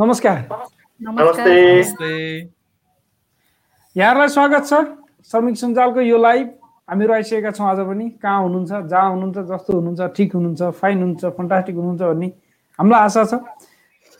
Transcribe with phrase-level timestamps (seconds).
[0.00, 0.38] नमस्कार
[1.00, 2.04] नमस्ते
[3.96, 4.74] यहाँहरूलाई स्वागत छ
[5.30, 6.46] श्रमिक सञ्जालको यो लाइभ
[6.88, 11.34] हामीहरू आइसकेका छौँ आज पनि कहाँ हुनुहुन्छ जहाँ हुनुहुन्छ जस्तो हुनुहुन्छ ठिक हुनुहुन्छ फाइन हुनुहुन्छ
[11.36, 12.32] फन्टास्टिक हुनुहुन्छ भन्ने
[12.78, 13.34] हामीलाई आशा छ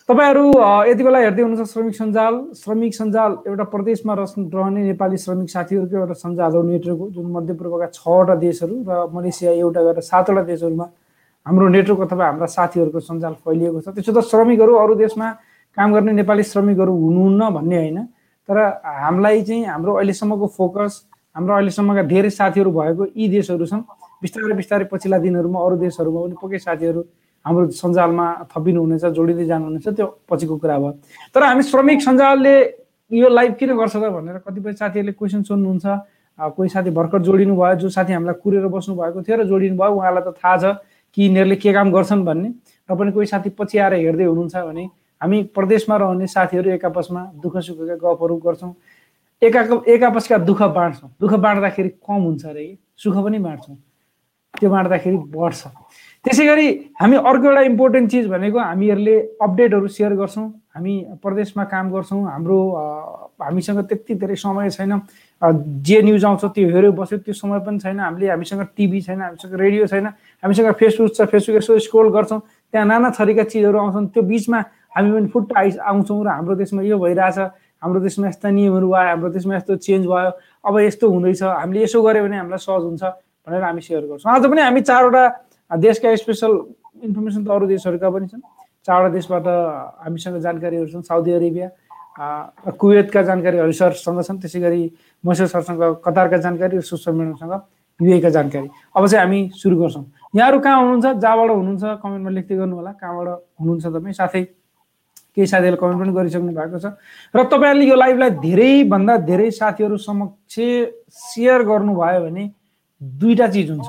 [0.08, 0.44] तपाईँहरू
[0.84, 6.20] यति बेला हेर्दै हुनुहुन्छ श्रमिक सञ्जाल श्रमिक सञ्जाल एउटा प्रदेशमा रहने नेपाली श्रमिक साथीहरूको एउटा
[6.20, 10.92] सञ्जाल हो नेटवर्क जुन मध्यपूर्वका छवटा देशहरू र मलेसिया एउटा गरेर सातवटा देशहरूमा
[11.46, 15.38] हाम्रो नेटवर्क अथवा हाम्रा साथीहरूको सञ्जाल फैलिएको छ त्यसो त श्रमिकहरू अरू देशमा
[15.76, 17.98] काम गर्ने नेपाली श्रमिकहरू हुनुहुन्न भन्ने होइन।
[18.48, 20.92] तर हामीलाई चाहिँ हाम्रो अहिलेसम्मको फोकस
[21.36, 23.82] हाम्रो अहिलेसम्मका धेरै साथीहरू भएको यी देशहरू छन्।
[24.22, 27.00] बिस्तारै बिस्तारै पछिल्ला दिनहरूमा अरू देशहरूमा पनि पक्कै साथीहरू
[27.44, 30.92] हाम्रो सञ्जालमा थपिनुहुनेछ जोडिँदै जानुहुनेछ त्यो पछिको कुरा भयो।
[31.34, 32.54] तर हामी श्रमिक सञ्जालले
[33.10, 35.86] यो लाइभ किन गर्छ त भनेर कतिपय साथीहरूले क्वेसन सोध्नुहुन्छ।
[36.38, 39.92] कोही साथी भर्खर जोडिनु भयो जो साथी हामीलाई कुरेर बस्नु भएको थियो र जोडिनु भयो
[39.94, 40.64] उहाँलाई त थाहा छ
[41.16, 42.48] कि यिनीहरूले के काम गर्छन् भन्ने।
[42.88, 44.84] र पनि कोही साथी पछि आएर हेर्दै हुनुहुन्छ भने
[45.20, 48.72] हामी प्रदेशमा रहने साथीहरू एक आपसमा दुःख सुखका गफहरू गर्छौँ।
[49.42, 53.76] एका एक आपसका दुःख बाँड्छौँ। दुःख बाँड्दाखेरि कम हुन्छ अरे सुख पनि बाँड्छौँ।
[54.60, 55.62] त्यो बाँड्दाखेरि बढ्छ।
[56.24, 56.66] त्यसै गरी
[57.00, 62.58] हामी अर्को एउटा इम्पोर्टेन्ट चिज भनेको हामीहरूले अपडेटहरू सेयर गर्छौँ। हामी प्रदेशमा काम गर्छौँ। हाम्रो
[63.40, 65.00] हामीसँग त्यति धेरै समय छैन।
[65.80, 69.54] जे न्युज आउँछ त्यो हेऱ्यो बस्यो त्यो समय पनि छैन। हामीले हामीसँग टिभी छैन हामीसँग
[69.54, 70.06] रेडियो छैन।
[70.44, 72.40] हामीसँग फेसबुक छ। फेसबुक यसो स्क्रोल गर्छौँ।
[72.72, 74.60] त्यहाँ नाना थरीका चिजहरू आउँछन्। त्यो बिचमा
[74.96, 77.38] हामी पनि फुट्टा आइ आउँछौँ र हाम्रो देशमा यो भइरहेछ।
[77.82, 80.30] हाम्रो देशमा यस्ता नियमहरू भयो हाम्रो देशमा यस्तो चेन्ज भयो।
[80.66, 83.02] अब यस्तो हुँदैछ। हामीले यसो गऱ्यो भने हामीलाई सहज हुन्छ
[83.48, 85.22] भनेर हामी सेयर गर्छौँ। आज पनि हामी चारवटा
[85.80, 86.52] देशका स्पेसल
[87.06, 88.42] इन्फर्मेसन त अरू देशहरूका पनि छन्।
[88.84, 89.46] चारवटा देशबाट
[90.04, 91.68] हामीसँग जानकारीहरू छन्। साउदी अरेबिया
[92.76, 94.82] कुवेतका जानकारीहरू सरसँग छन्। त्यसै गरी
[95.24, 97.54] मैसर सरसँग कतारका जानकारी र म्याडमसँग
[98.00, 100.04] युएका जानकारी। अब चाहिँ हामी सुरु गर्छौँ।
[100.36, 101.06] यहाँहरू कहाँ हुनुहुन्छ?
[101.20, 103.28] जहाँबाट हुनुहुन्छ कमेन्टमा लेख्दै गर्नु होला कहाँबाट
[103.60, 104.12] हुनुहुन्छ तपाईँ?
[104.12, 104.42] साथै
[105.36, 106.86] केही साथीहरूले कमेन्ट पनि गरिसक्नु भएको छ।
[107.34, 110.54] र तपाईँहरूले यो लाइभलाई धेरैभन्दा धेरै साथीहरू समक्ष
[111.10, 112.44] सेयर गर्नुभयो भने
[113.00, 113.88] दुईवटा चिज हुन्छ।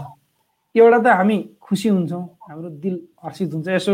[0.75, 3.93] एउटा त हामी खुसी हुन्छौँ हाम्रो दिल हर्षित हुन्छ। यसो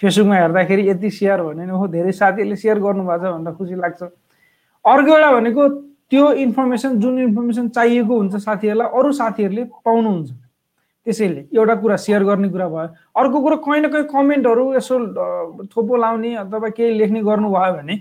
[0.00, 5.10] फेसबुकमा हेर्दाखेरि यति सेयर भने हो धेरै साथीहरूले सेयर गर्नुभएको छ भन्दा खुसी लाग्छ। अर्को
[5.12, 5.62] एउटा भनेको
[6.10, 10.30] त्यो इन्फर्मेसन जुन इन्फर्मेसन चाहिएको हुन्छ साथीहरूलाई अरू साथीहरूले पाउनुहुन्छ।
[11.06, 14.94] त्यसैले एउटा कुरा सेयर गर्ने कुरा भयो। अर्को कुरो कहीँ न कहीँ कमेन्टहरू यसो
[15.70, 17.94] थोपो लाउने अथवा केही लेख्ने गर्नुभयो भने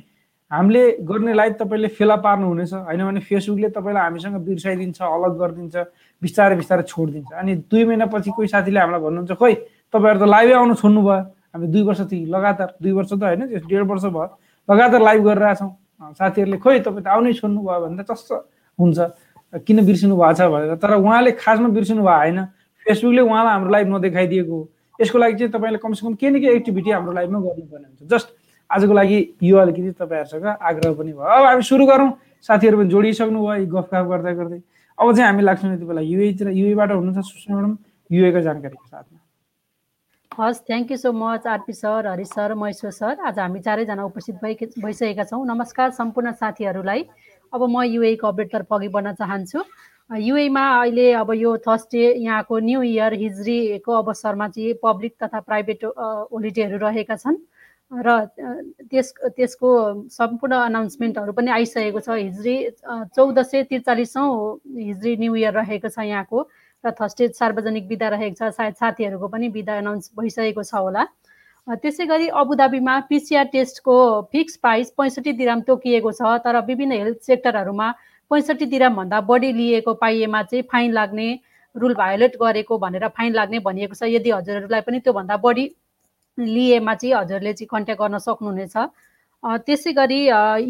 [0.52, 5.76] हामीले गर्ने लाइभ तपाईँले फेला पार्नु हुनेछ होइन भने फेसबुकले तपाईँलाई हामीसँग बिर्साइदिन्छ अलग गरिदिन्छ
[6.22, 9.54] बिस्तारै बिस्तारै छोडिदिन्छ। अनि दुई महिनापछि कोही साथीले हामीलाई भन्नुहुन्छ खोइ
[9.94, 11.22] तपाईँहरू त लाइभै आउनु छोड्नु भयो।
[11.54, 14.28] हामी दुई वर्षदेखि लगातार दुई वर्ष त होइन डेढ वर्ष भयो
[14.70, 15.72] लगातार लाइभ गरिरहेछौँ।
[16.20, 18.36] साथीहरूले खोइ तपाईँ त आउनै छोड्नु भयो भने त कस्तो
[18.80, 18.98] हुन्छ।
[19.66, 22.40] किन बिर्सिनु भएको छ भनेर। तर उहाँले खासमा बिर्सिनु भएको होइन।
[22.86, 24.58] फेसबुकले उहाँलाई हाम्रो लाइभ नदेखाइदिएको।
[25.00, 28.28] यसको लागि चाहिँ तपाईँले कमसेकम केही न केही एक्टिभिटी हाम्रो लाइभमा गर्नुपर्ने हुन्छ जस्ट
[28.70, 32.12] आजको लागि यो अलिकति तपाईँहरूसँग आग्रह पनि भयो। अब हामी सुरु गरौँ।
[32.46, 34.60] साथीहरू पनि जोडिसक्नु भयो गफ गर्दा गर्दै।
[34.98, 37.78] अब चाहिँ हामी लाग्छौँ यति बेला युएतिर युएबाट हुनुहुन्छ सुषमा म्याडम
[38.10, 39.20] युएको जानकारीको साथमा
[40.32, 43.20] हस् thank you so much RP sir Hari sir Maheshwar sir.
[43.28, 44.54] आज हामी चारैजना उपस्थित भइ
[44.84, 47.06] भइसकेका छौँ। नमस्कार सम्पूर्ण साथीहरूलाई।
[47.54, 49.60] अब म युएको अपडेटतर्फ अघि बढ्न चाहन्छु।
[50.10, 55.86] युएमा अहिले अब यो थर्सडे यहाँको न्यु इयर हिजरीको अवसरमा चाहिँ पब्लिक तथा प्राइभेट
[56.30, 57.38] होलिडेहरू रहेका छन्।
[57.92, 58.30] र
[58.86, 59.70] त्यस त्यसको
[60.10, 62.56] सम्पूर्ण अनाउन्समेन्टहरू पनि आइसकेको छ। हिजरी
[63.18, 64.30] चौध सय त्रिचालिसौँ
[64.78, 66.38] हिजरी न्यु इयर रहेको छ यहाँको।
[66.84, 71.04] र थर्सडे सार्वजनिक विदा रहेको छ। सायद साथीहरूको पनि विदा अनाउन्स भइसकेको छ होला।
[71.82, 73.96] त्यसै गरी अबुधाबीमा पिसिआर टेस्टको
[74.32, 77.88] फिक्स प्राइस पैँसठी दिराम तोकिएको छ। तर विभिन्न हेल्थ सेक्टरहरूमा
[78.32, 81.28] पैँसठी दिरामभन्दा बढी लिएको पाइएमा चाहिँ फाइन लाग्ने
[81.76, 85.66] रुल भायोलेट गरेको भनेर फाइन लाग्ने भनिएको छ। यदि हजुरहरूलाई पनि त्योभन्दा बढी
[86.38, 88.78] लिएमा चाहिँ हजुरले चाहिँ कन्ट्याक्ट गर्न सक्नुहुनेछ।
[89.44, 90.20] त्यसै गरी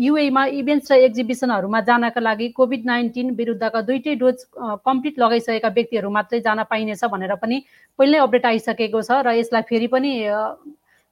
[0.04, 4.44] युएमा इभेन्ट्स र एक्जिबिसनहरूमा जानका लागि कोभिड नाइन्टिन विरुद्धका दुइटै डोज
[4.84, 7.62] कम्प्लिट लगाइसकेका व्यक्तिहरू मात्रै जान पाइनेछ भनेर पनि
[8.00, 10.12] पहिल्यै अपडेट आइसकेको छ र यसलाई फेरि पनि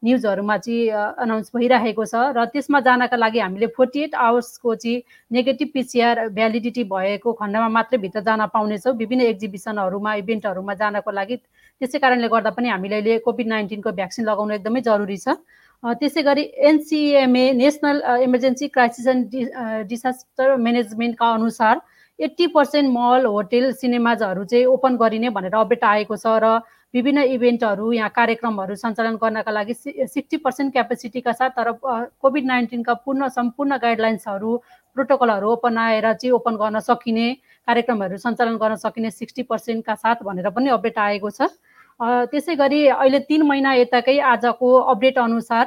[0.04, 0.90] न्युजहरूमा चाहिँ
[1.24, 5.02] अनाउन्स भइरहेको छ र त्यसमा जानका लागि हामीले फोर्टी एट आवर्सको चाहिँ
[5.32, 11.36] नेगेटिभ पिसिआर भ्यालिडिटी भएको खण्डमा मात्रै भित्र जान पाउनेछौँ। विभिन्न एक्जिबिसनहरूमा इभेन्टहरूमा जानको लागि।
[11.82, 15.40] त्यसै कारणले गर्दा पनि हामीले अहिले कोभिड नाइन्टिनको भ्याक्सिन लगाउनु एकदमै जरुरी छ।
[15.84, 19.34] त्यसै गरी NCEMA national emergency crisis and
[19.88, 21.82] disaster म्यानेजमेन्टका अनुसार
[22.20, 26.60] एट्टी पर्सेन्ट मल होटेल सिनेमाजहरू चाहिँ ओपन गरिने भनेर अपडेट आएको छ र
[26.94, 31.72] विभिन्न इभेन्टहरू यहाँ कार्यक्रमहरू सञ्चालन गर्नका लागि सिक्सटी पर्सेन्ट क्यापेसिटीका साथ तर
[32.22, 34.56] कोभिड नाइन्टिनका पूर्ण सम्पूर्ण गाइडलाइन्सहरू
[34.98, 37.28] प्रोटोकलहरू अपनाएर चाहिँ ओपन गर्न सकिने
[37.68, 41.50] कार्यक्रमहरू सञ्चालन गर्न सकिने सिक्सटी पर्सेन्टका साथ भनेर पनि अपडेट आएको छ।
[42.30, 45.66] त्यसै गरी अहिले तिन महिना यताकै आजको अपडेट अनुसार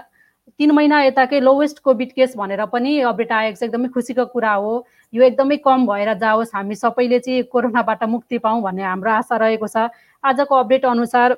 [0.60, 4.74] तिन महिना यताकै लोवेस्ट कोभिड केस भनेर पनि अपडेट आएको छ। एकदमै खुसीको कुरा हो।
[5.12, 9.66] यो एकदमै कम भएर जाओस्। हामी सबैले चाहिँ कोरोनाबाट मुक्ति पाऊँ भन्ने हाम्रो आशा रहेको
[9.66, 9.90] छ।
[10.26, 11.36] आजको अपडेट अनुसार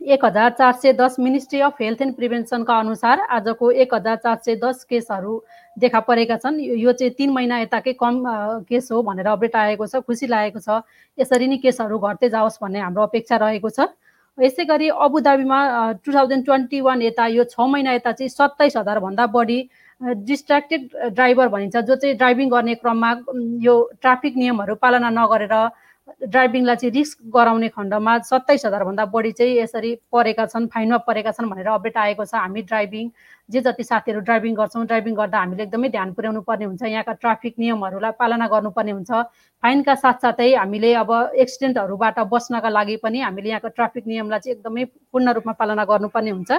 [0.00, 4.36] एक हजार चार सय दस मिनिस्ट्री अफ हेल्थ एन्ड प्रिभेन्सनका अनुसार आजको एक हजार चार
[4.44, 5.34] सय दस केसहरू
[5.76, 8.22] देखा परेका छन्। यो चाहिँ तिन महिना यताकै कम
[8.68, 10.82] केस हो भनेर अपडेट आएको छ खुसी लागेको छ।
[11.18, 13.88] यसरी नै केसहरू घट्दै जाओस् भन्ने हाम्रो अपेक्षा रहेको छ।
[14.38, 15.58] यसै गरी अबुधाबीमा
[16.04, 19.58] टु थाउजन्ड ट्वेन्टी वान यता यो छ महिना यता चाहिँ सत्ताइस हजारभन्दा बढी
[20.28, 20.82] डिस्ट्राक्टेड
[21.16, 23.10] ड्राइभर भनिन्छ जो चाहिँ ड्राइभिङ गर्ने क्रममा
[23.64, 25.56] यो ट्राफिक नियमहरू पालना नगरेर
[26.06, 31.50] ड्राइभिङलाई चाहिँ रिस्क गराउने खण्डमा सत्ताइस हजारभन्दा बढी चाहिँ यसरी परेका छन् फाइनमा परेका छन्
[31.50, 33.10] भनेर अपडेट आएको छ। हामी ड्राइभिङ
[33.50, 37.54] जे जति साथीहरू ड्राइभिङ गर्छौँ ड्राइभिङ गर्दा हामीले एकदमै ध्यान पुर्याउनु पर्ने हुन्छ। यहाँका ट्राफिक
[37.58, 39.10] नियमहरूलाई पालना गर्नुपर्ने हुन्छ।
[39.62, 41.10] फाइनका साथसाथै हामीले अब
[41.42, 46.50] एक्सिडेन्टहरूबाट बस्नका लागि पनि हामीले यहाँको ट्राफिक नियमलाई चाहिँ एकदमै पूर्ण रूपमा पालना गर्नुपर्ने हुन्छ।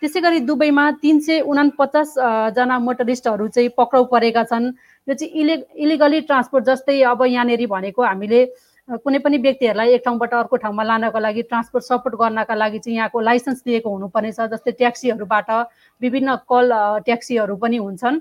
[0.00, 4.72] त्यसै गरी दुबईमा तिन सय उनापचासजना मोटरिस्टहरू चाहिँ पक्राउ परेका छन्।
[5.08, 5.54] यो चाहिँ इले
[5.84, 8.40] इलिगली ट्रान्सपोर्ट जस्तै अब यहाँनिर भनेको हामीले
[8.88, 13.20] कुनै पनि व्यक्तिहरूलाई एक ठाउँबाट अर्को ठाउँमा लानको लागि ट्रान्सपोर्ट सपोर्ट गर्नका लागि चाहिँ यहाँको
[13.20, 15.50] लाइसेन्स लिएको हुनुपर्नेछ जस्तै ट्याक्सीहरूबाट
[16.00, 16.70] विभिन्न कल
[17.06, 18.20] ट्याक्सीहरू पनि हुन्छन्।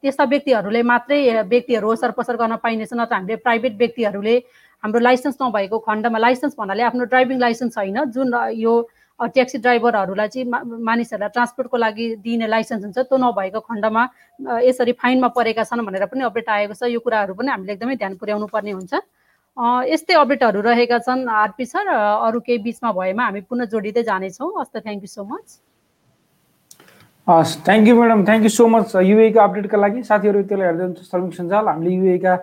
[0.00, 1.18] त्यस्ता व्यक्तिहरूले मात्रै
[1.52, 4.36] व्यक्तिहरू ओसार पसार गर्न पाइनेछ नत्र हामीले प्राइभेट व्यक्तिहरूले
[4.84, 8.72] हाम्रो लाइसेन्स नभएको खण्डमा लाइसेन्स भन्नाले आफ्नो ड्राइभिङ लाइसेन्स छैन जुन यो
[9.20, 10.48] ट्याक्सी ड्राइभरहरूलाई चाहिँ
[10.88, 14.02] मानिसहरूलाई ट्रान्सपोर्टको लागि दिने लाइसेन्स हुन्छ त्यो नभएको खण्डमा
[14.64, 18.14] यसरी फाइनमा परेका छन् भनेर पनि अपडेट आएको छ। यो कुराहरू पनि हामीले एकदमै ध्यान
[18.16, 18.94] पुर्याउनु पर्ने हुन्छ।
[19.58, 24.70] यस्तै अपडेटहरू रहेका छन् आरपी सर अरू केही बिचमा भएमा हामी पुनः जोडिँदै जानेछौँ। हस्
[24.70, 25.46] त थ्याङ्क यू सो मच
[27.26, 31.00] हस् thank you madam thank you so much युएका अपडेटका लागि साथीहरू त्यसलाई हेर्दै हुन्छ
[31.10, 32.34] श्रमिक सञ्जाल हामीले युएका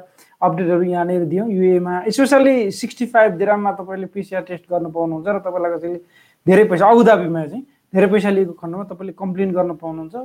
[0.42, 5.72] अपडेटहरू यहाँनिर दियौँ। युएमा स्पेसल्ली सिक्सटी फाइभ दिराममा तपाईँले पिसिआर टेस्ट गर्नु पाउनुहुन्छ र तपाईँलाई
[5.78, 6.00] कसैले
[6.46, 7.64] धेरै पैसा अबुधाबीमा चाहिँ
[7.96, 10.16] धेरै पैसा लिएको खण्डमा तपाईँले कम्प्लेन गर्न पाउनुहुन्छ।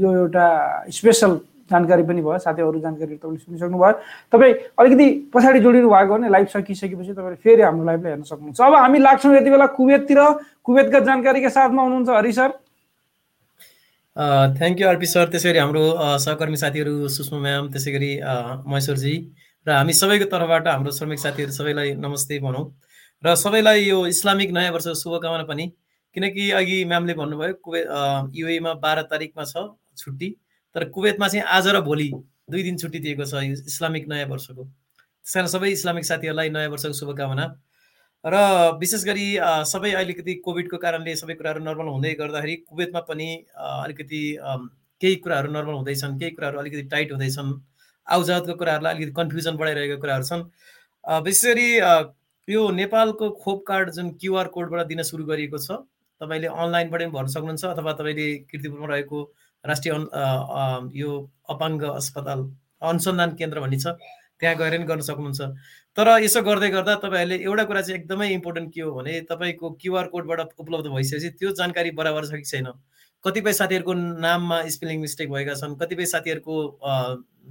[0.00, 0.46] यो एउटा
[0.88, 1.32] स्पेसल
[1.70, 3.92] जानकारी पनि भयो साथै अरू जानकारी तपाईँले सुनिसक्नु भयो
[4.32, 8.74] तपाईँ अलिकति पछाडि जोडिनु भएको भने लाइभ सकिसकेपछि तपाईँले फेरि हाम्रो लाइभलाई हेर्न सक्नुहुन्छ। अब
[8.74, 10.20] हामी लाग्छौँ यति बेला कुवेततिर।
[10.64, 12.50] कुवेतका जानकारीका साथमा हुनुहुन्छ Hari sir.
[14.58, 15.26] Thank you RP sir.
[15.32, 15.84] त्यसै गरी हाम्रो
[16.24, 18.12] सहकर्मी साथीहरू सुषमा म्याम त्यसै गरी
[18.66, 19.14] महेश्वरजी
[19.66, 22.64] र हामी सबैको तर्फबाट हाम्रो श्रमिक साथीहरू सबैलाई नमस्ते भनौँ।
[23.22, 25.66] र सबैलाई यो इस्लामिक नयाँ वर्षको शुभकामना पनि।
[26.16, 27.80] किनकि अघि म्यामले भन्नुभयो कुवे
[28.36, 29.56] युएमा बाह्र तारिकमा छ
[29.96, 30.28] छुट्टी।
[30.74, 32.10] तर कुवेतमा चाहिँ आज र भोलि
[32.50, 36.92] दुई दिन छुट्टी दिएको छ इस्लामिक नयाँ वर्षको। त्यस कारण सबै इस्लामिक साथीहरूलाई नयाँ वर्षको
[36.92, 37.44] शुभकामना।
[38.24, 38.36] र
[38.80, 39.26] विशेष गरी
[39.68, 44.22] सबै अलिकति कोभिडको कारणले सबै कुराहरू नर्मल हुँदै गर्दाखेरि कुवेतमा पनि अलिकति
[45.00, 47.52] केही कुराहरू नर्मल हुँदैछन् केही कुराहरू अलिकति टाइट हुँदैछन्
[48.06, 50.42] आउजातको कुराहरूलाई अलिकति कन्फ्युजन बढाइरहेको कुराहरू छन्।
[51.24, 51.68] विशेष गरी
[52.48, 55.82] यो नेपालको खोप कार्ड जुन क्युआर कोडबाट दिन सुरु गरिएको छ
[56.20, 59.18] तपाईँले अनलाइनबाट पनि भर्न सक्नुहुन्छ अथवा तपाईँले किर्तिपुरमा रहेको
[59.64, 59.92] राष्ट्रिय
[61.00, 61.10] यो
[61.50, 62.40] अपाङ्ग अस्पताल
[62.90, 63.94] अनुसन्धान केन्द्र भन्ने छ
[64.40, 65.40] त्यहाँ गएर पनि गर्न सक्नुहुन्छ।
[65.96, 70.06] तर यसो गर्दै गर्दा तपाईँहरूले एउटा कुरा चाहिँ एकदमै इम्पोर्टेन्ट के हो भने तपाईँको क्युआर
[70.14, 72.66] कोडबाट उपलब्ध भइसकेपछि त्यो जानकारी बराबर छ कि छैन?
[73.24, 76.54] कतिपय साथीहरूको नाममा स्पेलिङ मिस्टेक भएका छन् कतिपय साथीहरूको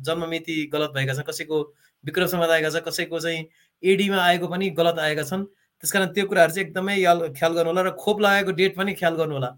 [0.04, 1.58] जन्ममिति गलत भएका छन् कसैको
[2.04, 3.48] विक्रम समाज आएका छ कसैको चाहिँ
[3.84, 5.46] एडीमा आएको पनि गलत आएका छन्।
[5.84, 6.96] त्यस कारण त्यो कुराहरू चाहिँ एकदमै
[7.40, 9.50] ख्याल गर्नु होला र खोप लगाएको डेट पनि ख्याल गर्नु होला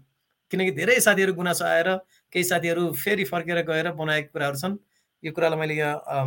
[0.52, 1.88] किनकि धेरै साथीहरू गुनासो आएर
[2.34, 4.76] केही साथीहरू फेरि फर्केर गएर बनाएको कुराहरू छन्।
[5.22, 6.26] यो कुरालाई मैले यहाँ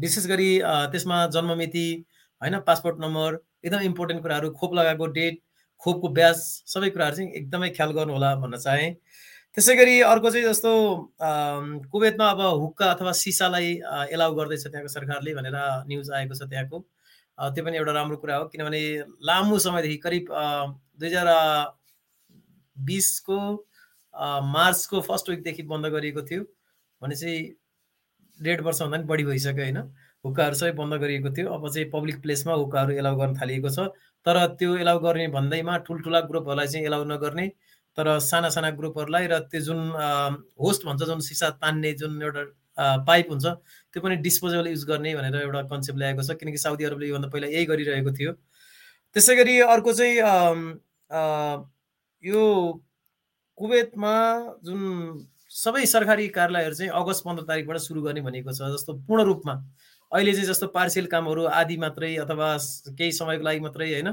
[0.00, 0.50] विशेष गरी
[0.92, 1.86] त्यसमा जन्ममिति
[2.42, 5.40] होइन पासपोर्ट नम्बर एकदम इम्पोर्टेन्ट कुराहरू खोप लगाएको डेट
[5.82, 6.36] खोपको ब्याज
[6.72, 8.94] सबै कुराहरू चाहिँ एकदमै ख्याल गर्नु होला भन्न चाहेँ।
[9.56, 10.72] त्यसै गरी अर्को चाहिँ जस्तो
[11.92, 13.68] कुवेतमा अब हुक्का अथवा सिसालाई
[14.14, 15.56] एलाउ गर्दैछ त्यहाँको सरकारले भनेर
[15.88, 16.78] न्युज आएको छ त्यहाँको।
[17.38, 18.82] त्यो पनि एउटा राम्रो कुरा हो किनभने
[19.26, 21.28] लामो समयदेखि करिब दुई हजार
[22.76, 23.38] बिसको
[24.14, 26.42] मार्चको फर्स्ट विकदेखि बन्द गरिएको थियो
[27.02, 27.40] भने चाहिँ
[28.38, 29.78] डेढ वर्षभन्दा पनि बढी भइसक्यो होइन।
[30.24, 33.88] हुक्काहरू सबै बन्द गरिएको थियो। अब चाहिँ पब्लिक प्लेसमा हुक्काहरू एलाउ गर्न थालिएको छ।
[34.26, 37.46] तर त्यो एलाउ गर्ने भन्दैमा ठुल्ठुला ग्रुपहरूलाई चाहिँ एलाउ नगर्ने।
[37.98, 39.80] तर साना साना ग्रुपहरूलाई र त्यो जुन
[40.60, 42.44] होस्ट भन्छ जुन सिसा तान्ने जुन एउटा
[43.06, 47.06] पाइप हुन्छ त्यो पनि डिस्पोजेबल युज गर्ने भनेर एउटा कन्सेप्ट ल्याएको छ। किनकि साउदी अरबले
[47.08, 48.32] योभन्दा पहिला यही गरिरहेको थियो।
[49.16, 50.16] त्यसै गरी अर्को चाहिँ
[52.24, 52.42] यो
[53.60, 54.12] कुवेतमा
[54.64, 54.80] जुन
[55.52, 59.54] सबै सरकारी कार्यालयहरू चाहिँ अगस्त पन्ध्र तारिकबाट सुरु गर्ने भनेको छ जस्तो पूर्ण रूपमा।
[60.12, 62.48] अहिले चाहिँ जस्तो पार्सियल कामहरू आदि मात्रै अथवा
[62.98, 64.08] केही समयको लागि मात्रै होइन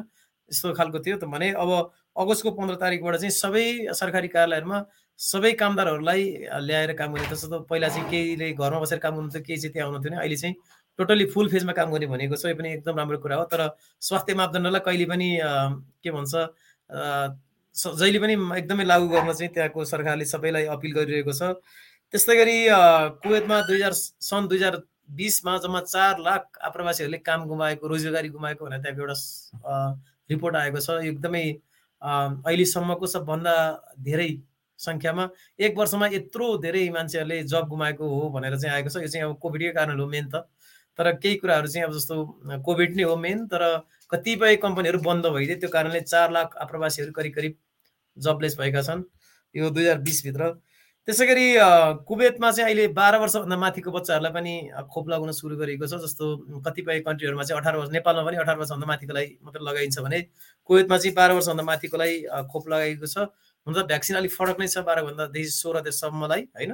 [0.51, 1.72] यस्तो खालको थियो त भने अब
[2.16, 4.80] अगस्तको पन्ध्र तारिकबाट चाहिँ सबै सरकारी कार्यालयहरूमा
[5.20, 6.24] सबै कामदारहरूलाई
[6.68, 10.20] ल्याएर काम गर्ने जस्तो पहिला चाहिँ केहीले घरमा बसेर काम गर्नुहुन्थ्यो केही चाहिँ त्यहाँ आउनुहुन्थ्यो
[10.20, 10.56] अहिले चाहिँ
[11.00, 13.70] टोटल्ली फुल फेजमा काम गर्ने भनेको छ यो पनि एकदम राम्रो कुरा हो। तर
[14.01, 15.30] स्वास्थ्य मापदण्डलाई कहिले पनि
[16.04, 16.34] के भन्छ
[17.77, 21.53] जहिले पनि एकदमै लागू गर्न चाहिँ त्यहाँको सरकारले सबैलाई अपिल गरिरहेको छ।
[22.13, 22.57] त्यस्तै गरी
[23.24, 23.93] कुवेतमा दुई हजार
[24.27, 24.75] सन् दुई हजार
[25.17, 29.15] बिसमा जम्मा चार लाख आप्रवासीहरूले काम गुमाएको रोजगारी गुमाएको भनेर त्यहाँको एउटा
[30.29, 31.46] रिपोर्ट आएको छ। एकदमै
[32.01, 33.55] अहिलेसम्मको सबभन्दा
[34.07, 34.29] धेरै
[34.79, 35.24] सङ्ख्यामा
[35.60, 39.38] एक वर्षमा यत्रो धेरै मान्छेहरूले जब गुमाएको हो भनेर चाहिँ आएको छ। यो चाहिँ अब
[39.41, 40.43] कोभिडकै कारण हो मेन त।
[41.00, 42.15] तर केही कुराहरू चाहिँ अब जस्तो
[42.65, 43.63] कोभिड नै हो मेन तर
[44.12, 47.53] कतिपय कम्पनीहरू बन्द भइदियो त्यो कारणले चार लाख आप्रवासीहरू करिब करिब
[48.17, 49.03] जबलेस भएका छन्।
[49.55, 50.50] यो दुई हजार बिसभित्र
[51.07, 51.45] त्यसै गरी
[52.03, 54.53] कुवेतमा चाहिँ अहिले बाह्र वर्षभन्दा माथिको बच्चाहरूलाई पनि
[54.91, 56.25] खोप लगाउन सुरु गरेको छ जस्तो
[56.67, 60.19] कतिपय कन्ट्रीहरूमा चाहिँ अठार वर्ष नेपालमा पनि अठार वर्षभन्दा माथिकोलाई मात्रै लगाइन्छ भने
[60.69, 62.13] कुवेतमा चाहिँ बाह्र वर्षभन्दा माथिकोलाई
[62.51, 63.17] खोप लगाइएको छ।
[63.67, 66.71] हुन त भ्याक्सिन अलिक फरक नै छ बाह्रभन्दादेखि सोह्र देशसम्मलाई होइन?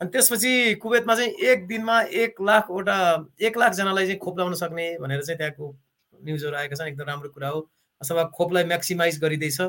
[0.00, 2.96] अनि त्यसपछि कुवेतमा चाहिँ एक दिनमा एक लाखवटा
[3.42, 5.66] एक लाखजनालाई चाहिँ खोप लगाउन सक्ने भनेर चाहिँ त्यहाँको
[6.14, 7.60] न्युजहरू आएका छन्। एकदम राम्रो कुरा हो।
[8.00, 9.60] अथवा खोपलाई म्याक्सिमाइज गरिँदैछ।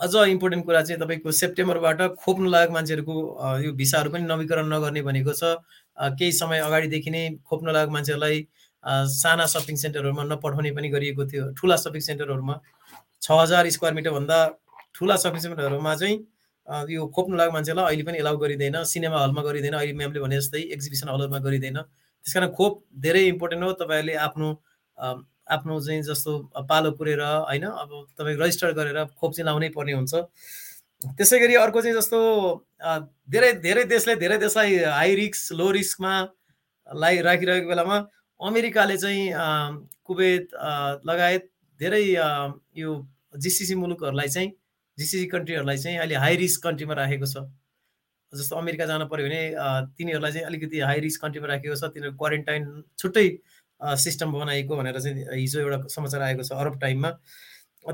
[0.00, 3.14] अझ इम्पोर्टेन्ट कुरा चाहिँ तपाईँको सेप्टेम्बरबाट खोप्नु लागेको मान्छेहरूको
[3.64, 5.60] यो भिसाहरू पनि नवीकरण नगर्ने भनेको छ।
[6.16, 8.36] केही समय अगाडिदेखि नै खोप्न लागेको मान्छेहरूलाई
[9.12, 12.54] साना सपिङ सेन्टरहरूमा नपठाउने पनि गरिएको थियो। ठुला सपिङ सेन्टरहरूमा
[13.22, 14.38] छ हजार स्क्वायर मिटरभन्दा
[14.96, 16.16] ठुला सपिङ सेन्टरहरूमा चाहिँ
[16.88, 20.62] यो खोप्नु लागेको मान्छेलाई अहिले पनि एलाउ गरिँदैन सिनेमा हलमा गरिँदैन। अहिले म्यामले भने जस्तै
[20.72, 21.78] एक्जिबिसन हलहरूमा गरिँदैन।
[22.24, 22.72] त्यस कारण खोप
[23.04, 24.48] धेरै इम्पोर्टेन्ट हो। तपाईँहरूले आफ्नो
[25.50, 26.32] आफ्नो चाहिँ जस्तो
[26.68, 30.14] पालो पुरेर होइन अब तपाईँ रजिस्टर गरेर खोप चाहिँ लाउनै पर्ने हुन्छ।
[31.18, 32.18] त्यसै गरी अर्को चाहिँ जस्तो
[33.30, 36.12] धेरै धेरै देशले धेरै देशलाई हाई रिस्क लो रिस्कमा
[36.86, 37.96] लाई राखिरहेको बेलामा
[38.40, 39.30] अमेरिकाले चाहिँ
[40.06, 40.54] कुवेत
[41.06, 41.48] लगायत
[41.80, 42.04] धेरै
[42.78, 42.90] यो
[43.38, 44.50] जिसिसी मुलुकहरूलाई चाहिँ
[44.98, 47.44] जिसिसी कन्ट्रीहरूलाई चाहिँ अहिले हाई रिस्क कन्ट्रीमा राखेको छ।
[48.32, 49.42] जस्तो अमेरिका जानु पऱ्यो भने
[49.98, 52.62] तिनीहरूलाई चाहिँ अलिकति हाई रिस्क कन्ट्रीमा राखेको छ। तिनीहरू क्वारेन्टाइन
[52.98, 53.26] छुट्टै
[53.82, 57.10] सिस्टम बनाएको भनेर चाहिँ हिजो एउटा समाचार आएको छ अरब टाइममा।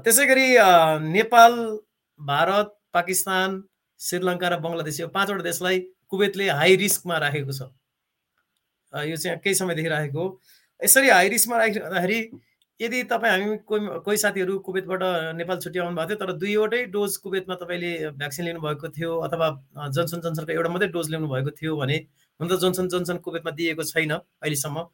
[0.05, 0.49] त्यसै गरी
[1.13, 1.55] नेपाल
[2.21, 3.63] भारत पाकिस्तान
[4.01, 5.79] श्रीलङ्का र बङ्गलादेश यो पाँचवटा देशलाई
[6.11, 7.63] कुवेतले हाई रिस्कमा राखेको छ।
[8.93, 10.29] यो चाहिँ केही समयदेखि राखेको हो।
[10.81, 12.21] यसरी हाई रिस्कमा राखिरहँदाखेरि
[12.81, 15.03] यदि तपाईँ हामी कोही कोही साथीहरू कुवेतबाट
[15.37, 17.91] नेपाल छुट्टी आउनु भएको थियो तर दुईवटै डोज कुवेतमा तपाईँले
[18.21, 19.49] भ्याक्सिन लिनुभएको थियो अथवा
[19.97, 21.97] जनसन जनसनको एउटा मात्रै डोज लिनु भएको थियो भने
[22.41, 24.87] हुन त जनसन जनसन कुवेतमा दिएको छैन अहिलेसम्म।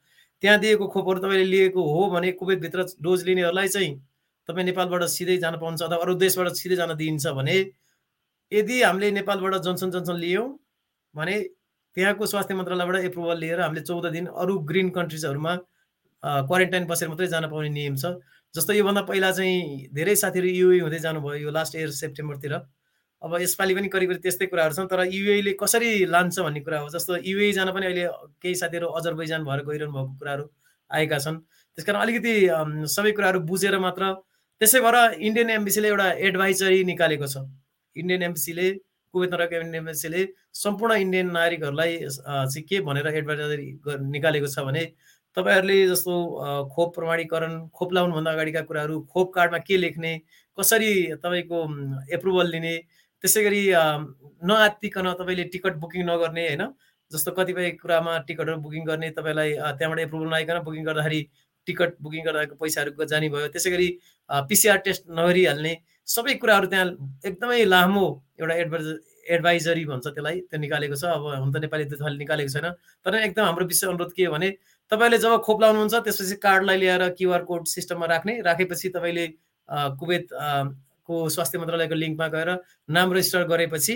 [0.43, 3.93] त्यहाँ दिएको खोपहरू तपाईँले लिएको हो भने कुवेतभित्र डोज लिनेहरूलाई चाहिँ
[4.49, 7.57] तपाईँ नेपालबाट सिधै जान पाउँछ अथवा अरू देशबाट सिधै जान दिइन्छ भने
[8.53, 10.49] यदि हामीले नेपालबाट जनसन जनसन लियौँ
[11.15, 11.39] भने
[11.97, 15.55] त्यहाँको स्वास्थ्य मन्त्रालयबाट एप्रुभल लिएर हामीले चौध दिन अरू ग्रिन कन्ट्रिजहरूमा
[16.23, 18.15] क्वारेन्टाइन बसेर मात्रै जान पाउने नियम छ।
[18.55, 22.55] जस्तो योभन्दा पहिला चाहिँ धेरै साथीहरू युए हुँदै जानुभयो यो लास्ट इयर सेप्टेम्बरतिर
[23.25, 26.89] अब यसपालि पनि करिब त्यस्तै कुराहरू छन् तर युएले कसरी लान्छ भन्ने कुरा हो?
[26.95, 28.05] जस्तो युए जान पनि अहिले
[28.43, 30.45] केही साथीहरू अजरबैजान भएर गइरहनु भएको कुराहरू
[30.91, 31.39] आएका छन्।
[31.79, 32.35] त्यस कारण अलिकति
[32.95, 34.13] सबै कुराहरू बुझेर मात्र
[34.61, 37.37] त्यसै भएर इन्डियन एम्बेसीले एउटा एडभाइजरी निकालेको छ।
[37.97, 38.67] इन्डियन एम्बेसीले
[39.15, 40.23] कुवेतमा रहेको इन्डियन एम्बेसीले
[40.55, 43.67] सम्पूर्ण इन्डियन नागरिकहरूलाई चाहिँ के भनेर एडभाइजरी
[44.15, 44.85] निकालेको छ भने
[45.37, 46.15] तपाईँहरूले जस्तो
[46.75, 50.13] खोप प्रमाणीकरण खोप लाउनुभन्दा अगाडिका कुराहरू खोप कार्डमा के लेख्ने
[50.59, 50.91] कसरी
[51.25, 51.59] तपाईँको
[52.15, 52.75] एप्रुभल लिने
[53.25, 53.63] त्यसै गरी
[54.49, 56.63] नआत्तिकन तपाईँले टिकट बुकिङ नगर्ने होइन?
[57.11, 59.51] जस्तो कतिपय कुरामा टिकटहरू बुकिङ गर्ने तपाईँलाई
[59.81, 61.21] त्यहाँबाट एप्रुभल नआइकन बुकिङ गर्दाखेरि
[61.67, 63.89] टिकट बुकिङ गर्दाको पैसाहरू जाने भयो। त्यसै गरी
[64.51, 65.73] पिसिआर टेस्ट नगरिहाल्ने
[66.09, 66.87] सबै कुराहरू त्यहाँ
[67.25, 68.07] एकदमै लामो
[68.41, 68.89] एउटा एडभाइज
[69.35, 72.67] एडभाइजरी भन्छ त्यसलाई त्यो निकालेको छ। अब हुन त नेपाली त्यो निकालेको छैन।
[73.07, 74.51] तर एकदम हाम्रो विशेष अनुरोध के हो भने
[74.93, 79.27] तपाईँले जब खोप लाउनुहुन्छ त्यसपछि कार्डलाई ल्याएर क्युआर कोड सिस्टममा राख्ने राखेपछि तपाईँले
[79.97, 80.27] कुवेत
[81.07, 82.51] को स्वास्थ्य मन्त्रालयको लिङ्कमा गएर
[82.91, 83.95] नाम रेजिस्टर गरेपछि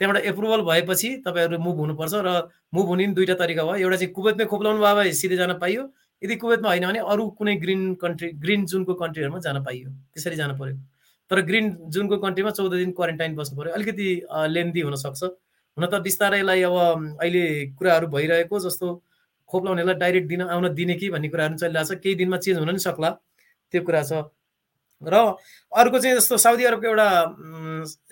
[0.00, 2.28] त्यहाँबाट एप्रुभल भएपछि तपाईँहरू मुभ हुनुपर्छ र
[2.74, 5.82] मुभ हुने दुईवटा तरिका भयो। एउटा चाहिँ कुवेतमै खोप्लाउनु भयो भए सिधै जान पाइयो।
[6.22, 10.54] यदि कुवेतमा होइन भने अरू कुनै ग्रिन कन्ट्री ग्रिन जुनको कन्ट्रीहरूमा जान पाइयो। त्यसरी जानु
[10.60, 10.76] पर्यो।
[11.30, 14.06] तर ग्रिन जुनको कन्ट्रीमा चौध दिन क्वारेन्टाइन बस्नु पऱ्यो अलिकति
[14.54, 15.22] लेन्दी हुनसक्छ।
[15.76, 16.76] हुन त बिस्तारैलाई अब
[17.20, 17.44] अहिले
[17.76, 18.86] कुराहरू भइरहेको जस्तो
[19.48, 22.70] खोप लाउनेलाई डाइरेक्ट दिन आउन दिने कि भन्ने कुराहरू चलिरहेको छ केही दिनमा चेन्ज हुन
[22.70, 23.10] नि सक्ला।
[23.72, 24.12] त्यो कुरा छ।
[25.02, 25.14] र
[25.72, 27.08] अर्को चाहिँ जस्तो साउदी अरबको एउटा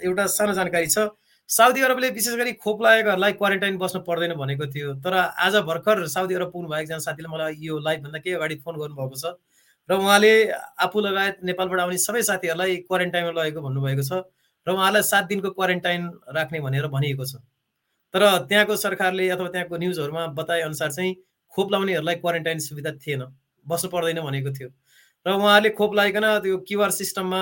[0.05, 1.09] एउटा सानो जानकारी छ।
[1.49, 6.35] साउदी अरबले विशेष गरी खोप लागेकोहरूलाई क्वारेन्टाइन बस्नु पर्दैन भनेको थियो। तर आज भर्खर साउदी
[6.35, 9.37] अरब पुग्नु भएको एकजना साथीले मलाई यो लाइभभन्दा केही अगाडि फोन गर्नुभएको छ।
[9.89, 10.33] र उहाँले
[10.81, 14.25] आफू लगायत नेपालबाट आउने सबै साथीहरूलाई क्वारेन्टाइनमा लगेको भन्नुभएको छ
[14.67, 17.45] र उहाँलाई सात दिनको क्वारेन्टाइन राख्ने भनेर भनिएको छ।
[18.15, 21.13] तर त्यहाँको सरकारले अथवा त्यहाँको न्युजहरूमा बताए अनुसार चाहिँ
[21.53, 23.23] खोप लाउनेहरूलाई क्वारेन्टाइन सुविधा थिएन।
[23.67, 24.69] बस्नु पर्दैन भनेको थियो।
[25.27, 27.41] र उहाँले खोप लगाइकन त्यो क्युआर सिस्टममा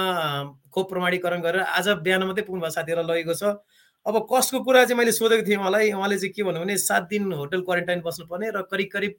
[0.71, 3.59] खोप प्रमाणीकरण गरेर आज बिहान मात्रै पुग्नु भएको साथीहरूलाई लगेको छ।
[4.07, 7.33] अब कस्टको कुरा चाहिँ मैले सोधेको थिएँ उहाँलाई उहाँले चाहिँ के भन्नु भने सात दिन
[7.33, 9.12] होटल क्वारेन्टाइन बस्नुपर्ने र करिब करिब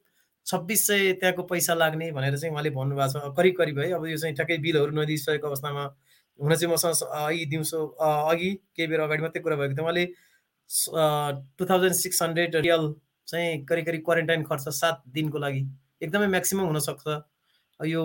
[0.48, 4.18] छब्बिस सय त्यहाँको पैसा लाग्ने भनेर चाहिँ उहाँले भन्नुभएको छ। करिब करिब है अब यो
[4.18, 5.84] चाहिँ ठ्याक्कै बिलहरू नदिइसकेको अवस्थामा
[6.40, 10.06] हुन चाहिँ मसँग अघि दिउँसो अघि केही बेर अगाडि मात्रै कुरा भएको थियो। उहाँले
[11.60, 12.94] टु थाउजन्ड सिक्स हन्ड्रेड रियल
[13.28, 15.64] चाहिँ करिब करिब क्वारेन्टाइन खर्च सात दिनको लागि
[16.04, 17.08] एकदमै म्याक्सिमम् हुनसक्छ।
[17.80, 18.04] यो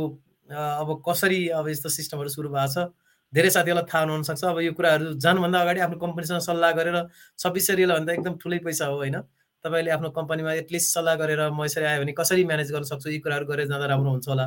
[0.50, 2.88] अब कसरी अब यस्तो सिस्टमहरू सुरु भएको छ?
[3.33, 6.97] धेरै साथीहरूलाई थाहा नहुनसक्छ। अब यो कुराहरू जानुभन्दा अगाडि आफ्नो कम्पनीसँग सल्लाह गरेर
[7.38, 9.21] छब्बिस सय रियल भन्दा एकदम ठुलै पैसा हो होइन?
[9.64, 13.09] तपाईँले आफ्नो कम्पनीमा एटलिस्ट सल्लाह गरेर म यसरी आयो भने कसरी म्यानेज गर्न सक्छु?
[13.11, 14.47] यी कुराहरू गरेर जाँदा राम्रो हुन्छ होला।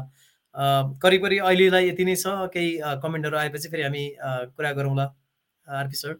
[1.03, 2.69] करिब करिब अहिलेलाई यति नै छ। केही
[3.03, 4.03] कमेन्टहरू आएपछि फेरि हामी
[4.57, 5.05] कुरा गरौँला
[5.67, 6.17] आरपी सर?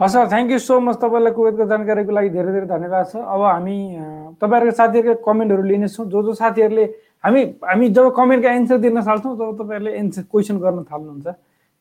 [0.00, 3.42] हस् sir thank you so much तपाईँलाई कुवेतको जानकारीको लागि धेरै धेरै धन्यवाद छ। अब
[3.42, 3.76] हामी
[4.40, 6.84] तपाईँहरूको साथीहरूको कमेन्टहरू लिनेछौँ। जो जो साथीहरूले
[7.24, 11.28] हामी हामी जब कमेन्टको एन्सर दिन थाल्छौँ तब तपाईँहरूले एन्सर क्वेसन गर्न थाल्नुहुन्छ।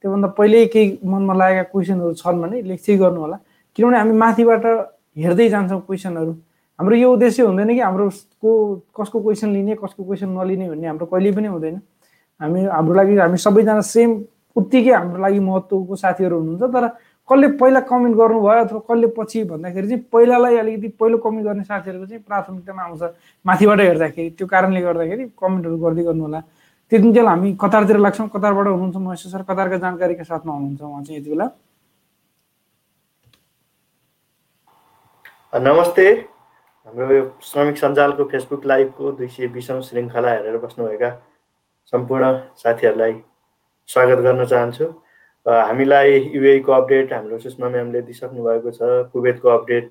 [0.03, 3.37] त्योभन्दा पहिल्यै केही मनमा लागेका क्वेसनहरू छन् भने लेख्दै गर्नु होला
[3.77, 4.65] किनभने हामी माथिबाट
[5.17, 6.33] हेर्दै जान्छौँ क्वेसनहरू
[6.79, 8.09] हाम्रो यो उद्देश्य हुँदैन कि हाम्रो
[8.41, 8.51] को
[8.97, 11.75] कसको क्वेसन लिने कसको क्वेसन नलिने भन्ने हाम्रो कहिले पनि हुँदैन।
[12.41, 14.09] हामी हाम्रो लागि हामी सबैजना सेम
[14.55, 16.85] उत्तिकै हाम्रो लागि महत्त्वको साथीहरू हुनुहुन्छ तर
[17.29, 22.05] कसले पहिला कमेन्ट गर्नुभयो अथवा कसले पछि भन्दाखेरि चाहिँ पहिलालाई अलिकति पहिलो कमेन्ट गर्ने साथीहरूको
[22.05, 23.03] चाहिँ प्राथमिकतामा आउँछ।
[23.45, 26.39] माथिबाट हेर्दाखेरि त्यो कारणले गर्दाखेरि कमेन्टहरू गर्दै गर्नु होला
[26.91, 31.29] त्यतिन्जेल हामी कतारतिर लाग्छौँ कतारबाट हुनुहुन्छ महेश सर कतारका जानकारीका साथमा हुनुहुन्छ उहाँ चाहिँ यति
[31.29, 31.47] बेला।
[35.53, 36.05] नमस्ते।
[36.87, 41.09] हाम्रो यो श्रमिक सञ्जालको फेसबुक लाइभको दुई सय बिसौँ श्रृङ्खला हेरेर बस्नुभएका
[41.93, 42.25] सम्पूर्ण
[42.57, 43.13] साथीहरूलाई
[43.89, 44.85] स्वागत गर्न चाहन्छु।
[45.45, 49.89] हामीलाई युएको अपडेट हाम्रो सुषमा म्यामले दिइसक्नु भएको छ कुवेतको अपडेट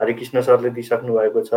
[0.00, 1.54] हरिकृष्ण सरले दिइसक्नु भएको छ।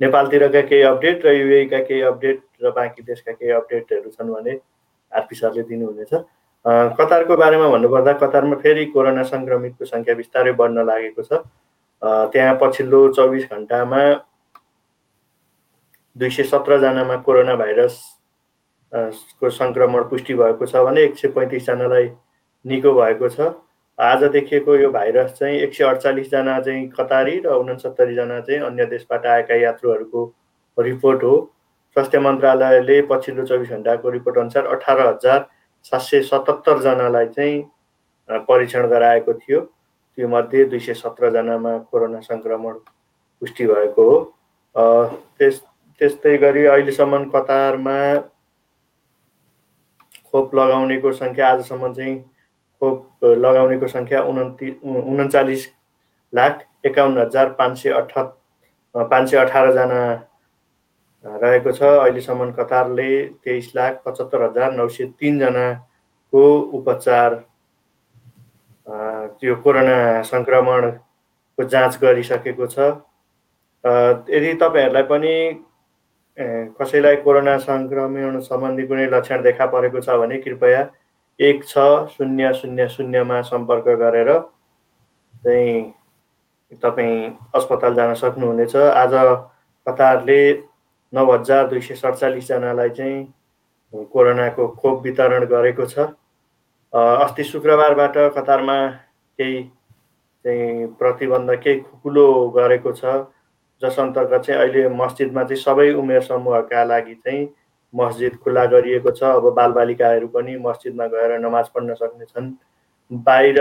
[0.00, 4.58] नेपालतिरका केही अपडेट र युएका केही अपडेट र बाँकी देशका केही अपडेटहरू छन् भने
[5.12, 6.12] आरपी सरले दिनुहुनेछ।
[6.98, 11.46] कतारको बारेमा भन्नुपर्दा कतारमा फेरि कोरोना सङ्क्रमितको सङ्ख्या बिस्तारै बढ्न लागेको छ।
[12.02, 14.02] त्यहाँ पछिल्लो चौबिस घन्टामा
[16.16, 17.94] दुई सय सत्रजनामा कोरोना भाइरस
[18.92, 22.08] को सङ्क्रमण पुष्टि भएको छ भने एक सय पैँतिसजनालाई
[22.66, 23.52] निको भएको छ।
[23.98, 29.26] आज देखिएको यो भाइरस चाहिँ एक सय अडचालिसजना चाहिँ कतारी र उनसत्तरीजना चाहिँ अन्य देशबाट
[29.26, 30.24] आएका यात्रुहरूको
[30.78, 31.36] रिपोर्ट हो।
[31.96, 35.46] स्वास्थ्य मन्त्रालयले पछिल्लो चौबिस घन्टाको रिपोर्ट अनुसार अठार हजार
[35.84, 37.62] सात सय सतहत्तरजनालाई चाहिँ
[38.44, 42.74] परीक्षण गराएको थियो। त्यो मध्ये दुई सय सत्रजनामा कोरोना सङ्क्रमण
[43.42, 44.16] पुष्टि भएको हो।
[45.38, 45.60] त्यस
[46.00, 47.98] त्यस्तै गरी अहिलेसम्म कतारमा
[50.32, 52.14] खोप लगाउनेको सङ्ख्या आजसम्म चाहिँ
[52.82, 55.66] खोप लगाउनेको सङ्ख्या उन्ति उन्चालिस
[56.32, 58.12] लाख एकाउन्न हजार पाँच सय अठ
[58.94, 60.02] पाँच सय अठारजना
[61.24, 63.10] रहेको छ। अहिलेसम्म कतारले
[63.44, 66.44] तेइस लाख पचहत्तर हजार नौ सय तिनजनाको
[66.78, 67.34] उपचार
[69.40, 72.78] त्यो कोरोना सङ्क्रमणको जाँच गरिसकेको छ।
[73.84, 75.34] यदि तपाईँहरूलाई पनि
[76.78, 80.82] कसैलाई कोरोना सङ्क्रमण सम्बन्धी कुनै लक्षण देखा परेको छ भने कृपया
[81.40, 81.78] एक छ
[82.10, 84.32] शून्य शून्य शून्यमा सम्पर्क गरेर
[85.44, 85.92] चाहिँ
[86.82, 89.12] तपाईँ अस्पताल जान सक्नुहुनेछ। आज
[89.86, 90.40] कतारले
[91.12, 96.08] नौ हजार दुई सय सडचालिसजनालाई चाहिँ कोरोनाको खोप वितरण गरेको छ।
[96.92, 98.78] अस्ति शुक्रबारबाट कतारमा
[99.38, 99.62] केही
[100.44, 103.04] चाहिँ प्रतिबन्ध केही खुकुलो गरेको छ।
[103.82, 107.46] जस अन्तर्गत चाहिँ अहिले मस्जिदमा चाहिँ सबै उमेर समूहका लागि चाहिँ
[107.94, 112.52] मस्जिद खुल्ला गरिएको छ। अब बालबालिकाहरू पनि मस्जिदमा गएर नमाज पढ्न सक्नेछन्।
[113.10, 113.58] बाहिर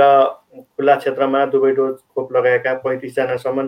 [0.75, 3.67] खुल्ला क्षेत्रमा दुवै डोज खोप लगाएका पैँतिसजनासम्म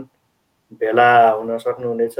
[0.82, 2.18] भेला हुन सक्नुहुनेछ।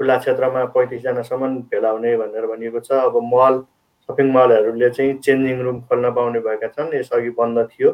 [0.00, 3.62] खुल्ला क्षेत्रमा पैँतिसजनासम्म भेला हुने भनेर भनिएको छ। अब मल
[4.08, 7.90] सपिङ मलहरूले चाहिँ चेन्जिङ रुम खोल्न पाउने भएका छन्। यसअघि बन्द थियो।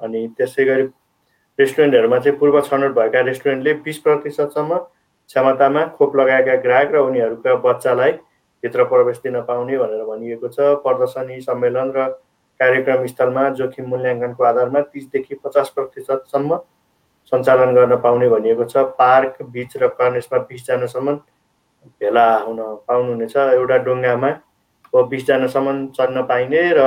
[0.00, 0.82] अनि त्यसै गरी
[1.58, 4.78] रेस्टुरेन्टहरूमा चाहिँ पूर्व छनौट भएका रेस्टुरेन्टले बिस प्रतिशतसम्म
[5.30, 8.12] क्षमतामा खोप लगाएका ग्राहक र उनीहरूका बच्चालाई
[8.64, 12.06] भित्र प्रवेश दिन पाउने भनेर भनिएको छ। प्रदर्शनी सम्मेलन र
[12.60, 16.56] कार्यक्रम स्थलमा जोखिम मूल्याङ्कनको आधारमा तिसदेखि पचास प्रतिशतसम्म
[17.32, 21.14] सञ्चालन गर्न पाउने भनिएको छ। पार्क बिच र कर्नेसमा बिसजनासम्म
[22.00, 24.30] भेला हुन पाउनुहुनेछ। एउटा डुङ्गामा
[25.12, 26.82] बिसजनासम्म चढ्न पाइने र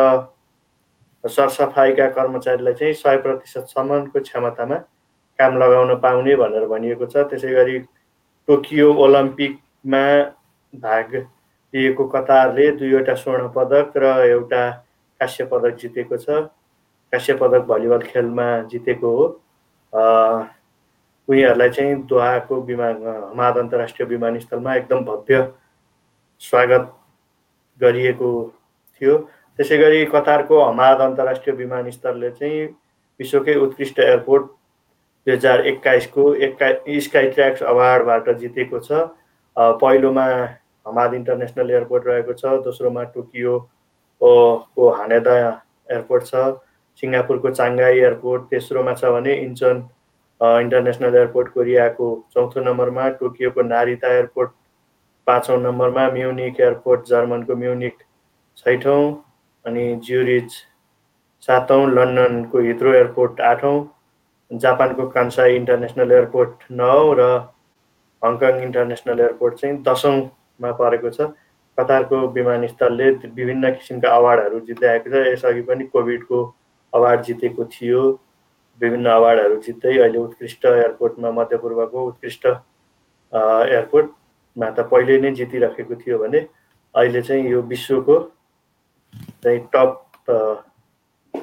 [1.24, 4.76] सरसफाइका कर्मचारीलाई चाहिँ सय प्रतिशतसम्मको क्षमतामा
[5.40, 7.80] काम लगाउन पाउने भनेर भनिएको छ। त्यसै गरी
[8.48, 10.06] टोकियो ओलम्पिकमा
[10.74, 11.16] भाग
[11.74, 14.70] लिएको कतारले दुईवटा स्वर्ण पदक र एउटा
[15.20, 16.30] काश्य पदक जितेको छ।
[17.14, 19.26] काश्य पदक भलिबल खेलमा जितेको हो।
[21.28, 25.48] उनीहरूलाई चाहिँ दोहाको विमान हमाद अन्तर्राष्ट्रिय विमानस्थलमा एकदम भव्य
[26.42, 26.94] स्वागत
[27.82, 28.30] गरिएको
[29.02, 29.18] थियो।
[29.60, 32.66] त्यसै गरी कतारको हमाद अन्तर्राष्ट्रिय विमानस्थलले चाहिँ
[33.20, 36.70] विश्वकै उत्कृष्ट एयरपोर्ट दुई हजार एक्काइसको एक्का
[37.02, 39.10] स्काई ट्र्याक्स अवार्डबाट जितेको छ।
[39.58, 40.28] पहिलोमा
[40.88, 43.58] हमाद इन्टरनेसनल एयरपोर्ट रहेको छ दोस्रोमा टोकियो
[44.22, 46.46] को हानेदा एयरपोर्ट छ
[47.04, 49.84] सिङ्गापुरको चाङ्गाई एयरपोर्ट तेस्रोमा छ भने इन्चन
[50.42, 54.52] इन्टरनेसनल एयरपोर्ट कोरियाको चौथो नम्बरमा टोकियोको नारिता एयरपोर्ट
[55.28, 58.04] पाँचौँ नम्बरमा म्युनिक एयरपोर्ट जर्मनको म्युनिक
[58.58, 59.04] छैठौँ
[59.66, 60.52] अनि ज्युरिच
[61.50, 63.78] सातौँ लन्डनको हिथ्रो एयरपोर्ट आठौँ
[64.52, 67.28] जापानको कान्साई इन्टरनेसनल एयरपोर्ट नौ र
[68.22, 69.78] हङकङ इन्टरनेसनल एयरपोर्ट चाहिँ
[70.60, 71.22] दसौँमा परेको छ।
[71.78, 76.38] कतारको विमानस्थलले विभिन्न किसिमका अवार्डहरू जित्दै आएको छ। यसअघि पनि कोभिडको
[76.94, 78.02] अवार्ड जितेको थियो।
[78.82, 82.46] विभिन्न अवार्डहरू जित्दै अहिले उत्कृष्ट एयरपोर्टमा मध्यपूर्वको उत्कृष्ट
[83.34, 86.40] एयरपोर्टमा त पहिले नै जितिराखेको थियो भने
[86.96, 88.20] अहिले चाहिँ यो विश्वको
[89.44, 89.90] चाहिँ टप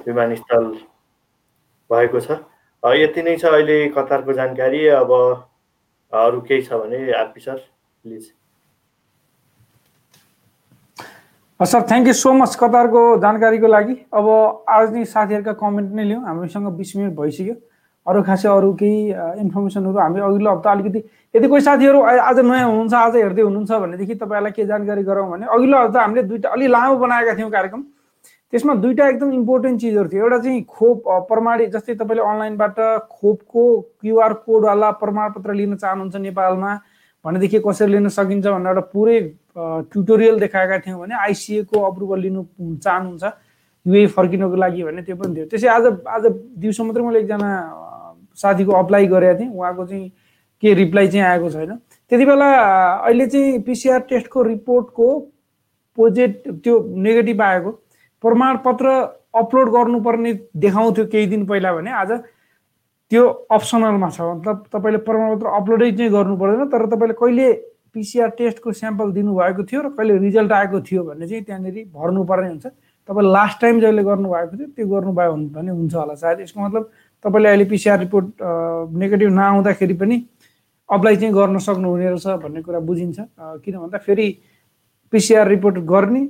[0.07, 0.65] विमानस्थल
[1.91, 2.43] भएको छ।
[2.83, 5.11] यति नै छ अहिले कतारको जानकारी। अब
[6.13, 7.59] अरू केही छ भने RP sir
[8.05, 8.33] please.
[11.65, 14.27] Sir thank you so much कतारको जानकारीको लागि। अब
[14.69, 17.55] आज नै साथीहरूका कमेन्ट नै लिउँ। हामीसँग बिस मिनट भइसक्यो।
[18.07, 18.99] अरू खासै अरू केही
[19.41, 21.03] इन्फर्मेसनहरू हामी अघिल्लो हप्ता अलिकति
[21.35, 25.47] यदि कोही साथीहरू आज नयाँ हुनुहुन्छ आज हेर्दै हुनुहुन्छ भनेदेखि तपाईँलाई के जानकारी गरौँ भने
[25.47, 27.83] अघिल्लो हप्ता हामीले दुइटा अलिक लामो बनाएका थियौँ कार्यक्रम।
[28.53, 32.77] त्यसमा दुईवटा एकदम इम्पोर्टेन्ट चिजहरू थियो। एउटा चाहिँ खोप प्रमाणित जस्तै तपाईँले अनलाइनबाट
[33.11, 33.65] खोपको
[34.01, 36.77] क्युआर कोडवाला प्रमाणपत्र लिन चाहनुहुन्छ नेपालमा
[37.25, 39.19] भनेदेखि कसरी लिन सकिन्छ भनेर एउटा पुरै
[39.57, 42.43] ट्युटोरियल देखाएका थियौँ भने आइसिएको अप्रुभल लिनु
[42.85, 43.25] चाहनुहुन्छ
[43.87, 46.25] युए फर्किनको लागि भने त्यो पनि थियो। त्यसै आज आज
[46.59, 47.51] दिउँसो मात्रै मैले एकजना
[48.37, 50.09] साथीको अप्लाई गरेको थिएँ। उहाँको चाहिँ
[50.63, 51.77] के रिप्लाई चाहिँ आएको छैन।
[52.11, 52.49] त्यति बेला
[53.07, 55.07] अहिले चाहिँ पिसिआर टेस्टको रिपोर्टको
[55.99, 56.33] पोजिट
[56.65, 57.71] त्यो नेगेटिभ आएको।
[58.25, 58.87] प्रमाणपत्र
[59.37, 62.11] अपलोड गर्नुपर्ने देखाउँथ्यो केही दिन पहिला भने आज
[63.11, 67.47] त्यो अप्सनलमा छ। मतलब तपाईँले प्रमाणपत्र अपलोडै चाहिँ गर्नु पर्दैन तर तपाईँले कहिले
[67.95, 72.67] पिसिआर टेस्टको स्याम्पल दिनुभएको थियो र कहिले रिजल्ट आएको थियो भने चाहिँ त्यहाँनिर भर्नुपर्ने हुन्छ।
[73.09, 76.91] तपाईँ लास्ट टाइम जहिले गर्नुभएको थियो त्यो गर्नुभयो भने हुन्छ होला। सायद यसको मतलब
[77.25, 78.27] तपाईँले अहिले पिसिआर रिपोर्ट
[78.99, 80.17] नेगेटिभ नआउँदाखेरि पनि
[80.89, 83.19] अप्लाई चाहिँ गर्न सक्नुहुने रहेछ भन्ने कुरा बुझिन्छ।
[83.65, 84.29] किन भन्दा फेरि
[85.13, 86.23] पिसिआर रिपोर्ट गर्ने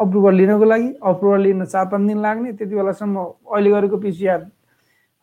[0.00, 3.16] अप्रुभल लिनको लागि अप्रुभल लिन चार पाँच दिन लाग्ने त्यति बेलासम्म
[3.54, 4.40] अहिले गरेको पिसिआर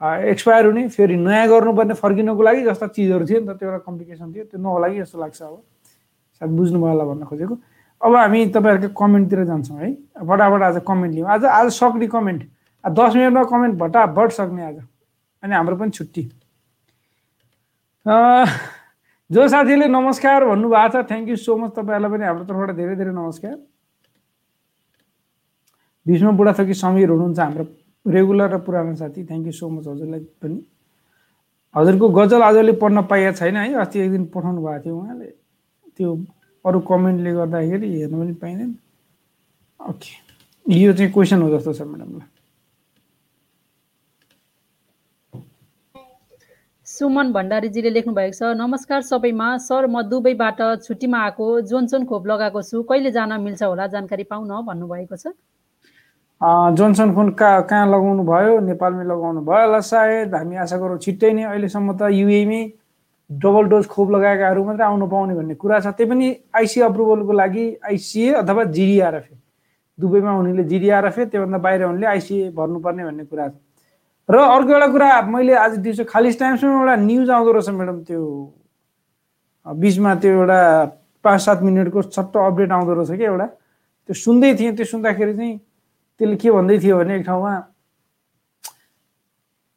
[0.01, 4.33] एक्सपायर हुने फेरि नयाँ गर्नुपर्ने फर्किनुको लागि जस्ता चिजहरू थियो नि त त्यो एउटा कम्प्लिकेसन
[4.33, 5.61] थियो। त्यो नहोला कि जस्तो लाग्छ अब।
[6.41, 7.55] सायद बुझ्नुभयो होला भन्न खोजेको।
[8.01, 12.41] अब हामी तपाईँहरूको कमेन्टतिर जान्छौँ है। फटाफट आज कमेन्ट लियौँ आज आज सक्ने कमेन्ट।
[12.83, 14.77] दस मिनटमा कमेन्ट भटाभट सक्ने आज।
[15.43, 16.23] अनि हाम्रो पनि छुट्टी।
[19.29, 23.11] जो साथीले नमस्कार भन्नुभएको छ थ्याङ्क यू सो मच तपाईँहरूलाई पनि। हाम्रो तर्फबाट धेरै धेरै
[23.15, 23.55] नमस्कार।
[26.05, 27.65] भीष्म बुढाथोकी समीर हुनुहुन्छ हाम्रो।
[28.05, 30.59] रेगुलर र पुरानो साथी थ्याङ्क यू सो मच हजुरलाई पनि।
[31.75, 35.29] हजुरको गजल आजले पढ्न पाइएको छैन है अस्ति एक दिन पठाउनु भएको थियो उहाँले।
[35.97, 36.09] त्यो
[36.65, 38.71] अरू कमेन्टले गर्दाखेरि हेर्नु पनि पाइँदैन।
[39.79, 40.13] ओके
[40.65, 42.29] यो चाहिँ क्वेसन हो जस्तो छ म्याडमलाई
[46.87, 52.61] सुमन भण्डारीजीले लेख्नु भएको छ नमस्कार सबैमा सर म दुबईबाट छुट्टीमा आएको जोनसोन खोप लगाएको
[52.61, 55.33] छु। कहिले जान मिल्छ होला जानकारी पाउन भन्नुभएको छ?
[56.41, 61.31] जोन्सन फोन कहाँ कहाँ लगाउनु भयो नेपालमै लगाउनु भयो होला सायद। हामी आशा गरौँ छिट्टै
[61.31, 62.61] नै अहिलेसम्म त युएमै
[63.29, 67.65] डबल डोज खोप लगाएकाहरू मात्रै आउनु पाउने भन्ने कुरा छ। त्यही पनि आइसिए अप्रुभलको लागि
[67.87, 69.35] आइसिए अथवा जिडिआरएफए
[69.99, 73.53] दुबईमा हुनेले जिडिआरएफए त्योभन्दा बाहिर हुनेले आइसिए भर्नुपर्ने भन्ने कुरा छ।
[74.29, 78.21] र अर्को एउटा कुरा मैले आज दिउँसो खालिस टाइम्समा एउटा न्युज आउँदो रहेछ म्याडम त्यो
[79.65, 80.59] बिचमा त्यो एउटा
[81.23, 85.55] पाँच सात मिनटको छट्ट अपडेट आउँदो रहेछ कि एउटा। त्यो सुन्दै थिएँ त्यो सुन्दाखेरि चाहिँ
[86.19, 87.53] त्यसले के भन्दै थियो भने एक ठाउँमा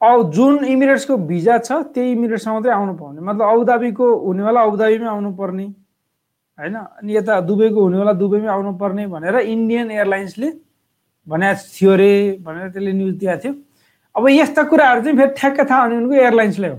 [0.00, 5.30] अब जुन इमिरेट्सको भिजा छ त्यही इमिरेट्समा मात्रै आउनु पाउने मतलब अबुधाबीको हुनेवाला अबुधाबीमै आउनु
[5.34, 5.66] पर्ने
[6.58, 6.74] होइन?
[6.74, 10.48] अनि यता दुबईको हुनेवाला दुबईमै आउनु पर्ने भनेर इन्डियन एयरलाइन्सले
[11.26, 12.10] भनेको थियो अरे
[12.46, 13.52] भनेर त्यसले न्युज दिएको थियो।
[14.14, 16.78] अब यस्ता कुराहरू चाहिँ फेरि ठ्याक्कै थाहा हुने उनको एयरलाइन्सलाई हो।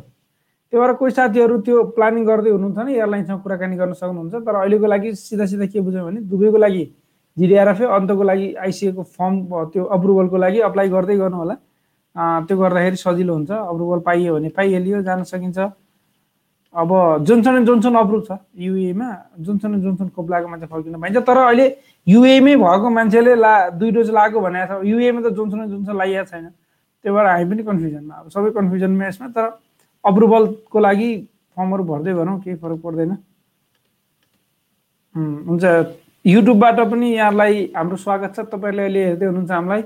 [0.70, 4.88] त्यही भएर कोही साथीहरू त्यो प्लानिङ गर्दै हुनुहुन्छ भने एयरलाइन्ससँग कुराकानी गर्न सक्नुहुन्छ तर अहिलेको
[4.88, 6.84] लागि सिधा सिधा के बुझ्यो भने दुबईको लागि
[7.40, 9.36] जिडिआरएफए अन्तको लागि आइसिएको फर्म
[9.74, 11.56] त्यो अप्रुभलको लागि अप्लाई गर्दै गर्नु होला
[12.46, 15.60] त्यो गर्दाखेरि सजिलो हुन्छ। अप्रुभल पाइयो भने पाइहालियो जान सकिन्छ।
[16.76, 16.90] अब
[17.26, 19.10] जोन्सन एन्ड जोन्सन अप्रुभ छ युएमा।
[19.42, 21.66] जोन्सन एन्ड जोन्सन खोप लगाएको मान्छे फर्किन पाइन्छ तर अहिले
[22.08, 26.30] युएमै भएको मान्छेले ला दुई डोज लगाएको भनेको छ। युएमा त जोन्सन एन्ड जोन्सन लगाइएको
[26.30, 26.46] छैन।
[27.06, 29.46] त्यही भएर हामी पनि कन्फ्युजनमा अब सबै कन्फ्युजनमा यसमा। तर
[30.04, 31.10] अप्रुभलको लागि
[31.58, 33.12] फर्महरू भर्दै गरौँ केही फरक पर्दैन।
[35.50, 35.64] हुन्छ।
[36.26, 39.82] युट्युबबाट पनि यहाँलाई हाम्रो स्वागत छ। तपाईँहरूले अहिले हेर्दै हुनुहुन्छ हामीलाई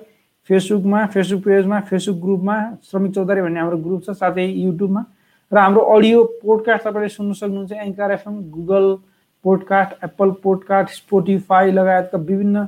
[0.50, 2.56] फेसबुकमा फेसबुक पेजमा फेसबुक ग्रुपमा
[2.90, 5.02] श्रमिक चौधरी भन्ने हाम्रो ग्रुप छ साथै युट्युबमा।
[5.52, 8.86] र हाम्रो अडियो पोडकास्ट तपाईँले सुन्नु सक्नुहुन्छ anchor FM Google
[9.46, 12.66] podcast Apple podcast Spotify लगायतका विभिन्न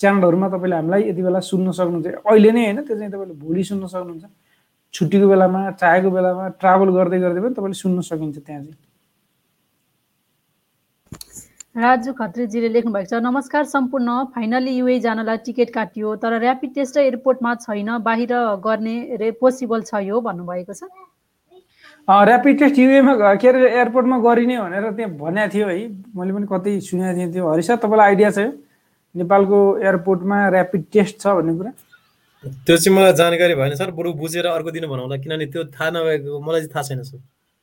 [0.00, 3.86] च्यानलहरूमा तपाईँले हामीलाई यति बेला सुन्न सक्नुहुन्छ। अहिले नै होइन त्यो चाहिँ तपाईँले भोलि सुन्न
[3.94, 4.24] सक्नुहुन्छ।
[4.94, 8.93] छुट्टीको बेलामा चाहेको बेलामा ट्राभल गर्दै गर्दै पनि तपाईँले सुन्न सकिन्छ त्यहाँ चाहिँ।
[11.74, 16.96] राजु खत्रीजीले लेख्नु भएको छ नमस्कार सम्पूर्ण। फाइनली युए जानलाई टिकट काटियो तर ऱ्यापिड टेस्ट
[17.02, 18.32] एयरपोर्टमा छैन बाहिर
[18.62, 20.86] गर्ने रे पोसिबल छ यो भन्नुभएको छ।
[22.08, 25.76] ऱ्यापिड टेस्ट युएमा के अरे एयरपोर्टमा गरिने भनेर त्यहाँ भनेको थियो है।
[26.14, 28.38] मैले पनि कतै सुनेको थिएँ त्यो। हरिसा तपाईँलाई आइडिया छ
[29.14, 31.70] नेपालको एयरपोर्टमा ऱ्यापिड टेस्ट छ भन्ने कुरा?
[32.70, 36.38] त्यो चाहिँ मलाई जानकारी भएन सर। बरु बुझेर अर्को दिन भनौँला। किनभने त्यो थाहा नभएको
[36.38, 37.18] मलाई चाहिँ थाहा छैन सर।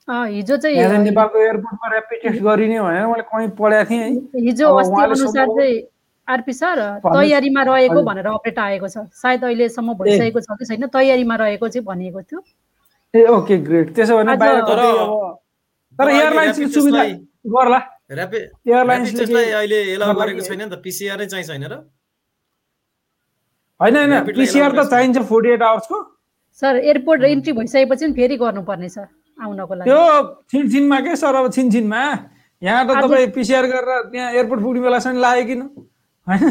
[0.07, 5.01] हिजो चाहिँ नेपालको एयरपोर्टमा ऱ्यापिड टेस्ट गरिने भनेर मैले कहीँ पढाएको थिएँ है हिजो अस्ति
[5.03, 5.81] अनुसार चाहिँ
[6.27, 11.35] आरपी सर। तयारीमा रहेको। भनेर अपडेट आएको छ सायद अहिलेसम्म भइसकेको छ कि छैन तयारीमा
[11.37, 12.39] रहेको चाहिँ भनिएको थियो
[13.13, 17.03] ए ओके ग्रेट त्यसो भने बाहिर तर- एयरलाइन्सले सुविधा
[17.47, 17.79] गर्ला
[18.11, 21.73] एयरलाइन्सले अहिले एलाउ गरेको कि- छैन नि त पिसिआर नै चाहिँ छैन र
[23.79, 25.97] होइन होइन पिसिआर त चाहिन्छ फोर्टी एट आवर्सको
[26.61, 29.05] सर एयरपोर्ट इन्ट्री भइसकेपछि नि फेरि गर्नुपर्ने छ
[29.41, 30.01] आउनको लागि। त्यो
[30.51, 32.01] छिनछिनमा के सर अब छिनछिनमा?
[32.61, 35.61] यहाँ त तपाईँ पिसिआर गरेर त्यहाँ एयरपोर्ट पुग्ने बेलासम्म लाग्यो किन
[36.27, 36.41] होइन?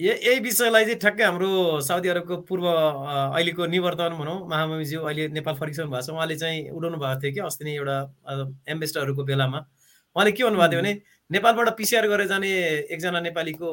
[0.00, 5.90] यही विषयलाई चाहिँ ठ्याक्कै हाम्रो साउदी अरबको पूर्व अहिलेको निवर्तन भनौँ महामहिमज्यू अहिले नेपाल फर्किसक्नु
[5.92, 7.96] भएको छ। उहाँले चाहिँ उडाउनु भएको थियो कि अस्ति नै एउटा
[8.66, 9.58] एम्बेसडरहरूको बेलामा।
[10.16, 10.92] उहाँले के भन्नुभएको थियो भने
[11.30, 12.50] नेपालबाट पिसिआर गरेर जाने
[12.90, 13.68] एकजना नेपालीको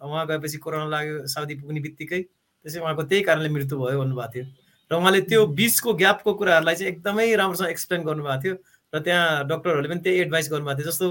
[0.00, 2.20] उहाँ गएपछि कोरोना लाग्यो साउदी पुग्ने बित्तिकै।
[2.66, 4.44] त्यसै उहाँको त्यही कारणले मृत्यु भयो भन्नुभएको थियो।
[4.90, 8.54] र उहाँले त्यो बिचको ग्यापको कुराहरूलाई चाहिँ एकदमै राम्रोसँग एक्सप्लेन गर्नुभएको थियो
[8.92, 11.08] र त्यहाँ डक्टरहरूले पनि त्यही एडभाइस गर्नुभएको थियो जस्तो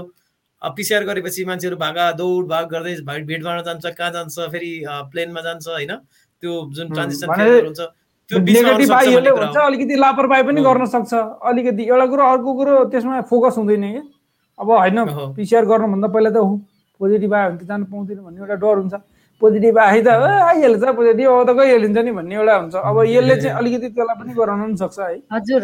[0.62, 4.72] पिसिआर गरेपछि मान्छेहरू भागा दौड भाग गर्दै भिडभाडमा जान्छ कहाँ जान्छ फेरि
[5.12, 5.92] प्लेनमा जान्छ होइन
[6.42, 7.28] त्यो जुन ट्रान्जेक्सन
[7.68, 7.80] हुन्छ
[8.30, 8.38] त्यो।
[9.62, 14.00] अलिकति लापरवाही पनि। गर्न सक्छ अलिकति एउटा कुरो अर्को कुरो त्यसमा फोकस हुँदैन कि
[14.58, 14.98] अब होइन।
[15.36, 16.42] पिसिआर गर्नुभन्दा पहिला त
[17.00, 18.94] पोजिटिभ आयो भने त जानु पाउँदैन भन्ने एउटा डर हुन्छ
[19.40, 23.56] पोजिटिभ आए त। आइहाल्छ पोजिटिभ अब त गइहालिन्छ नि भन्ने एउटा हुन्छ। अब यसले चाहिँ
[23.58, 25.62] अलिकति त्यसलाई पनि गराउन पनि सक्छ है। हजुर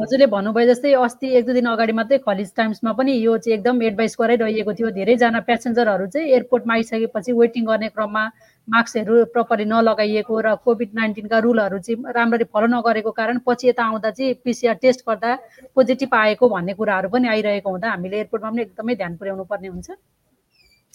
[0.00, 3.82] हजुरले भन्नुभयो जस्तै अस्ति एक दुई दिन अगाडि मात्रै खलिज टाइम्समा पनि यो चाहिँ एकदम
[3.82, 8.24] एडभाइस गराइरहेको थियो। धेरैजना प्यासेन्जरहरू चाहिँ एयरपोर्टमा आइसकेपछि वेटिङ गर्ने क्रममा
[8.68, 14.10] मास्कहरू प्रपरली नलगाइएको र कोभिड नाइन्टिनका रुलहरू चाहिँ राम्ररी फलो नगरेको कारण पछि यता आउँदा
[14.14, 15.30] चाहिँ पिसिआर टेस्ट गर्दा
[15.74, 19.88] पोजिटिभ आएको भन्ने कुराहरू पनि आइरहेको हुँदा हामीले एयरपोर्टमा पनि एकदमै ध्यान पुर्याउनु पर्ने हुन्छ।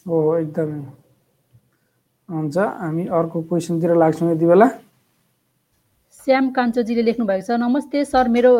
[0.08, 1.05] हो एकदमै।
[2.30, 4.68] हुन्छ हामी अर्को क्वेसनतिर लाग्छौँ यति बेला।
[6.20, 8.52] श्याम कान्छोजीले लेख्नु भएको छ नमस्ते सर मेरो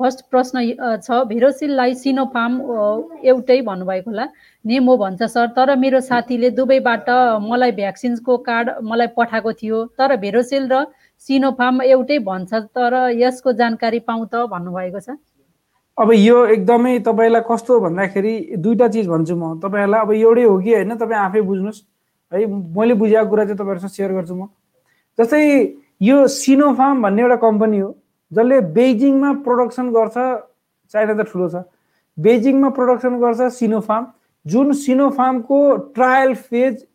[0.00, 0.62] फर्स्ट प्रश्न
[1.02, 2.54] छ। भेरोसिललाई सिनोफार्म
[3.24, 4.26] एउटै भन्नुभएको होला।
[4.64, 7.08] नेमो भन्छ सर तर मेरो साथीले दुबईबाट
[7.46, 10.86] मलाई भ्याक्सिन्सको कार्ड मलाई पठाएको थियो। तर भेरोसिल र
[11.26, 15.14] सिनोफार्म एउटै भन्छ तर यसको जानकारी पाउँ त भन्नुभएको छ।
[15.98, 20.74] अब यो एकदमै तपाईँलाई कस्तो भन्दाखेरि दुईवटा चिज भन्छु म। तपाईँहरूलाई अब एउटै हो कि
[20.74, 21.82] होइन तपाईँ आफै बुझ्नुहोस्।
[22.32, 24.48] है मैले बुझेको कुरा चाहिँ तपाईँहरूसँग सेयर गर्छु म।
[25.18, 25.42] जस्तै
[26.02, 27.90] यो सिनोफार्म भन्ने एउटा कम्पनी हो
[28.32, 30.16] जसले बेजिङमा प्रोडक्सन गर्छ
[30.94, 31.64] चाइना त ठुलो छ।
[32.18, 34.06] बेजिङमा प्रोडक्सन गर्छ सिनोफार्म
[34.46, 35.58] जुन सिनोफार्मको
[35.96, 36.86] ट्रायल फेज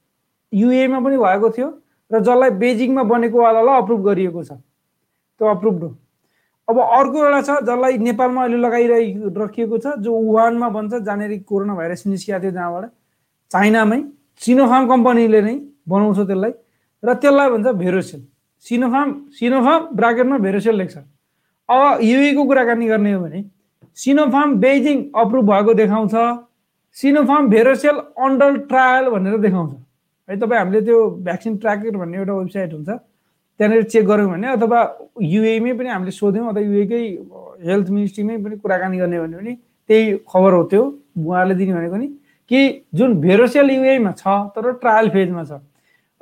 [0.54, 1.68] युएमा पनि भएको थियो
[2.12, 5.96] र जसलाई बेजिङमा बनेकोवालालाई अप्रुभ गरिएको छ। त्यो अप्रुभड हो।
[6.68, 11.76] अब अर्को एउटा छ जसलाई नेपालमा अहिले लगाइरहि राखिएको छ जो वुहानमा बन्छ जहाँनिर कोरोना
[11.76, 12.92] भाइरस निस्किएको थियो जहाँबाट
[13.52, 14.00] चाइनामै।
[14.42, 15.56] सिनोफार्म कम्पनीले नै
[15.88, 16.52] बनाउँछ त्यसलाई।
[17.04, 18.22] र त्यसलाई भन्छ भेरोसेल
[18.66, 20.98] सिनोफार्म सिनोफार्म ब्राकेटमा भेरोसेल लेख्छ।
[21.70, 23.44] अब युएको कुराकानी गर्ने हो भने
[23.98, 26.16] सिनोफार्म बेजिङ अप्रुभ भएको देखाउँछ।
[26.98, 29.72] सिनोफार्म भेरोसेल अन्डर ट्रायल भनेर देखाउँछ।
[30.30, 32.90] है तपाईँ हामीले त्यो भ्याक्सिन ट्र्याकर भन्ने एउटा वेबसाइट हुन्छ
[33.60, 34.80] त्यहाँनिर चेक गऱ्यौँ भने अथवा
[35.22, 37.02] युएमै पनि हामीले सोध्यौँ अथवा युएकै
[37.68, 39.54] हेल्थ मिनिस्ट्रीमै पनि कुराकानी गर्ने हो भने
[39.90, 40.84] त्यही खबर हो त्यो
[41.20, 42.08] उहाँले दिने भनेको नि।
[42.52, 45.60] कि जुन भेरोसेल युएमा छ तर ट्रायल फेजमा छ।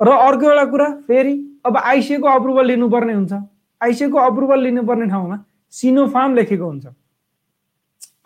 [0.00, 1.34] र अर्को एउटा कुरा फेरि
[1.66, 3.32] अब आइसिएको अप्रुभल लिनुपर्ने हुन्छ।
[3.80, 6.86] आइसिएको अप्रुभल लिनुपर्ने ठाउँमा सिनोफार्म लेखेको हुन्छ।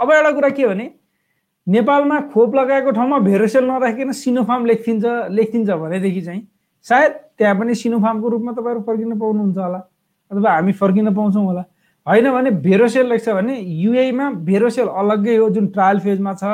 [0.01, 0.91] अब एउटा कुरा के भने
[1.67, 6.47] नेपालमा खोप लगाएको ठाउँमा भेरोसेल नराखिकन सिनोफार्म लेखिन्छ लेखिन्छ भनेदेखि चाहिँ
[6.87, 9.79] सायद त्यहाँ पनि सिनोफार्मको रूपमा तपाईँहरू फर्किन पाउनुहुन्छ होला
[10.31, 11.65] अथवा हामी फर्किन पाउँछौँ होला।
[12.07, 16.45] होइन भने भेरोसेल लेख्छ भने युएमा भेरोसेल अलग्गै हो जुन ट्रायल फेजमा छ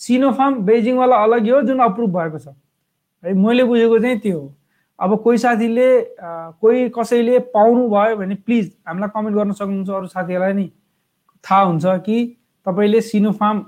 [0.00, 2.48] सिनोफार्म बेजिङवाला अलग्गै हो जुन अप्रुभ भएको छ।
[3.22, 4.54] है मैले बुझेको चाहिँ त्यो हो।
[4.98, 5.88] अब कोही साथीले
[6.60, 10.70] कोही कसैले पाउनु भयो भने प्लिज हामीलाई कमेन्ट गर्न सक्नुहुन्छ अरू साथीहरूलाई नि।
[11.44, 12.18] थाहा हुन्छ कि
[12.66, 13.64] तपाईँले सिनोफार्म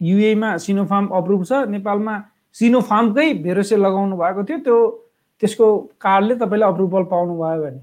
[0.00, 2.14] युएमा सिनोफार्म अप्रुभ छ नेपालमा
[2.56, 4.78] सिनोफार्मकै भेरोसेल लगाउनु भएको थियो त्यो
[5.42, 5.66] त्यसको
[6.00, 7.80] कार्डले तपाईँले अप्रुभल पाउनु भयो भने।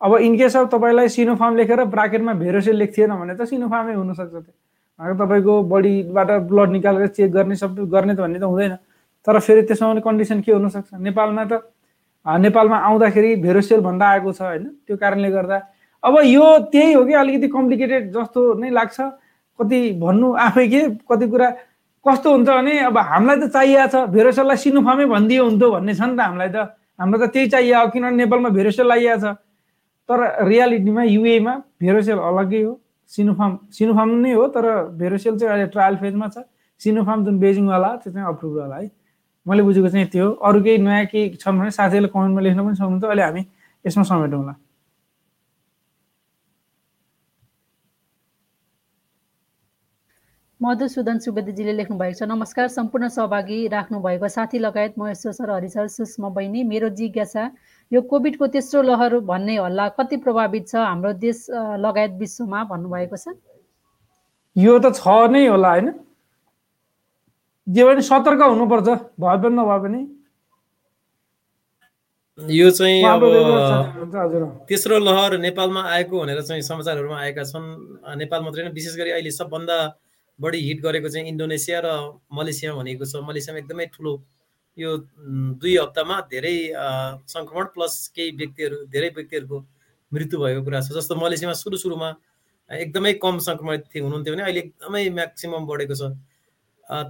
[0.00, 4.54] अब इनकेस अफ तपाईँलाई सिनोफार्म लेखेर ब्राकेटमा भेरोसेल लेख्थिएन भने त सिनोफार्मै हुनसक्छ त्यो।
[5.00, 8.76] तपाईँको बडीबाट ब्लड निकालेर चेक गर्ने सबै गर्ने त भन्ने त हुँदैन।
[9.26, 11.00] तर फेरि त्यसमा पनि कन्डिसन के हुनसक्छ?
[11.00, 11.52] नेपालमा त
[12.26, 15.56] नेपालमा आउँदाखेरि भेरोसेल भन्दा आएको छ होइन। त्यो कारणले गर्दा
[16.04, 18.98] अब यो त्यही हो कि अलिकति कम्प्लिकेटेड जस्तो नै लाग्छ।
[19.60, 21.48] कति भन्नु आफै के कति कुरा
[22.04, 26.16] कस्तो हुन्छ भने अब हामीलाई त चाहिएको छ। भेरोसेललाई सिनोफार्मै भनिदियो हुन्थ्यो भन्ने छ नि
[26.16, 26.58] त हामीलाई त।
[27.00, 29.36] हाम्रो त त्यही चाहिएको किनभने नेपालमा भेरोसेल लागिएको छ।
[30.08, 32.72] तर रियालिटीमा युएमा भेरोसेल अलग्गै हो।
[33.10, 34.66] सिनोफार्म सिनोफार्म नै हो तर
[34.98, 36.46] भेरोसेल चाहिँ अहिले ट्रायल फेजमा छ।
[36.80, 38.90] सिनोफार्म जुन बेजिङवाला त्यो चाहिँ अप्रुभवाला है।
[39.46, 43.04] मैले बुझेको चाहिँ त्यो अरू केही नयाँ केही छन् भने साथीहरूले कमेन्टमा लेख्न पनि सक्नुहुन्छ।
[43.04, 43.42] अहिले हामी
[43.84, 44.54] यसमा समेटौँला।
[50.60, 55.86] मधुसूदन सुवेदीजीले लेख्नु भएको छ नमस्कार सम्पूर्ण सहभागी राख्नु भएको साथी लगायत महेश्वर सर हरिसर
[55.88, 57.44] सुषमा बहिनी मेरो जिज्ञासा
[57.92, 61.46] यो कोभिडको तेस्रो लहर भन्ने हल्ला कति प्रभावित छ हाम्रो देश
[61.84, 63.34] लगायत विश्वमा भन्नुभएको छ?
[64.56, 65.88] यो त छ नै होला होइन?
[67.66, 70.00] जे पनि सतर्क हुनुपर्छ भए पनि नभए पनि।
[72.38, 73.22] यो चाहिँ अब
[74.68, 77.66] तेस्रो लहर नेपालमा आएको भनेर चाहिँ समाचारहरूमा आएका छन्।
[78.22, 79.76] नेपाल मात्रै नै विशेष गरी अहिले सबभन्दा
[80.38, 81.88] बढी हिट गरेको चाहिँ इन्डोनेसिया र
[82.32, 84.12] मलेसिया भनेको छ। मलेसियामा एकदमै ठुलो
[84.78, 84.96] यो
[85.60, 86.56] दुई हप्तामा धेरै
[87.26, 89.58] सङ्क्रमण प्लस केही व्यक्तिहरू धेरै व्यक्तिहरूको
[90.12, 92.10] मृत्यु भएको कुरा छ। जस्तो मलेसियामा सुरु सुरुमा
[92.70, 96.02] एकदमै कम सङ्क्रमित हुनुहुन्थ्यो भने अहिले एकदमै म्याक्सिमम् बढेको छ।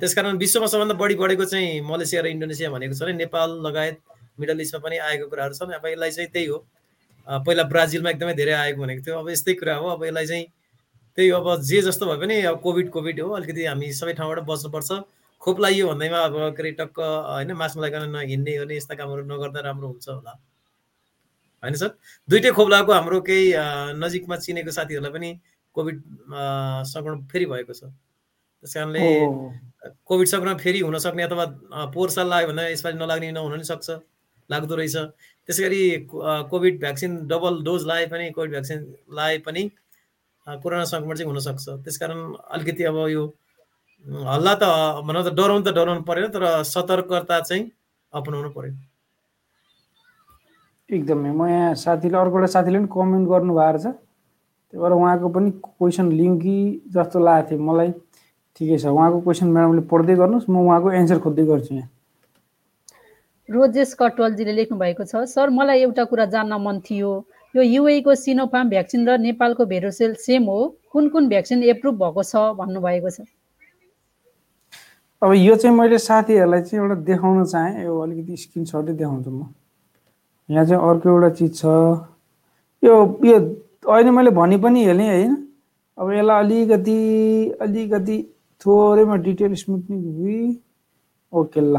[0.01, 3.99] त्यसकारण विश्वमा सबभन्दा बढी बढेको चाहिँ मलेसिया र इन्डोनेसिया भनेको छ नेपाल लगायत
[4.41, 6.59] मिडल इस्टमा पनि आएको कुराहरू छन्। अब यसलाई चाहिँ त्यही हो।
[7.45, 10.45] पहिला ब्राजिलमा एकदमै धेरै आएको भनेको थियो। अब यस्तै कुरा हो। अब यसलाई चाहिँ
[11.17, 14.45] त्यही हो। अब जे जस्तो भए पनि अब कोभिड कोभिड हो। अलिकति हामी सबै ठाउँबाट
[14.49, 14.91] बस्नुपर्छ।
[15.43, 19.61] खोप लगाइयो भन्दैमा अब के अरे टक्क होइन मास्क लगाएर नहिँड्ने गर्ने यस्ता कामहरू नगर्दा
[19.61, 20.33] राम्रो हुन्छ होला।
[21.63, 21.91] होइन सर?
[22.29, 23.53] दुइटै खोप लगाएको हाम्रो केही
[24.01, 25.31] नजिकमा चिनेको साथीहरूलाई पनि
[25.77, 25.97] कोभिड
[26.93, 27.83] सङ्क्रमण फेरि भएको छ।
[28.61, 29.01] त्यस कारणले
[30.05, 31.45] कोभिड सङ्क्रमण फेरि हुन सक्ने अथवा
[31.97, 33.89] पोहोर साल लाग्यो भने यसपालि नलाग्ने नहुन पनि सक्छ
[34.51, 34.97] लाग्दो रहेछ।
[35.49, 35.83] त्यसै गरी
[36.53, 38.81] कोभिड भ्याक्सिन डबल डोज लाए पनि कोभिड भ्याक्सिन
[39.17, 39.63] लाए पनि
[40.47, 42.21] कोरोना सङ्क्रमण चाहिँ हुनसक्छ त्यसकारण
[42.57, 43.23] अलिकति अब यो
[44.07, 44.65] हल्ला त
[45.07, 47.65] भनौँ त डराउनु त डराउनु परेन तर सतर्कता चाहिँ
[48.13, 48.73] अपनाउनु पर्यो।
[50.91, 53.87] एकदमै। म यहाँ साथीले अर्को एउटा साथीले पनि कमेन्ट गर्नुभएको छ।
[54.73, 56.57] त्यही भएर उहाँको पनि क्वेसन लिउँ कि
[56.95, 57.91] जस्तो लागेको थियो मलाई।
[58.57, 61.89] ठिकै छ। उहाँको क्वेसन म्याडमले पढ्दै गर्नुहोस् म उहाँको एन्सर खोज्दै गर्छु यहाँ।
[63.49, 67.11] रोजेस कटवालजीले लेख्नु भएको छ सर मलाई एउटा कुरा जान्न मन थियो।
[67.55, 70.59] यो युएको सिनोफार्म भ्याक्सिन र नेपालको भेरोसेल सेम हो।
[70.91, 72.35] कुन कुन भ्याक्सिन एप्रुभ भएको छ?
[72.59, 73.27] भन्नुभएको छ।
[75.23, 79.53] अब यो चाहिँ मैले साथीहरूलाई चाहिँ एउटा देखाउन चाहेँ। यो अलिकति स्क्रिनसटै देखाउँछु म।
[80.49, 81.65] यहाँ चाहिँ अर्को एउटा चिज छ।
[82.83, 83.37] यो यो
[83.85, 85.35] अहिले मैले भनि पनि हेलेँ होइन।
[85.99, 86.99] अब यसलाई अलिकति
[87.61, 88.17] अलिकति
[88.61, 90.01] थोरैमा डिटेल स्मुथनिङ
[91.33, 91.77] ओके ल।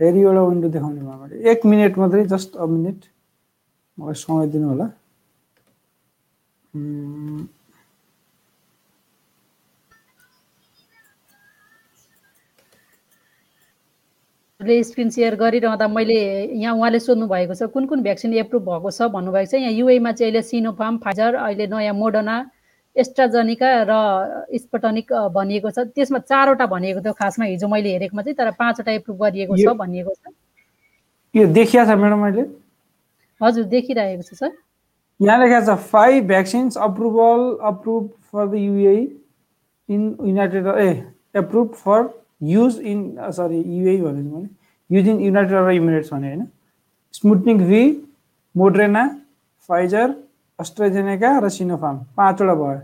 [0.00, 3.00] फेरि एउटा विन्डो देखाउने भयो मैले एक मिनट मात्रै जस्ट अ मिनट
[3.98, 4.86] मलाई समय दिनु होला
[14.64, 16.18] स्क्रिन सेयर गरिरहँदा मैले
[16.56, 19.54] यहाँ उहाँले सोध्नु भएको छ कुन कुन भ्याक्सिन एप्रुभ भएको छ भन्नुभएको छ?
[19.54, 22.36] यहाँ युएमा चाहिँ अहिले सिनोफार्म फाइजर अहिले नयाँ मोडर्ना
[22.96, 23.92] एस्ट्राजनिका र
[24.56, 29.16] स्पटनिक भनिएको छ। त्यसमा चारवटा भनिएको थियो खासमा हिजो मैले हेरेकोमा चाहिँ तर पाँचवटा एप्रुभ
[29.22, 30.32] गरिएको छ भनिएको छ।
[31.34, 32.42] यो देखिया छ म्याडम मैले
[33.40, 34.50] हजुर देखिरहेको छ सर।
[35.20, 38.96] यहाँ लेखेको छ five vaccines approval approve for the UAE
[39.88, 40.90] in United A
[41.36, 42.02] approve for
[42.40, 44.48] use in sorry UAE भनेको मैले
[44.90, 46.46] use in United Arab Emirates भने होइन
[47.14, 47.82] Sputnik V
[48.54, 49.04] Moderna
[49.68, 50.14] Pfizer
[50.58, 52.80] AstraZeneca र सिनोफार्म पाँचवटा भयो।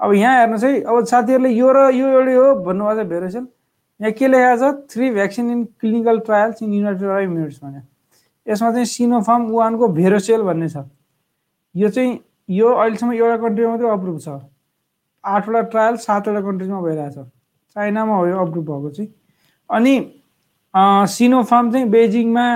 [0.00, 3.46] अब यहाँ हेर्नुहोस् है अब साथीहरूले यो र यो एउटै हो भन्नुभएको छ भेरोसेल
[4.00, 4.74] यहाँ के लेखाएको छ?
[4.90, 7.80] Three vaccine in clinical trials in united Arab Emirates भने
[8.46, 10.84] यसमा चाहिँ सिनोफार्म वानको भेरोसेल भन्ने छ।
[11.74, 12.18] यो चाहिँ
[12.50, 14.28] यो अहिलेसम्म एउटा कन्ट्रीमा मात्रै अप्रुभ छ।
[15.24, 17.16] आठवटा ट्रायल सातवटा कन्ट्रीमा भइरहेछ
[17.76, 19.10] चाइनामा हो अप्रुभ भएको चाहिँ।
[19.70, 19.94] अनि
[21.08, 22.46] सिनोफार्म चाहिँ बेजिङमा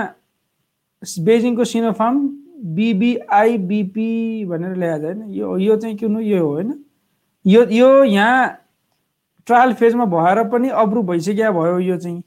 [1.03, 2.17] बेजिङको सिनोफार्म
[2.75, 4.09] बिबिआइबिपी
[4.45, 5.21] भनेर ल्याएको होइन?
[5.29, 6.73] यो यो चाहिँ किन यो हो होइन?
[7.45, 8.57] यो यो यहाँ
[9.47, 12.21] ट्रायल फेजमा भएर पनि अप्रुभ भइसक्यो भयो यो चाहिँ।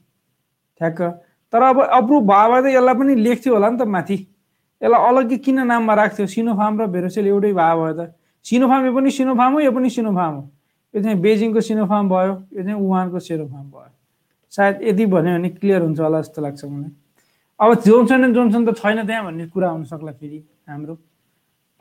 [0.81, 1.01] ठ्याक्क।
[1.53, 4.17] तर अब अप्रुभ भयो भने त यसलाई पनि लेख्थ्यो होला नि त माथि।
[4.81, 6.27] यसलाई अलग्गै किन नाममा राख्थ्यो?
[6.27, 8.11] सिनोफार्म र भेरोसेल एउटै भयो भयो त।
[8.45, 10.43] सिनोफार्म यो पनि सिनोफार्म हो यो पनि सिनोफार्म हो।
[10.95, 13.91] यो चाहिँ बेजिङको सिनोफार्म भयो यो चाहिँ वुहानको सिनोफार्म भयो।
[14.51, 16.91] सायद यति भन्यो भने क्लियर हुन्छ होला जस्तो लाग्छ मलाई।
[17.59, 20.39] अब जोन्सन एन्ड जोन्सन त छैन त्यहाँ भन्ने कुरा हुनसक्ला फेरि
[20.69, 20.93] हाम्रो।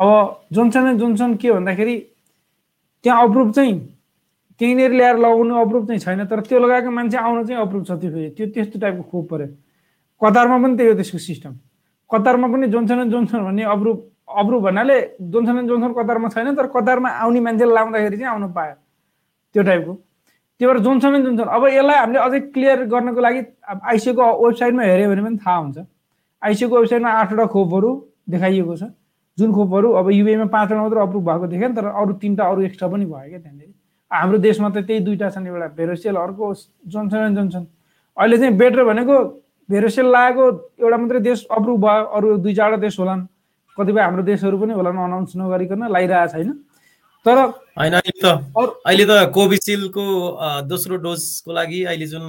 [0.00, 1.96] अब जोन्सन एन्ड जोन्सन के भन्दाखेरि
[3.04, 3.74] त्यहाँ अप्रुभ चाहिँ
[4.60, 8.10] त्यहीँनिर ल्याएर लगाउनु अप्रुभ चाहिँ छैन तर त्यो लगाएको मान्छे आउन चाहिँ अप्रुभ छ त्यो
[8.10, 9.46] फेरि। त्यो त्यस्तो टाइपको खोप पऱ्यो।
[10.22, 11.52] कतारमा पनि त्यही हो त्यसको सिस्टम
[12.10, 13.98] कतारमा पनि जोन्सन एन्ड जोन्सन भन्ने अप्रुभ
[14.30, 18.74] अप्रुभ भन्नाले जोन्सन एन्ड जोन्सन कतारमा छैन तर कतारमा आउने मान्छेले लाउँदाखेरि चाहिँ आउनु पायो।
[19.54, 19.94] त्यो टाइपको
[20.60, 23.40] त्यो भएर जोन्सन एन्ड जोन्सन अब यसलाई हामीले अझै क्लियर गर्नको लागि
[23.70, 25.78] अब आइसिएको वेबसाइटमा हेऱ्यो भने पनि थाहा हुन्छ।
[26.42, 27.90] आइसिएको वेबसाइटमा आठवटा खोपहरू
[28.30, 28.90] देखाइएको छ।
[29.38, 33.04] जुन खोपहरू अब युएमा पाँचवटा मात्र अप्रुभ भएको देखेँ तर अरू तिनवटा अरू एक्स्ट्रा पनि
[33.04, 33.70] भयो क्या त्यहाँनिर।
[34.10, 36.52] हाम्रो देशमा त त्यही दुईवटा छन् एउटा भेरोसेल अर्को
[36.86, 37.66] जोन्सन एन्ड जोन्सन
[38.16, 39.16] अहिले चाहिँ बेटर भनेको
[39.68, 40.44] भेरोसेल लागेको
[40.82, 43.26] एउटा मात्रै देश अप्रुभ भयो अरू दुई चारवटा देश होलान्।
[43.78, 46.50] कतिपय हाम्रो देशहरू पनि होलान् अनाउन्स नगरिकन लगाइरहेको छैन।
[47.26, 47.38] तर
[47.78, 48.26] होइन अहिले त
[48.84, 50.04] अहिले त कोभिसिल्डको
[50.68, 52.24] दोस्रो डोजको लागि अहिले जुन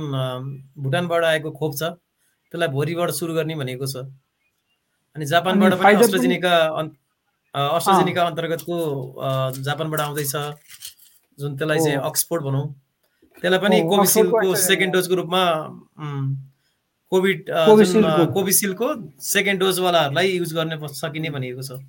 [0.84, 1.84] भुटानबाट आएको खोप छ
[2.52, 4.08] त्यसलाई भोलिबाट सुरु गर्ने भनेको छ।
[5.16, 6.54] अनि जापानबाट पनि अस्ट्रोजेनिका
[7.56, 8.78] अस्ट्रोजेनिका अन्तर्गतको
[9.68, 10.34] जापानबाट आउँदैछ
[11.40, 12.66] जुन त्यसलाई चाहिँ अक्सफोर्ड भनौँ।
[13.44, 15.44] त्यसलाई पनि कोभिसिल्डको सेकेन्ड डोजको रूपमा
[17.12, 17.38] कोभिड
[18.32, 18.88] कोभिसिल्डको।
[19.28, 21.80] सेकेन्ड डोजवालाहरूलाई युज गर्न सकिने भनिएको छ।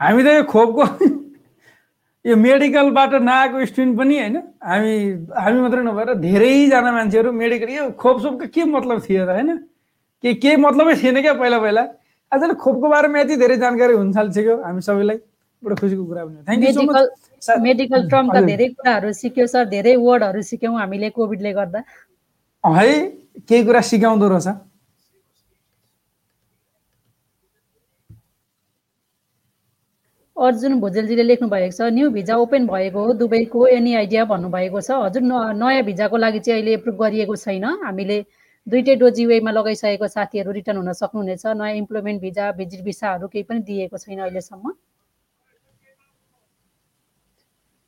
[0.00, 0.84] हामी त यो खोपको
[2.24, 4.92] यो मेडिकलबाट नआएको स्टुडेन्ट पनि होइन हामी
[5.42, 9.50] हामी मात्रै नभएर धेरैजना मान्छेहरू मेडिकल यो खोप सोपको के मतलब थियो त होइन?
[10.22, 11.82] के के मतलबै थिएन क्या पहिला पहिला?
[12.32, 15.18] आजले खोपको बारेमा यति धेरै जानकारी हुन थालिसक्यो हामी सबैलाई
[15.62, 19.94] बडो खुसीको कुरा पनि thank you so much medical टर्मका धेरै कुराहरू सिक्यो सर। धेरै
[20.06, 21.80] वर्डहरू सिक्यौँ हामीले कोभिडले गर्दा।
[22.64, 22.94] है
[23.48, 24.48] केही कुरा सिकाउँदो रहेछ।
[30.42, 34.90] अर्जुन भुजेलजीले लेख्नु भएको छ न्यू भिजा ओपन भएको हो दुबईको एनी आइडिया भन्नुभएको छ।
[35.06, 38.18] हजुर नयाँ भिजाको लागि चाहिँ अहिले एप्रुभ गरिएको छैन। हामीले
[38.66, 43.60] दुइटै डोज युएमा लगाइसकेको साथीहरू रिटर्न हुन सक्नुहुनेछ। नयाँ इम्प्लोइमेन्ट भिजा भिजिट भिसाहरू केही पनि
[43.68, 44.72] दिएको छैन अहिलेसम्म।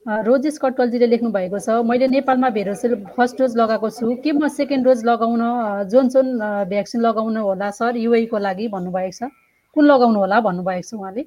[0.06, 4.84] रोजेस कटवलजीले लेख्नु भएको छ मैले नेपालमा भेरोसेल फर्स्ट डोज लगाएको छु। के म सेकेन्ड
[4.84, 5.42] डोज लगाउन
[5.90, 6.26] जोनसोन
[6.70, 7.96] भ्याक्सिन लगाउनु होला सर?
[7.96, 9.32] युएको लागि भन्नुभएको छ।
[9.76, 11.24] कुन लगाउनु होला भन्नुभएको छ उहाँले?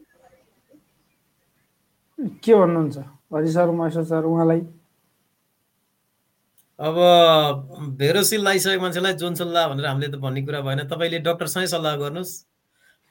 [2.20, 2.98] के भन्नुहुन्छ?
[3.34, 4.62] हरि सर महेश्वर सर उहाँलाई?
[6.80, 6.96] अब
[7.98, 12.34] भेरोसिल लगाइसकेको मान्छेलाई जोनसन ला भनेर हामीले त भन्ने कुरा भएन। तपाईँले डक्टरसँगै सल्लाह गर्नुहोस्।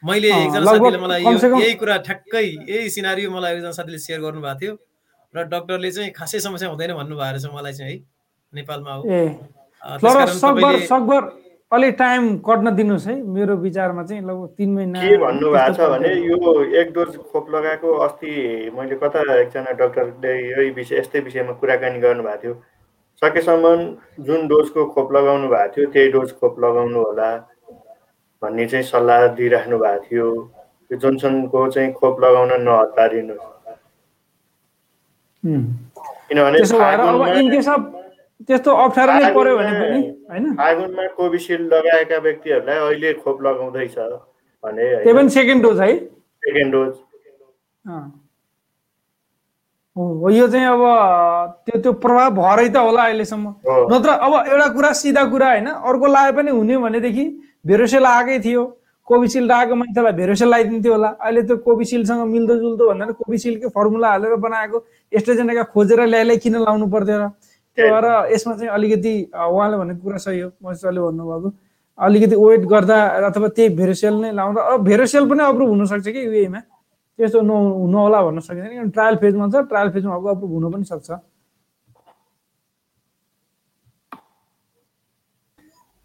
[0.03, 4.75] मैले एकजना साथीले मलाई यही कुरा ठ्याक्कै यही सिनारी मलाई एकजना साथीले सेयर गर्नुभएको थियो।
[5.35, 8.05] र डक्टरले चाहिँ खासै समस्या हुँदैन भन्नुभएको रहेछ मलाई चाहिँ है।
[8.55, 9.03] नेपालमा हो।
[11.73, 16.13] अलि टाइम कट्न दिनुहोस् है। मेरो विचारमा चाहिँ लगभग तिन महिना के भन्नुभएको छ भने
[16.15, 18.31] यो एक डोज खोप लगाएको अस्ति
[18.77, 22.55] मैले कता एकजना डक्टरले यही विषय यस्तै विषयमा कुराकानी गर्नुभएको थियो।
[23.23, 27.31] सकेसम्म जुन डोजको खोप लगाउनु भएको थियो त्यही डोज खोप लगाउनु होला
[28.43, 30.27] भन्ने चाहिँ सल्लाह दिइराख्नु भएको थियो।
[30.91, 33.35] यो जोनसनको चाहिँ खोप लगाउन नहतारिनु
[36.31, 36.59] किनभने
[38.49, 40.45] त्यस्तो अप्ठ्यारो नै पर्यो भने पनि होइन?
[40.57, 43.97] फागुनमा कोभिसिल्ड लगाएका व्यक्तिहरूलाई अहिले खोप लगाउँदैछ
[44.65, 45.91] भने त्यही पनि सेकेन्ड डोज है?
[46.47, 46.93] सेकेन्ड डोज
[49.97, 50.83] हो यो चाहिँ अब
[51.67, 53.47] त्यो त्यो प्रभाव भरै त होला अहिलेसम्म।
[53.93, 57.25] नत्र अब एउटा कुरा सिधा कुरा होइन अर्को लाए पनि हुने भनेदेखि
[57.67, 58.65] भेरोसेल आएकै थियो।
[59.09, 64.77] कोभिसिल्ड आएको मान्छेलाई भेरोसेल लगाइदिन्थ्यो होला। अहिले त्यो कोभिसिल्डसँग मिल्दोजुल्दो भनेर कोभिसिल्डकै फर्मुला हालेर बनाएको।
[65.13, 70.41] एस्ट्रोजेनेका खोजेर ल्याइलाई किन लाउनु पर्दैन त्यो भएर यसमा चाहिँ अलिकति उहाँले भनेको कुरा सही
[70.41, 71.49] हो मसितले भन्नुभएको।
[71.99, 72.97] अलिकति वेट गर्दा
[73.29, 78.23] अथवा त्यही भेरोसेल नै लाउँदा अब भेरोसेल पनि अप्रुभ हुनसक्छ कि युएमा त्यस्तो न होला
[78.23, 81.11] भन्न सकिँदैन किनभने ट्रायल फेजमा छ ट्रायल फेजमा अब अप्रुभ हुन पनि सक्छ।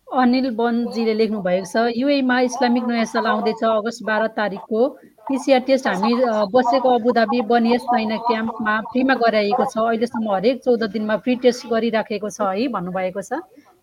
[0.08, 4.82] अनिल बनजीले लेख्नु भएको छ युएमा इस्लामिक नयाँ साल आउँदैछ अगस्त बाह्र तारिकको।
[5.28, 6.12] पिसिआर टेस्ट हामी
[6.54, 12.30] बसेको अबुधाबी बनियस छैन क्याम्पमा फ्रीमा गराइएको छ। अहिलेसम्म हरेक चौध दिनमा फ्री टेस्ट गरिराखेको
[12.30, 13.32] छ है भन्नुभएको छ।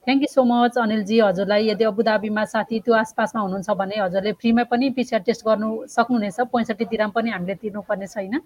[0.07, 4.62] Thank you so much Anilji हजुरलाई। यदि अबुधाबीमा साथी त्यो आसपासमा हुनुहुन्छ भने हजुरले फ्रीमा
[4.72, 8.41] पनि पिसिआर टेस्ट गर्नु सक्नुहुनेछ। पैँसठी दिराम पनि हामीले तिर्नुपर्ने छैन।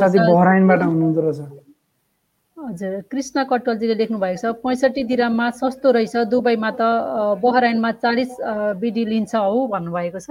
[0.00, 1.40] साथी बहराइनबाट हुनुहुँदो रहेछ।
[2.64, 6.82] हजुर कृष्ण कटवलजीले लेख्नु भएको छ पैँसठी दिराममा सस्तो रहेछ दुबईमा त
[7.42, 8.30] बहराइनमा चालिस
[8.80, 10.28] बिडी लिन्छ हौ भन्नुभएको छ।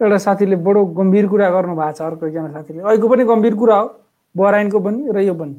[0.00, 3.76] एउटा साथीले बडो गम्भीर कुरा गर्नु भएको छ अर्को एकजना साथीले। अहिलेको पनि गम्भीर कुरा
[3.76, 3.86] हो
[4.34, 5.56] बहराइनको पनि र यो पनि।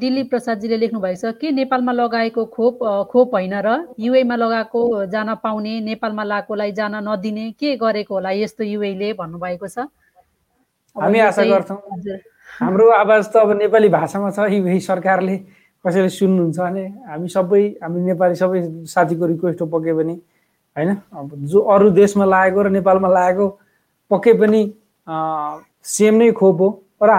[0.00, 2.78] दिलीप प्रसादजीले लेख्नु भएको छ के नेपालमा लगाएको खोप
[3.10, 3.94] खोप होइन र?
[3.98, 9.12] युएमा लगाएको जान पाउने नेपालमा लगाएकोलाई जान नदिने के गरेको होला यस्तो युएले?
[9.14, 9.86] भन्नुभएको छ।
[10.96, 11.78] हामी आशा गर्छौँ।
[12.56, 15.36] हाम्रो आवाज त अब नेपाली भाषामा छ यही सरकारले
[15.84, 20.14] कसैले सुन्नुहुन्छ भने हामी सबै हामी नेपाली सबै साथीको रिक्वेस्ट हो पक्यो भने
[20.76, 20.90] होइन?
[21.12, 23.46] अब जो अरू देशमा लागेको र नेपालमा लागेको
[24.10, 24.60] पक्कै पनि
[25.84, 27.10] सेम नै खोप हो। र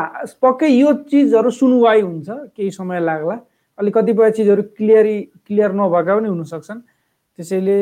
[0.42, 3.38] पक्कै यो चिजहरू सुनवाई हुन्छ केही समय लाग्ला।
[3.78, 6.80] अलिक कतिपय चिजहरू क्लियरी क्लियर नभएका पनि हुनसक्छन्।
[7.38, 7.78] त्यसैले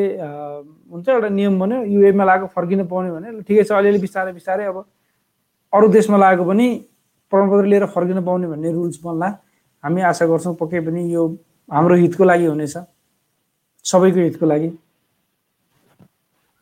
[0.91, 4.84] हुन्छ एउटा नियम भन्यो युएमा लागेको फर्किनु पाउने भने ठिकै छ अलिअलि बिस्तारै बिस्तारै अब
[5.74, 6.68] अरू देशमा लागेको पनि
[7.32, 9.28] प्रमाणपत्र लिएर फर्किन पाउने भन्ने रुल्स बन्ला।
[9.84, 11.23] हामी आशा गर्छौँ पक्कै पनि यो
[11.69, 12.78] हाम्रो हितको लागि हुनेछ।
[13.86, 14.69] सबैको हितको लागि।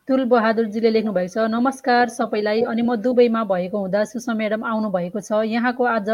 [0.08, 4.88] तुल बहादुरजीले लेख्नु भएको छ नमस्कार सबैलाई अनि म दुबईमा भएको हुँदा सुषमा म्याडम आउनु
[4.92, 6.08] भएको छ। यहाँको आज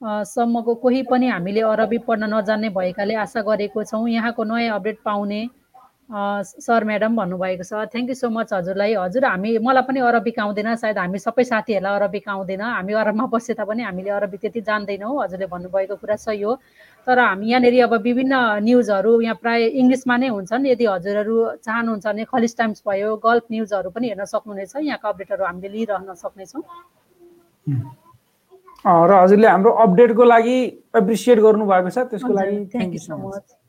[0.00, 5.40] सम्मको कोही पनि हामीले अरबी पढ्न नजान्ने भएकाले आशा गरेको छौँ। यहाँको नयाँ अपडेट पाउने
[6.10, 10.74] सर म्याडम भन्नुभएको छ थ्याङ्क यू सो मच हजुरलाई। हजुर हामी मलाई पनि अरबिक आउँदैन
[10.80, 15.46] सायद हामी सबै साथीहरूलाई अरबिक आउँदैन। हामी अरबमा बसे तापनि हामीले अरबिक त्यति जान्दैनौँ। हजुरले
[15.52, 16.52] भन्नुभएको कुरा सही हो।
[17.06, 18.34] तर हामी यहाँनिर अब विभिन्न
[18.64, 23.88] न्युजहरू यहाँ प्राय इङ्ग्लिसमा नै हुन्छन्। यदि हजुरहरू चाहनुहुन्छ भने खलिस टाइम्स भयो गल्फ न्युजहरू
[23.92, 26.62] पनि हेर्न सक्नुहुनेछ। यहाँको अपडेटहरू हामीले लिइरहन सक्नेछौँ।
[28.80, 30.58] र हजुरले हाम्रो अपडेटको लागि
[30.96, 33.67] एप्रिसिएट गर्नुभएको छ। त्यसको लागि thank you so much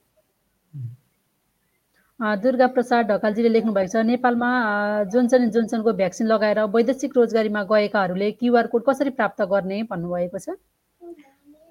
[2.19, 4.47] Durga Prasad ढकालजीले लेख्नु भएको छ नेपालमा
[5.11, 10.59] जोन्सन एन्ड जोन्सनको भ्याक्सिन लगाएर वैदेशिक रोजगारीमा गएकाहरूले क्युआर कोड कसरी प्राप्त गर्ने भन्नुभएको छ?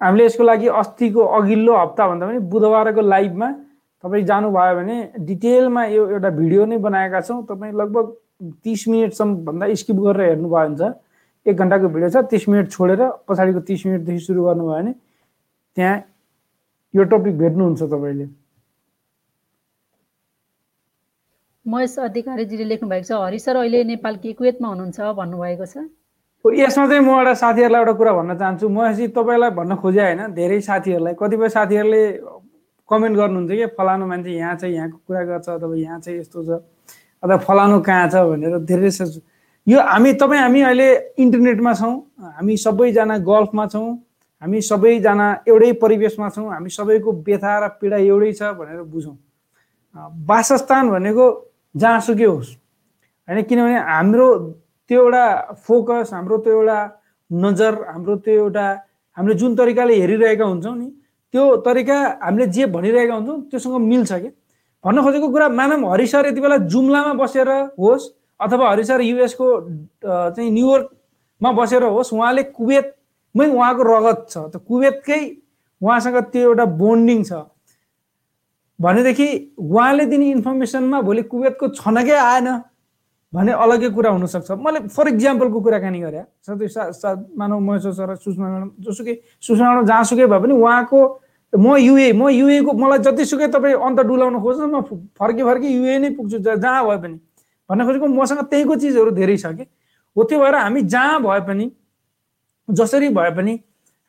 [0.01, 3.49] हामीले यसको लागि अस्तिको अघिल्लो हप्ताभन्दा पनि बुधबारको लाइभमा
[4.03, 4.97] तपाईँ जानुभयो भने
[5.29, 8.05] डिटेलमा यो एउटा भिडियो नै बनाएका छौँ। तपाईँ लगभग
[8.65, 10.89] तिस मिनटसम्म भन्दा स्किप गरेर हेर्नुभयो भने
[11.45, 14.93] एक घन्टाको भिडियो छ तिस मिनट छोडेर पछाडिको तिस मिनटदेखि सुरु गर्नुभयो भने
[15.77, 15.95] त्यहाँ
[16.93, 18.29] यो टपिक भेट्नुहुन्छ तपाईँले।
[21.69, 24.99] महेश अधिकारीजीले लेख्नु भएको छ हरि सर अहिले नेपाल कि कुवेतमा हुनुहुन्छ?
[25.21, 25.85] भन्नुभएको छ।
[26.45, 30.59] यसमा चाहिँ म एउटा साथीहरूलाई एउटा कुरा भन्न चाहन्छु। महेशजी तपाईँलाई भन्न खोजेँ होइन धेरै
[30.65, 32.03] साथीहरूलाई। कतिपय साथीहरूले
[32.89, 36.49] कमेन्ट गर्नुहुन्छ कि फलानु मान्छे यहाँ चाहिँ यहाँको कुरा गर्छ अथवा यहाँ चाहिँ यस्तो छ
[37.23, 38.89] अथवा फलानु कहाँ छ भनेर धेरै
[39.67, 40.87] यो हामी तपाईँ हामी अहिले
[41.21, 41.93] इन्टरनेटमा छौँ
[42.39, 43.89] हामी सबैजना गल्फमा छौँ
[44.41, 49.17] हामी सबैजना एउटै परिवेशमा छौँ हामी सबैको व्यथा र पीडा एउटै छ भनेर बुझौँ।
[50.25, 51.25] वासस्थान भनेको
[51.75, 52.49] जहाँसुकै होस्।
[53.27, 54.27] होइन किनभने हाम्रो
[54.89, 55.25] त्यो एउटा
[55.67, 56.79] फोकस हाम्रो त्यो एउटा
[57.31, 58.65] नजर हाम्रो त्यो एउटा
[59.17, 60.87] हामीले जुन तरिकाले हेरिरहेका हुन्छौँ नि
[61.33, 64.29] त्यो तरिका हामीले जे भनिरहेका हुन्छौँ त्योसँग मिल्छ कि
[64.83, 68.09] भन्न खोजेको कुरा मानव हरिसर यति बेला जुम्लामा बसेर होस्
[68.39, 69.47] अथवा हरिसर युएसको
[70.05, 75.21] चाहिँ न्युयोर्कमा बसेर होस् उहाँले कुवेतमै उहाँको रगत छ। त कुवेतकै
[75.81, 77.31] उहाँसँग त्यो एउटा बोन्डिङ छ।
[78.79, 79.27] भनेदेखि
[79.59, 82.47] उहाँले दिने इन्फर्मेसनमा भोलि कुवेतको छनकै आएन
[83.33, 88.15] भने अलग्गै कुरा हुनसक्छ। मैले फर इक्जाम्पलको कुराकानी गरेँ। साथै सा सा मानव महेश्वर सर
[88.15, 90.99] सुषमा म्याडम जोसुकै सुषमा म्याडम जहाँसुकै भए पनि उहाँको
[91.53, 94.81] म युए म युएको मलाई जतिसुकै तपाईँ अन्त डुलाउन खोज्नु म
[95.17, 97.17] फर्की फर्की युए नै पुग्छु जहाँ भए पनि।
[97.69, 99.65] भन्न खोजेको मसँग त्यहीँको चिजहरू धेरै छ कि।
[100.15, 101.65] हो त्यो भएर हामी जहाँ भए पनि
[102.69, 103.53] जसरी भए पनि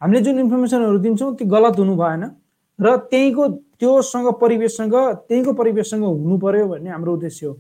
[0.01, 2.25] हामीले जुन इन्फर्मेसनहरू दिन्छौँ त्यो गलत हुनु भएन।
[2.79, 3.45] र त्यहीँको
[3.81, 4.95] त्योसँग परिवेशसँग
[5.29, 7.55] त्यहीँको परिवेशसँग हुनु पर्यो भन्ने हाम्रो उद्देश्य हो।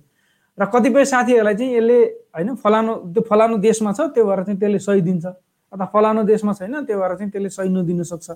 [0.59, 1.99] र कतिपय साथीहरूलाई चाहिँ यसले
[2.37, 5.27] होइन फलानु त्यो फलानु देशमा छ त्यो भएर चाहिँ त्यसले सही दिन्छ।
[5.73, 8.31] अथवा फलानु देशमा छैन त्यो भएर चाहिँ त्यसले सही नदिन सक्छ।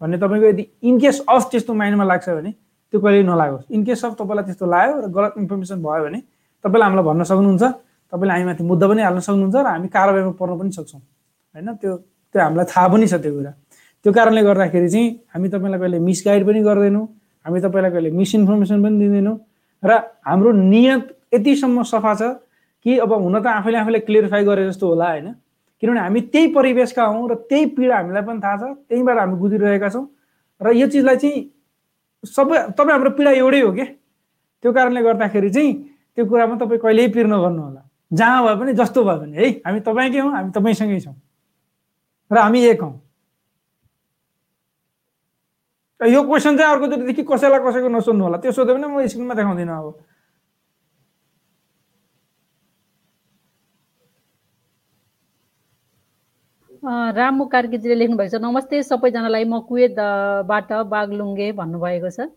[0.00, 2.50] भन्ने तपाईँको यदि इनकेस अफ त्यस्तो माइन्डमा लाग्छ भने
[2.92, 6.20] त्यो कहिले नलागोस्। इनकेस अफ तपाईँलाई त्यस्तो लाग्यो र गलत इन्फर्मेसन भयो भने
[6.64, 7.64] तपाईँले हामीलाई भन्न सक्नुहुन्छ
[8.12, 11.00] तपाईँले हामीमाथि मुद्दा पनि हाल्न सक्नुहुन्छ र हामी कारवाहीमा पर्न पनि सक्छौँ।
[11.54, 11.92] होइन त्यो
[12.32, 13.52] त्यो हामीलाई थाहा पनि छ त्यो कुरा।
[14.04, 17.06] त्यो कारणले गर्दाखेरि चाहिँ हामी तपाईँलाई कहिले मिसगाइड पनि गर्दैनौँ।
[17.46, 19.36] हामी तपाईँलाई कहिले मिसइन्फर्मेसन पनि दिँदैनौँ।
[19.82, 19.90] र
[20.26, 21.02] हाम्रो नियत
[21.34, 22.22] यतिसम्म सफा छ
[22.82, 25.28] कि अब हुन त आफैले आफैले क्लियरिफाई गरे जस्तो होला होइन।
[25.82, 29.88] किनभने हामी त्यही परिवेशका हौँ र त्यही पीडा हामीलाई पनि थाहा छ त्यहीँबाट हामी गुज्रिरहेका
[29.94, 30.06] छौँ।
[30.60, 31.38] र यो चिजलाई चाहिँ
[32.24, 33.86] सबै तपाईँ हाम्रो पीडा एउटै हो क्या
[34.64, 35.72] त्यो कारणले गर्दाखेरि चाहिँ
[36.16, 39.80] त्यो कुरामा तपाईँ कहिल्यै पिर नगर्नु होला। जहाँ भए पनि जस्तो भए पनि है हामी
[39.86, 41.14] तपाईँकै हौँ हामी तपाईँसँगै छौँ।
[42.30, 42.94] र हामी एक हौँ।
[46.00, 49.96] यो क्वेसन चाहिँ अर्कोचोटिदेखि कसैलाई कसैको नसोध्नु होला। त्यो सोध्यो भने म स्क्रिनमा देखाउँदिनँ अब।
[57.16, 62.28] रामु कार्कीजीले लेख्नु भएको छ नमस्ते सबैजनालाई म कुवेतबाट बागलुङ्गे भन्नुभएको छ।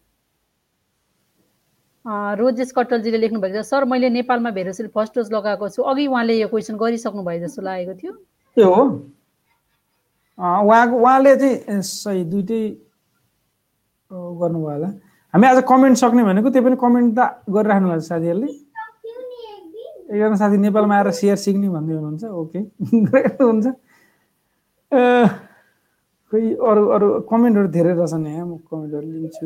[2.39, 6.33] रोजेस कटलजीले लेख्नु भएको छ सर मैले नेपालमा भेरोसिल फर्स्ट डोज लगाएको छु। अघि उहाँले
[6.39, 8.13] यो क्वेसन गरिसक्नु भयो जस्तो लागेको थियो।
[8.57, 8.83] त्यो हो?
[10.39, 12.63] उहाँको उहाँले चाहिँ सही दुइटै
[14.11, 14.89] गर्नुभयो होला।
[15.33, 17.19] हामी आज कमेन्ट सक्ने भनेको त्यो पनि कमेन्ट त
[17.55, 18.49] गरिराख्नु छ साथीहरूले।
[20.09, 22.59] एकजना साथी नेपालमा आएर सेयर सिक्ने भन्दै हुनुहुन्छ ओके
[23.45, 23.65] हुन्छ।
[26.31, 29.45] खोइ अरू अरू कमेन्टहरू धेरै रहेछन् यहाँ म कमेन्टहरू लिन्छु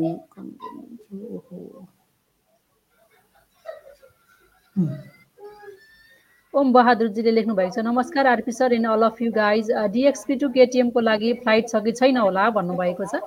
[6.54, 9.70] ओम बहादुरजीले लेख्नु भएको छ नमस्कार RP sir in all of you guys.
[9.92, 13.20] DXB to केटिएमको लागि फ्लाइट छ कि छैन होला भन्नुभएको छ।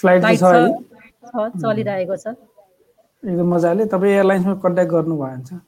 [0.00, 0.42] फ्लाइट छ
[1.62, 2.26] चलिरहेको छ।
[3.22, 5.62] एकदम मजाले। तपाईँ एयरलाइन्समा कन्ट्याक्ट गर्नुभयो भने चाहिँ।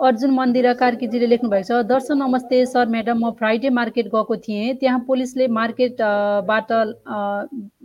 [0.00, 4.74] अर्जुन मन्दिर कार्कीजीले लेख्नु भएको छ दर्शन नमस्ते सर म्याडम। म फ्राइडे मार्केट गएको थिएँ।
[4.80, 6.72] त्यहाँ पुलिसले मार्केटबाट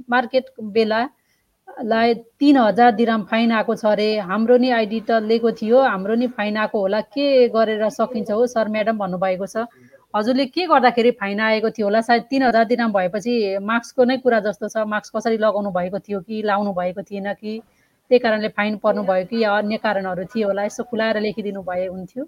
[0.09, 5.77] मार्केट बेलालाई तिन हजार दिराम फाइन आएको छ अरे। हाम्रो नि आइडी त लिएको थियो।
[5.77, 9.69] हाम्रो नि फाइन आएको होला। के गरेर सकिन्छ हो सर म्याडम भन्नुभएको छ।
[10.13, 12.01] हजुरले के गर्दाखेरि फाइन आएको थियो होला?
[12.01, 16.19] सायद तिन हजार दिराम भएपछि मास्कको नै कुरा जस्तो छ। मास्क कसरी लगाउनु भएको थियो
[16.21, 17.61] कि लाउनु भएको थिएन कि?
[18.09, 20.63] त्यही कारणले फाइन पर्नु भयो कि या अन्य कारणहरू थियो होला?
[20.65, 22.23] यसो खुलाएर लेखिदिनु भए हुन्थ्यो.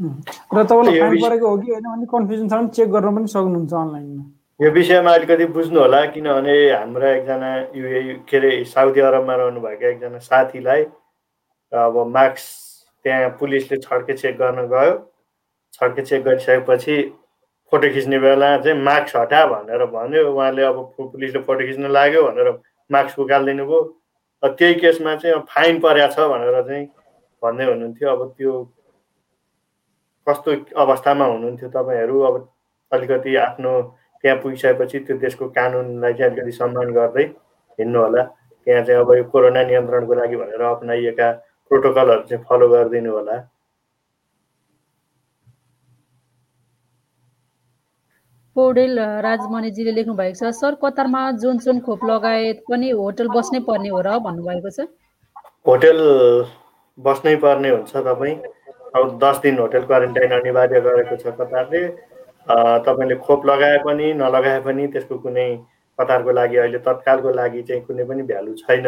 [0.00, 3.72] र तपाईँलाई फाइन परेको हो कि होइन भन्ने कन्फ्युजन छ भने चेक गर्न पनि सक्नुहुन्छ
[3.74, 4.24] अनलाइनमा
[4.60, 10.18] यो विषयमा अलिकति बुझ्नु होला किनभने हाम्रा एकजना युए के अरे साउदी अरबमा रहनुभएका एकजना
[10.18, 10.82] साथीलाई
[11.72, 12.46] अब मार्क्स
[13.04, 14.92] त्यहाँ पुलिसले छड्के चेक गर्न गयो।
[15.74, 16.96] छड्के चेक गरिसकेपछि
[17.72, 22.48] फोटो खिच्ने बेला चाहिँ मार्क्स हटा भनेर भन्यो। उहाँले अब पुलिसले फोटो खिच्न लाग्यो भनेर
[22.90, 23.80] मार्क्स उकालिदिनु भयो
[24.42, 26.86] त्यही केसमा चाहिँ फाइन परेको छ भनेर चाहिँ
[27.42, 28.52] भन्दै हुनुहुन्थ्यो। अब त्यो
[30.26, 30.50] कस्तो
[30.82, 32.20] अवस्थामा हुनुहुन्थ्यो तपाईँहरू?
[32.22, 32.34] अब
[32.92, 33.72] अलिकति आफ्नो
[34.24, 37.24] त्यहाँ पुगिसकेपछि त्यो देशको कानुनलाई चाहिँ अलिकति सम्मान गर्दै
[37.78, 38.22] हिँड्नु होला
[38.66, 41.30] त्यहाँ चाहिँ अब यो कोरोना नियन्त्रणको लागि भनेर अप्नाइएका
[41.70, 43.36] प्रोटोकलहरू चाहिँ फलो गरिदिनु होला
[48.56, 53.88] पौडेल राजमणिजीले लेख्नु भएको छ सर कतारमा जुन जुन खोप लगायत पनि होटल बस्नै पर्ने
[53.94, 54.86] हो र भन्नुभएको छ।
[55.66, 55.98] होटेल
[56.98, 58.36] बस्नै पर्ने हुन्छ तपाईँ।
[58.96, 61.82] अब दस दिन होटेल क्वारेन्टाइन अनिवार्य गरेको छ कतारले।
[62.86, 65.48] तपाईँले खोप लगाए पनि नलगाए पनि त्यसको कुनै
[65.98, 68.86] कतारको लागि अहिले तत्कालको लागि चाहिँ कुनै पनि भ्यालु छैन।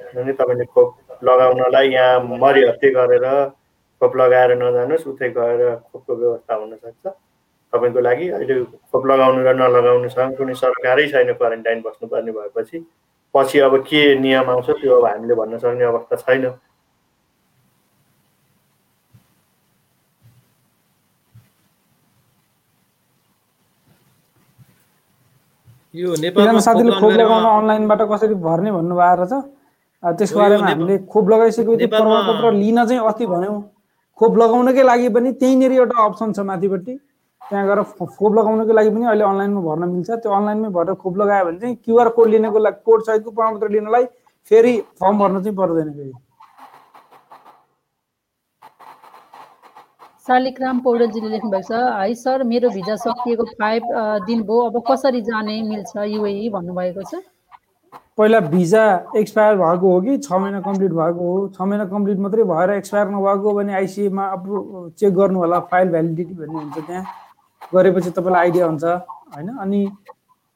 [0.00, 3.26] किनभने तपाईँले खोप लगाउनलाई यहाँ मरिहत्ते गरेर
[4.00, 5.62] खोप लगाएर नजानुहोस् उतै गएर
[5.92, 7.06] खोपको व्यवस्था हुनसक्छ।
[7.74, 12.86] तपाईँको लागि अहिले खोप लगाउनु र नलगाउनुसँग कुनै सरकारै छैन क्वारेन्टाइन बस्नुपर्ने भएपछि
[13.34, 16.54] पछि अब के नियम आउँछ त्यो अब हामीले भन्न सक्ने अवस्था छैन।
[25.94, 29.44] यो नेपालमा साथीले खोप लगाउने अनलाइनबाट कसरी भर्ने भन्नुभएको रहेछ?
[30.04, 33.70] अ, त्यसको हो, यो बारेमा नेपाल- हामीले खोप लगाइसकेपछि प्रमाणपत्र लिन चाहिँ अस्ति भन्यौँ।
[34.18, 36.98] खोप लगाउनकै लागि पनि त्यहीँनिर एउटा अप्सन छ माथिपट्टि।
[37.48, 37.82] त्यहाँ गएर
[38.18, 41.76] खोप लगाउनको लागि पनि अहिले अनलाइनमा भर्न मिल्छ। त्यो अनलाइनमै भरेर खोप लगायो भने चाहिँ
[41.84, 44.04] क्युआर कोड लिनको लागि कोड सहितको प्रमाणपत्र लिनलाई
[44.50, 46.12] फेरि फर्म भर्न चाहिँ पर्दैन फेरि।
[50.26, 53.82] शालिग्राम पौडेलजीले लेख्नु भएको छ हाई सर मेरो भिजा सकिएको फाइभ
[54.26, 57.20] दिन भयो। अब कसरी जाने मिल्छ युएई भन्नुभएको छ?
[58.16, 58.84] पहिला भिजा
[59.16, 61.48] एक्सपायर भएको हो कि छ महिना कम्प्लिट भएको हो?
[61.48, 65.88] छ महिना कम्प्लिट मात्रै भएर एक्सपायर नभएको हो भने आइसिएमा अप्रुभ चेक गर्नु होला फाइल
[65.90, 67.04] भ्यालिडिटी भन्ने हुन्छ त्यहाँ।
[67.72, 69.48] गरेपछि तपाईँलाई आइडिया हुन्छ होइन?
[69.64, 69.80] अनि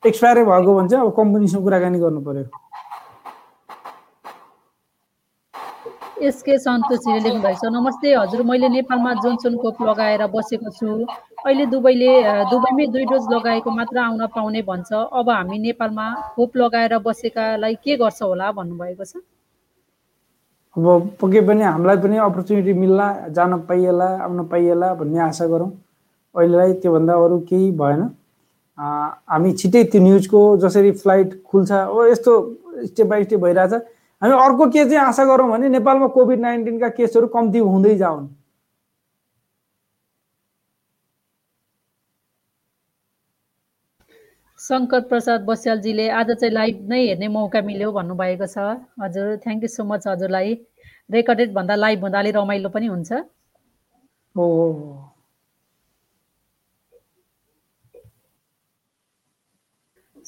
[0.03, 2.45] एक्सपायरै भएको भने चाहिँ अब कम्पनीसँग कुराकानी गर्नु पर्यो।
[6.29, 10.89] एसके सन्तोषीले लेख्नु भएको छ नमस्ते हजुर मैले नेपालमा जोनसन खोप लगाएर बसेको छु।
[11.47, 12.13] अहिले दुबईले
[12.51, 17.97] दुबईमै दुई डोज लगाएको मात्र आउन पाउने भन्छ। अब हामी नेपालमा खोप लगाएर बसेकालाई के
[18.03, 19.23] गर्छ होला भन्नुभएको छ?
[20.77, 20.87] अब
[21.21, 25.71] पक्कै पनि हामीलाई पनि अपर्च्युनिटी मिल्ला जान पाइएला आउन पाइएला भन्ने आशा गरौँ।
[26.39, 28.03] अहिलेलाई त्योभन्दा अरू केही भएन।
[28.79, 32.33] हामी छिट्टै त्यो न्युजको जसरी फ्लाइट खुल्छ हो यस्तो
[32.87, 33.73] स्टेप बाई स्टेप भइरहेछ।
[34.23, 38.29] हामी अर्को के चाहिँ आशा गरौँ भने नेपालमा कोभिड नाइन्टिनका केसहरू कम्ती हुँदै जाउन्।
[44.61, 48.59] शङ्कर प्रसाद बस्यालजीले आज चाहिँ लाइभ नै हेर्ने मौका मिल्यो भन्नुभएको छ।
[49.03, 50.55] हजुर थ्याङ्क यू सो मच हजुरलाई।
[51.11, 55.15] रेकर्डेड भन्दा लाइभ भन्दा अलिक रमाइलो पनि हुन्छ। हो हो, हो।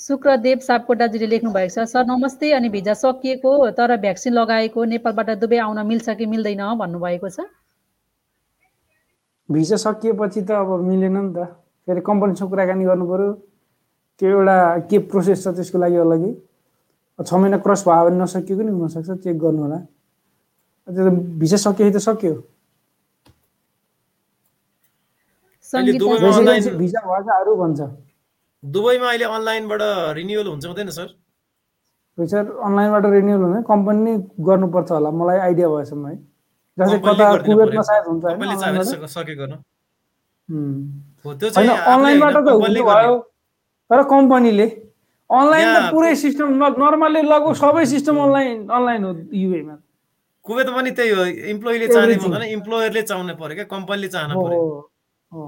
[0.01, 5.57] शुक्रदेव सापकोटाजीले लेख्नु भएको छ सर नमस्ते अनि भिजा सकिएको तर भ्याक्सिन लगाएको नेपालबाट दुबई
[5.61, 6.63] आउन मिल्छ कि मिल्दैन?
[6.81, 7.45] भन्नुभएको छ।
[9.49, 11.39] भिसा सकिएपछि त अब मिलेन नि त।
[11.85, 13.29] फेरि कम्पनीसँग कुराकानी गर्नु पऱ्यो
[14.21, 14.57] त्यो एउटा
[14.89, 16.33] के प्रोसेस छ त्यसको लागि अलग्गै
[17.21, 19.79] छ महिना क्रस भयो भने नसकिएको नि हुनसक्छ चेक गर्नु होला।
[20.89, 22.35] त्यो त भिसा सकियो त सक्यो।
[26.81, 27.81] भिजा भएकाहरू भन्छ।
[28.63, 29.83] दुबईमा अहिले अनलाइनबाट
[30.17, 31.09] रिन्युअल हुन्छ हुँदैन सर?
[32.19, 34.13] भिसा अनलाइनबाट रिन्युअल हुने कम्पनी नै
[34.49, 36.17] गर्नुपर्छ होला मलाई आइडिया भएसम्म है।
[36.79, 38.25] जस्तै कता कुवेतमा। सायद हुन्छ
[41.57, 42.35] होइन अनलाइनबाट?
[42.35, 43.15] त हुने भयो
[43.91, 44.67] तर कम्पनीले
[45.31, 46.49] अनलाइन त पुरै सिस्टम
[46.83, 49.75] नर्मल्ली लगभग सबै सिस्टम अनलाइन अनलाइन हो युएमा।
[50.47, 54.61] कुवेत पनि त्यही हो इम्प्लोइले चाहने इम्प्लोयरले चाहनु पर्यो क्या कम्पनीले चाहनु पर्यो
[55.33, 55.43] हो।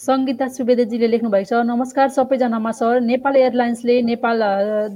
[0.00, 4.44] सङ्गीता सुवेदीजीले लेख्नु भएको छ। नमस्कार सबैजनामा सर। नेपाल एयरलाइन्सले नेपाल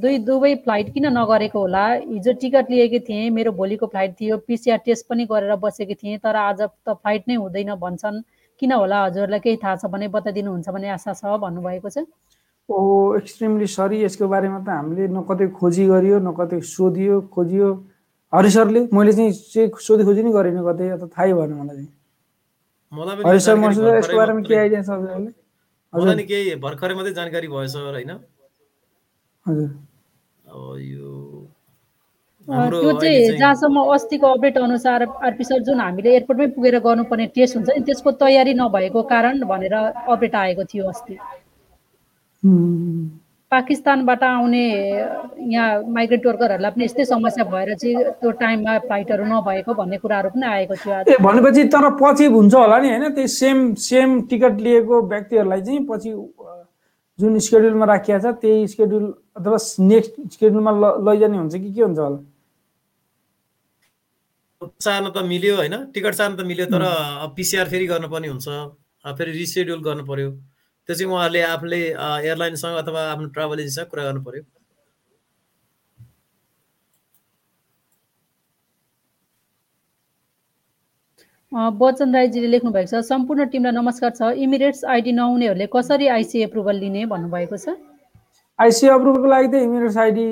[0.00, 1.82] दुई दुवै फ्लाइट किन नगरेको होला?
[2.08, 6.36] हिजो टिकट लिएकी थिएँ मेरो भोलिको फ्लाइट थियो। पिसिआर टेस्ट पनि गरेर बसेकी थिएँ तर
[6.42, 8.16] आज त फ्लाइट नै हुँदैन भन्छन्।
[8.60, 9.04] किन होला?
[9.04, 12.08] हजुरलाई केही थाहा छ भने बताइदिनुहुन्छ भन्ने आशा छ भन्नुभएको छ।
[12.68, 12.80] ओ
[13.20, 17.68] एक्सट्रिमली सरी यसको बारेमा त हामीले न कतै खोजी गरियो न कतै सोधियो खोजियो।
[18.32, 21.92] हरि सरले मैले चाहिँ सोधी खोजी नै गरेन कतै अथवा थाहै भएन मलाई चाहिँ।
[22.92, 24.90] मलाई पनि यसको बारेमा के आइडिया छ
[25.92, 28.12] मलाई नि केही भर्खरै मात्रै जानकारी भयो सर होइन?
[29.46, 29.70] हजुर।
[30.48, 31.12] अब यो
[32.48, 37.68] त्यो चाहिँ जहाँसम्म अस्तिको अपडेट अनुसार आरपी सर जुन हामीले एयरपोर्टमै पुगेर गर्नुपर्ने टेस्ट हुन्छ
[37.76, 41.14] नि त्यसको तयारी नभएको कारण भनेर अपडेट आएको थियो अस्ति।
[43.54, 44.64] पाकिस्तानबाट आउने
[45.54, 50.46] यहाँ माइग्रेन्ट वर्करहरूलाई पनि यस्तै समस्या भएर चाहिँ त्यो टाइममा फ्लाइटहरू नभएको भन्ने कुराहरू पनि
[50.46, 53.04] आएको थियो आज। ए भनेपछि तर पछि हुन्छ होला नि होइन?
[53.14, 56.10] त्यही सेम सेम टिकट लिएको व्यक्तिहरूलाई चाहिँ पछि
[57.18, 59.04] जुन स्केड्युलमा राखिएको छ त्यही स्केड्युल
[59.38, 59.58] अथवा
[59.90, 60.72] नेक्स्ट स्केड्युलमा
[61.08, 62.18] लैजाने हुन्छ कि के हुन्छ होला?
[64.80, 65.74] चाहन त मिल्यो होइन?
[65.94, 66.82] टिकट चाहन त मिल्यो तर
[67.36, 68.48] पिसिआर फेरि गर्नुपर्ने हुन्छ
[69.18, 70.30] फेरि रिसेड्युल गर्नु पर्यो
[70.88, 74.42] त्यो चाहिँ उहाँहरूले आफूले एयरलाइनसँग अथवा आफ्नो ट्राभल एजेन्सीसँग कुरा गर्नु पर्यो।
[81.52, 86.42] अ, बच्चन राईजीले लेख्नु भएको छ सम्पूर्ण टिमलाई नमस्कार छ। इमिरेट्स आइडी नहुनेहरूले कसरी आइसी
[86.42, 87.80] एप्रुभल लिने भन्नुभएको छ?
[88.58, 90.26] आइसिए अप्रुभलको लागि त इमिरेट्स आइडी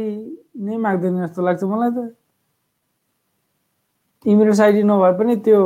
[0.69, 1.99] नै माग्दैन जस्तो लाग्छ मलाई त।
[4.27, 5.61] इमिरेट्स आइडी नभए पनि त्यो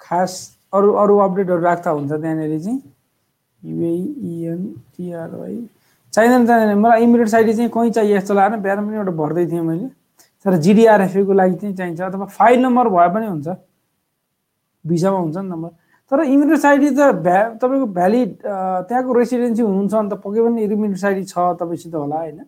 [0.00, 0.32] खास
[0.74, 2.95] अरू अरू अपडेटहरू राख्दा हुन्छ त्यहाँनिर चाहिँ।
[3.66, 5.56] युएइएनटिआरवाई
[6.12, 9.62] चाहिँदैन चाहिँदैन। मलाई इमिरेट्स आइडी चाहिँ कहीँ चाहियो जस्तो लागेन। बिहान पनि एउटा भर्दै थिएँ
[9.62, 9.88] मैले।
[10.44, 13.48] तर जिडिआरएफएको लागि चाहिँ चाहिन्छ। अथवा फाइल नम्बर भए पनि हुन्छ।
[14.84, 15.70] भिसामा हुन्छ नि नम्बर।
[16.10, 18.30] तर इमिरेट्स आइडी त भ्या तपाईँको भ्यालिड
[18.88, 22.40] त्यहाँको रेसिडेन्सी हुनुहुन्छ भने त। पक्कै पनि इमिरेट्स आइडी छ तपाईँसित होला होइन?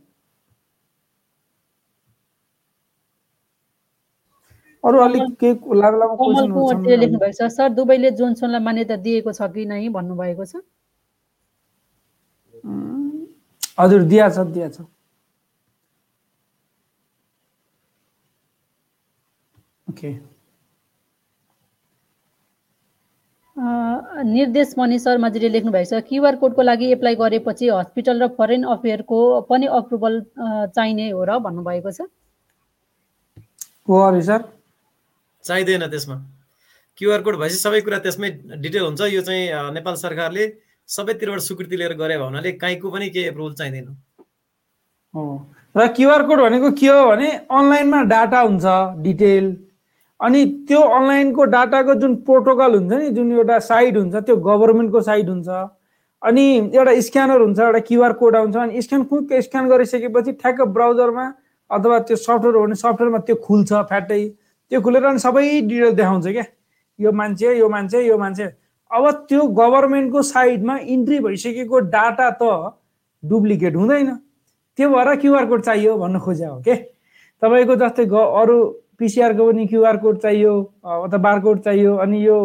[4.85, 5.55] अरू अलिक केही
[7.35, 10.63] छ। सर दुबईले जोन्सनलाई मान्यता दिएको छ कि नै भन्नुभएको छ?
[13.79, 14.81] हजुर दिया छ दिया छ।
[19.89, 20.11] ओके
[24.27, 29.19] निर्देश मणि शर्माजीले लेख्नु भएको छ क्युआर कोडको लागि एप्लाई गरेपछि हस्पिटल र फरेन अफेयरको
[29.51, 30.15] पनि अप्रुभल
[30.75, 32.07] चाहिने हो र भन्नुभएको छ।
[33.89, 34.41] हो अरे सर
[35.45, 36.17] चाहिँदैन त्यसमा।
[36.99, 38.31] क्युआर कोड भएपछि सबै कुरा त्यसमै
[38.63, 40.45] डिटेल हुन्छ। यो चाहिँ नेपाल सरकारले
[40.89, 43.89] सबैतिरबाट स्वीकृति लिएर गरे भन्नाले काहीँको पनि केही एप्रुभल चाहिँदैन।
[45.77, 48.65] र क्युआर कोड भनेको के हो भने अनलाइनमा डाटा हुन्छ
[49.05, 49.57] डिटेल।
[50.21, 55.29] अनि त्यो अनलाइनको डाटाको जुन प्रोटोकल हुन्छ नि जुन एउटा साइट हुन्छ त्यो गभर्मेन्टको साइट
[55.29, 55.49] हुन्छ।
[56.23, 61.27] अनि एउटा स्क्यानर हुन्छ एउटा क्युआर कोड आउँछ। अनि स्क्यान कुक स्क्यान गरिसकेपछि ठ्याक्क ब्राउजरमा
[61.71, 64.23] अथवा त्यो सफ्टवेयर हो भने सफ्टवेयरमा त्यो खुल्छ फ्याटै।
[64.73, 66.45] त्यो खुलेर अनि सबै डिटेल देखाउँछ क्या।
[66.99, 68.47] यो मान्छे यो मान्छे यो मान्छे।
[68.91, 72.75] अब त्यो गभर्मेन्टको साइटमा इन्ट्री भइसकेको डाटा त
[73.23, 74.15] डुप्लिकेट हुँदैन।
[74.79, 76.75] त्यो भएर क्युआर कोड चाहियो भन्न खोजे हो के
[77.43, 78.57] तपाईँको जस्तै ग अरू
[78.99, 80.53] पिसिआरको पनि क्युआर कोड चाहियो
[80.85, 82.39] अथवा बारकोड चाहियो अनि यो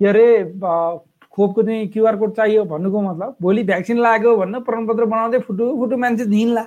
[0.00, 0.26] के अरे
[0.58, 5.96] खोपको चाहिँ क्युआर कोड चाहियो भन्नुको मतलब भोलि भ्याक्सिन लाग्यो भन्नु प्रमाणपत्र बनाउँदै फुटु फुटु
[5.96, 6.62] मान्छे हिँड्ला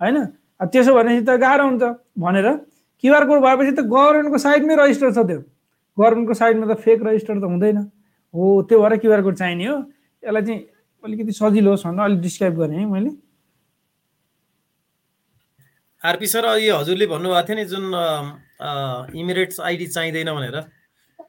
[0.00, 0.16] होइन?
[0.72, 1.82] त्यसो भनेपछि त गाह्रो हुन्छ
[2.20, 2.48] भनेर
[3.02, 5.40] क्युआर कोड भएपछि त गभर्मेन्टको साइटमै रजिस्टर छ त्यो।
[5.98, 7.78] गभर्मेन्टको साइटमा त फेक रजिस्टर त हुँदैन।
[8.34, 9.76] हो त्यो भएर क्युआर कोड चाहिने हो।
[10.22, 10.60] यसलाई चाहिँ
[11.04, 13.10] अलिकति सजिलो होस् भनेर अलिक डिस्क्राइब गरेँ है मैले।
[16.02, 17.84] आरपी सर यो हजुरले भन्नुभएको थियो नि जुन
[19.16, 20.56] इमिरेट्स आइडी चाहिँदैन भनेर।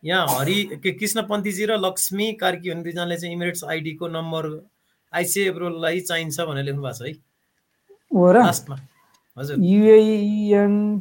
[0.05, 4.43] यहाँ हरि के कृष्ण पन्थीजी र लक्ष्मी कार्की भन्ने दुईजनाले चाहिँ इमिरेट्स आइडीको नम्बर
[5.13, 7.13] आइसिए एप्रुभललाई चाहिन्छ भनेर लेख्नु भएको छ है।
[8.11, 8.37] हो र?
[8.45, 8.75] लास्टमा।
[9.37, 10.95] हजुर। युएइएनटिआरवाई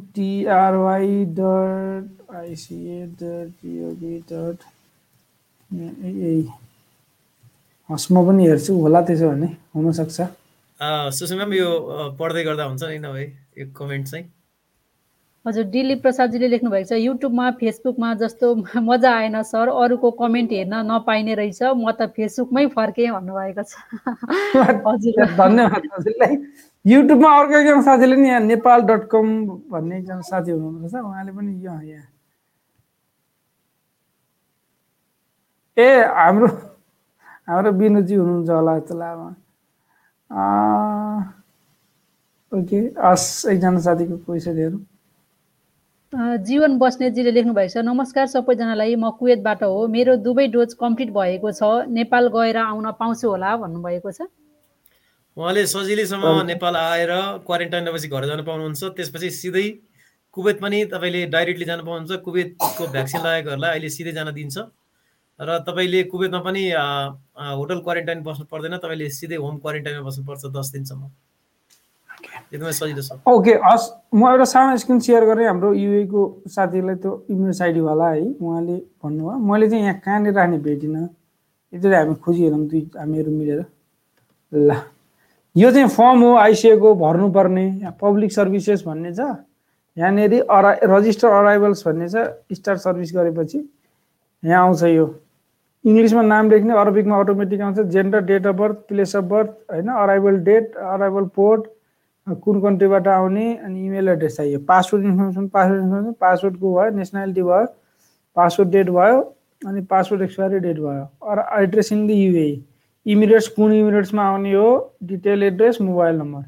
[1.37, 4.59] डट आइसिए डट जिओभी डट
[7.89, 10.19] हस् म पनि हेर्छु होला त्यसो भने हुनसक्छ।
[10.79, 11.69] अ, सुषमा यो
[12.19, 13.25] पढ्दै गर्दा हुन्छ नि नभए?
[13.57, 14.25] यो कमेन्ट चाहिँ।
[15.45, 18.47] हजुर दिलीप प्रसादजीले लेख्नु भएको छ युट्युबमा फेसबुकमा जस्तो
[18.89, 23.77] मजा आएन सर। अरूको कमेन्ट हेर्न नपाइने रहेछ। म त फेसबुकमै फर्केँ भन्नुभएको छ।
[24.89, 26.33] हजुर। धन्यवाद हजुरलाई।
[26.85, 29.25] युट्युबमा अर्को एकजना साथीले नि यहाँ नेपाल डट कम
[29.69, 32.14] भन्ने एकजना साथी हुनुहुँदो रहेछ। उहाँले पनि यहाँ यहाँ।
[35.77, 36.47] ए हाम्रो
[37.49, 39.27] हाम्रो विनोदजी हुनुहुन्छ होला जस्तो लाग्यो
[40.31, 41.19] अँ,
[42.51, 44.81] ओके हस् एकजना साथीको पैसा हेरौँ
[46.47, 51.51] जीवन बस्नेतजीले लेख्नु भएको छ नमस्कार सबैजनालाई म कुवेतबाट हो। मेरो दुवै डोज कम्प्लिट भएको
[51.51, 54.31] छ। नेपाल गएर आउन पाउँछु होला भन्नुभएको छ।
[55.37, 57.11] उहाँले सजिलैसँग नेपाल आएर
[57.43, 59.67] क्वारेन्टाइन भएपछि घर जान पाउनुहुन्छ। त्यसपछि सिधै
[60.31, 64.57] कुवेत पनि तपाईँले डाइरेक्टली जान पाउनुहुन्छ। कुवेतको भ्याक्सिन लगाएकोहरूलाई अहिले सिधै जान दिन्छ।
[65.39, 66.63] र तपाईँले कुवेतमा पनि
[67.59, 71.03] होटल क्वारेन्टाइन बस्नु पर्दैन तपाईँले सिधै होम क्वारेन्टाइनमा बस्नुपर्छ दस दिनसम्म।
[72.53, 77.11] एकदमै सजिलो छ। ओके हस् म एउटा सानो स्क्रिन सेयर गरेँ हाम्रो युएको साथीलाई त्यो
[77.29, 81.03] इम्युनिसाइडीवाला है उहाँले भन्नुभयो। मैले चाहिँ यहाँ कहाँनिर राख्ने भेटिनँ।
[81.73, 83.61] यति हामी खोजिहेरौँ दुई हामीहरू मिलेर।
[84.53, 84.71] ल
[85.55, 89.19] यो चाहिँ फर्म हो आइसिएको भर्नुपर्ने यहाँ पब्लिक सर्भिसेस भन्ने छ।
[89.97, 92.15] यहाँनिर अरा रजिस्टर अराइभल्स भन्ने छ
[92.55, 93.59] स्टार्ट सर्भिस गरेपछि।
[94.43, 95.05] यहाँ आउँछ यो।
[95.85, 100.37] इङ्ग्लिसमा नाम लेख्ने अरबिकमा अटोमेटिक आउँछ gender date of birth place of birth होइन अराइभल
[100.45, 101.67] डेट अराइभल पोर्ट
[102.43, 107.65] कुन कन्ट्रीबाट आउने अनि इमेल एड्रेस चाहियो। पासपोर्ट इन्फर्मेसन पासपोर्ट इन्फर्मेसन पासपोर्टको भयो नेसनालिटी भयो
[108.35, 109.19] पासपोर्ट डेट भयो
[109.61, 112.49] अनि पासपोर्ट एक्सपायरी डेट भयो। Or address in the UAE
[113.05, 114.69] Emirates कुन इमिरेट्समा आउने हो
[115.03, 116.43] detail address mobile number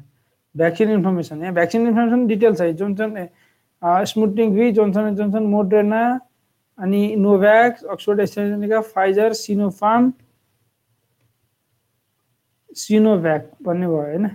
[0.54, 3.28] vaccine information यहाँ भ्याक्सिन इन्फर्मेसन डिटेल छ Johnson
[4.06, 6.02] Sputnik V Johnson Johnson Moderna
[6.78, 10.12] अनि Novavax Oxford AstraZeneca Pfizer Sinopharm
[12.76, 14.30] Sinovac भन्ने भयो होइन।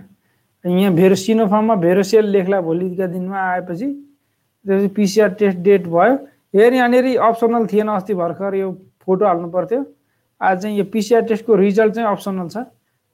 [0.64, 6.14] यहाँ भेरो सिनोफार्ममा भेरोसेल लेख्ला भोलिका दिनमा आएपछि त्यसपछि पिसिआर टेस्ट डेट भयो।
[6.54, 8.70] हेर यहाँनिर अप्सनल थिएन अस्ति भर्खर यो
[9.04, 9.84] फोटो हाल्नु पर्थ्यो।
[10.40, 12.56] आज चाहिँ यो पिसिआर टेस्टको रिजल्ट चाहिँ अप्सनल छ।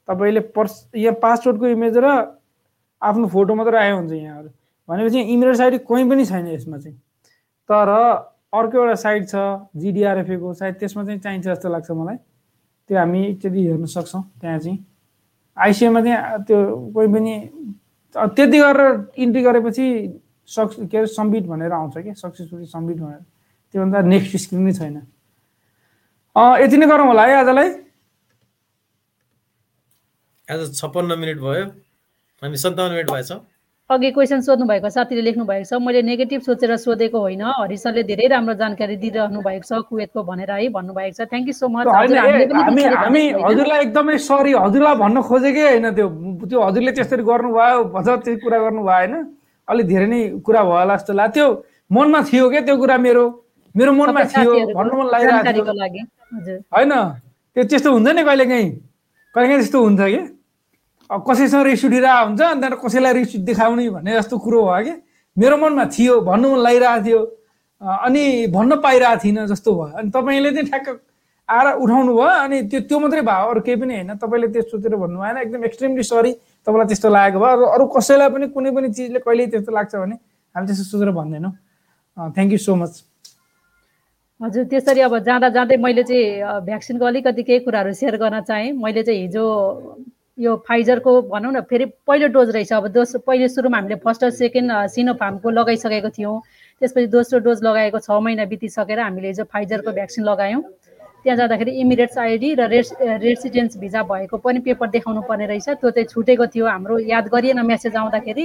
[0.09, 2.07] तपाईँले पर्स यहाँ पासपोर्टको इमेज र
[3.03, 4.49] आफ्नो फोटो मात्रै आयो हुन्छ यहाँहरू।
[4.89, 6.97] भनेपछि इमेल साइड कोही पनि छैन यसमा चाहिँ।
[7.68, 7.89] तर
[8.53, 9.35] अर्को एउटा साइट छ
[9.77, 12.17] जिडिआरएफएको सायद त्यसमा चाहिँ चाहिन्छ जस्तो लाग्छ मलाई।
[12.91, 14.79] त्यो हामी एकचोटि हेर्न सक्छौँ त्यहाँ चाहिँ।
[15.57, 16.59] आइसिएमा चाहिँ त्यो
[16.95, 17.35] कोही पनि
[18.15, 18.89] त्यति गरेर
[19.23, 19.87] इन्ट्री गरेपछि
[20.49, 23.23] सक्स के अरे सम्बिट भनेर आउँछ कि सक्सेसफुली सम्बिट भनेर।
[23.71, 24.97] त्योभन्दा नेक्स्ट स्क्रिन नै छैन।
[26.63, 27.69] यति नै गरौँ होला है आजलाई।
[30.49, 31.65] आज छप्पन्न मिनट भयो।
[32.43, 33.31] हामी सन्ताउन्न मिनट भएछ।
[33.91, 38.03] अघि क्वेसन सोध्नु भएको साथीले लेख्नु भएको छ मैले नेगेटिभ सोचेर सोधेको होइन हरि सरले
[38.07, 41.86] धेरै राम्रो जानकारी दिइरहनु भएको छ कुवेतको भनेर है भन्नुभएको छ। थ्याङ्क यू सो मच
[41.91, 46.07] हामी हजुरलाई एकदमै सरी हजुरलाई भन्न खोजेकै होइन त्यो
[46.47, 49.14] त्यो हजुरले त्यसरी गर्नुभयो भन्छ त्यो कुरा गर्नुभयो होइन?
[49.68, 51.47] अलिक धेरै नै कुरा भयो होला जस्तो लाग्यो त्यो
[51.91, 53.24] मनमा थियो क्या त्यो कुरा मेरो?
[53.74, 56.93] मेरो मनमा थियो भन्नु मन लागिरहेको थियो। होइन?
[57.55, 58.68] त्यो त्यस्तो हुन्छ नि कहिलेकाहीँ
[59.34, 60.20] कहिलेकाहीँ त्यस्तो हुन्छ कि?
[61.11, 64.95] कसैसँग रिस उठिरहेको हुन्छ अनि त्यहाँबाट कसैलाई रिस देखाउने भन्ने जस्तो कुरो भयो कि।
[65.37, 67.21] मेरो मनमा थियो भन्नु मन लागिरहेको थियो।
[67.81, 68.23] अनि
[68.55, 70.89] भन्न पाइरहेको थिइनँ जस्तो भयो। अनि तपाईँले चाहिँ ठ्याक्क
[71.49, 74.95] आएर उठाउनु भयो अनि त्यो त्यो मात्रै भयो। अरू केही पनि होइन। तपाईँले त्यो सोचेर
[75.03, 76.33] भन्नु भएन एकदम एक्सट्रिमली सरी
[76.67, 80.15] तपाईँलाई त्यस्तो लागेको भयो। अरू अरू कसैलाई पनि कुनै पनि चिजले कहिले त्यस्तो लाग्छ भने
[80.55, 81.53] हामी त्यस्तो सोचेर भन्दैनौँ।
[82.37, 83.03] थ्याङ्क यू सो मच
[84.41, 89.03] हजुर त्यसरी अब जाँदा जाँदै मैले चाहिँ भ्याक्सिनको अलिकति केही कुराहरू सेयर गर्न चाहेँ। मैले
[89.03, 89.45] चाहिँ हिजो
[90.41, 94.30] यो फाइजरको भनौँ न फेरि पहिलो डोज रहेछ। अब दोस्रो पहिले सुरुमा हामीले फर्स्ट र
[94.32, 96.36] सेकेन्ड सिनोफार्मको लगाइसकेको थियौँ।
[96.80, 100.62] त्यसपछि दोस्रो डोज लगाएको छ महिना बितिसकेर हामीले हिजो फाइजरको भ्याक्सिन लगायौँ।
[101.20, 102.88] त्यहाँ जाँदाखेरि इमिरेट्स आइडी र रेस
[103.20, 107.61] रेसिडेन्स भिजा भएको पनि पेपर देखाउनु पर्ने रहेछ। त्यो चाहिँ छुटेको थियो हाम्रो। याद गरिएन
[107.61, 108.45] मेसेज आउँदाखेरि।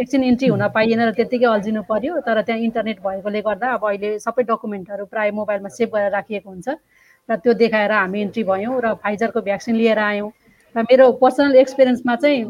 [0.00, 4.18] एकछिन इन्ट्री हुन पाइएन र त्यत्तिकै अल्झिनु पर्यो। तर त्यहाँ इन्टरनेट भएकोले गर्दा अब अहिले
[4.24, 6.68] सबै डकुमेन्टहरू प्रायः मोबाइलमा सेभ गरेर राखिएको हुन्छ।
[7.28, 10.32] र त्यो देखाएर हामी इन्ट्री भयौँ र फाइजरको भ्याक्सिन लिएर आयौँ।
[10.76, 12.44] मेरो पर्सनल एक्सपिरियन्समा चाहिँ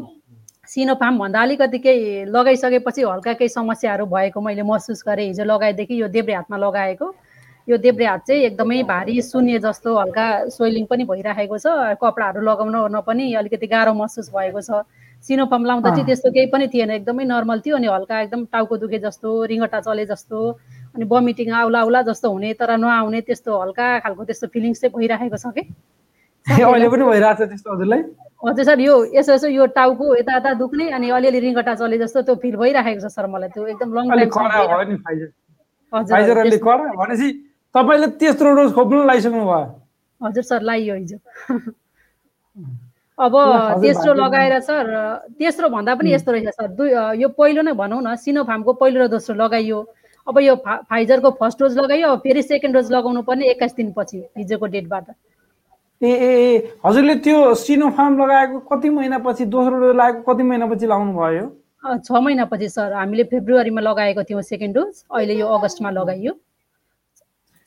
[0.65, 6.07] सिनोफार्म भन्दा अलिकति केही लगाइसकेपछि हल्का केही समस्याहरू भएको मैले महसुस गरेँ। हिजो लगाएदेखि यो
[6.09, 7.13] देब्रे हातमा लगाएको।
[7.67, 12.75] यो देब्रे हात चाहिँ एकदमै भारी शून्य जस्तो हल्का सोइलिङ पनि भइराखेको छ। कपडाहरू लगाउन
[12.75, 14.81] ओर्न पनि अलिकति गाह्रो महसुस भएको छ।
[15.21, 18.99] सिनोफार्म लाउँदा चाहिँ। त्यस्तो केही पनि थिएन। एकदमै नर्मल थियो अनि हल्का एकदम टाउको दुखे
[19.05, 20.37] जस्तो रिङ्गटा चले जस्तो
[20.97, 25.37] अनि बमिटिङ आउला आउला जस्तो हुने तर नआउने त्यस्तो हल्का खालको त्यस्तो फिलिङ्स चाहिँ भइराखेको
[25.37, 25.69] छ कि।
[26.51, 28.01] अहिले पनि भइरहेको छ त्यस्तो हजुरलाई?
[28.45, 32.21] हजुर सर यो यसो यसो यो टाउको यता यता दुख्ने अनि अलिअलि रिङ्गटा चले जस्तो
[32.21, 34.05] त्यो फिल भइराखेको छ सर मलाई त्यो एकदम लङ
[35.91, 37.29] भनेपछि
[37.75, 39.65] तपाईँले तेस्रो डोज खोप्नु लगाइसक्नु भयो।
[40.21, 41.17] हजुर सर लाइयो हिजो।
[43.25, 43.33] अब
[43.81, 44.85] तेस्रो लगाएर सर
[45.39, 46.89] तेस्रो भन्दा पनि यस्तो रहेछ सर। दुई
[47.21, 49.79] यो पहिलो नै भनौँ न सिनोफार्मको पहिलो र दोस्रो लगाइयो।
[50.27, 54.17] अब यो फा फाइजरको फर्स्ट डोज लगाइयो अब फेरि सेकेन्ड डोज लगाउनु पर्ने एक्काइस दिनपछि
[54.37, 55.05] हिजोको डेटबाट
[56.01, 61.13] ए ए ए हजुरले त्यो सिनोफार्म लगाएको कति महिनापछि दोस्रो डोज लगाएको कति महिनापछि लाउनु
[61.19, 61.45] भयो
[61.85, 66.33] अ, छ महिनापछि सर। हामीले फेब्रुअरीमा लगाएको थियौँ सेकेन्ड डोज अहिले यो अगस्तमा लगाइयो।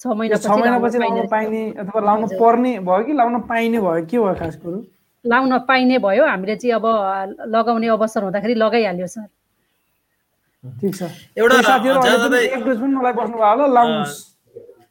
[0.01, 4.05] छ महिनापछि छ महिनापछि लाउनु पाइने अथवा लाउन। पर्ने भयो कि लाउन पाइने भयो?
[4.11, 4.79] के भयो खास कुरो?
[5.25, 6.87] लाउन पाइने भयो। हामीले चाहिँ अब
[7.55, 9.27] लगाउने अवसर हुँदाखेरि लगाइहाल्यो सर।
[10.81, 11.03] ठिक छ।
[11.39, 14.15] एउटा साथीहरू एक डोज पनि मलाई होला। लाउनुहोस्।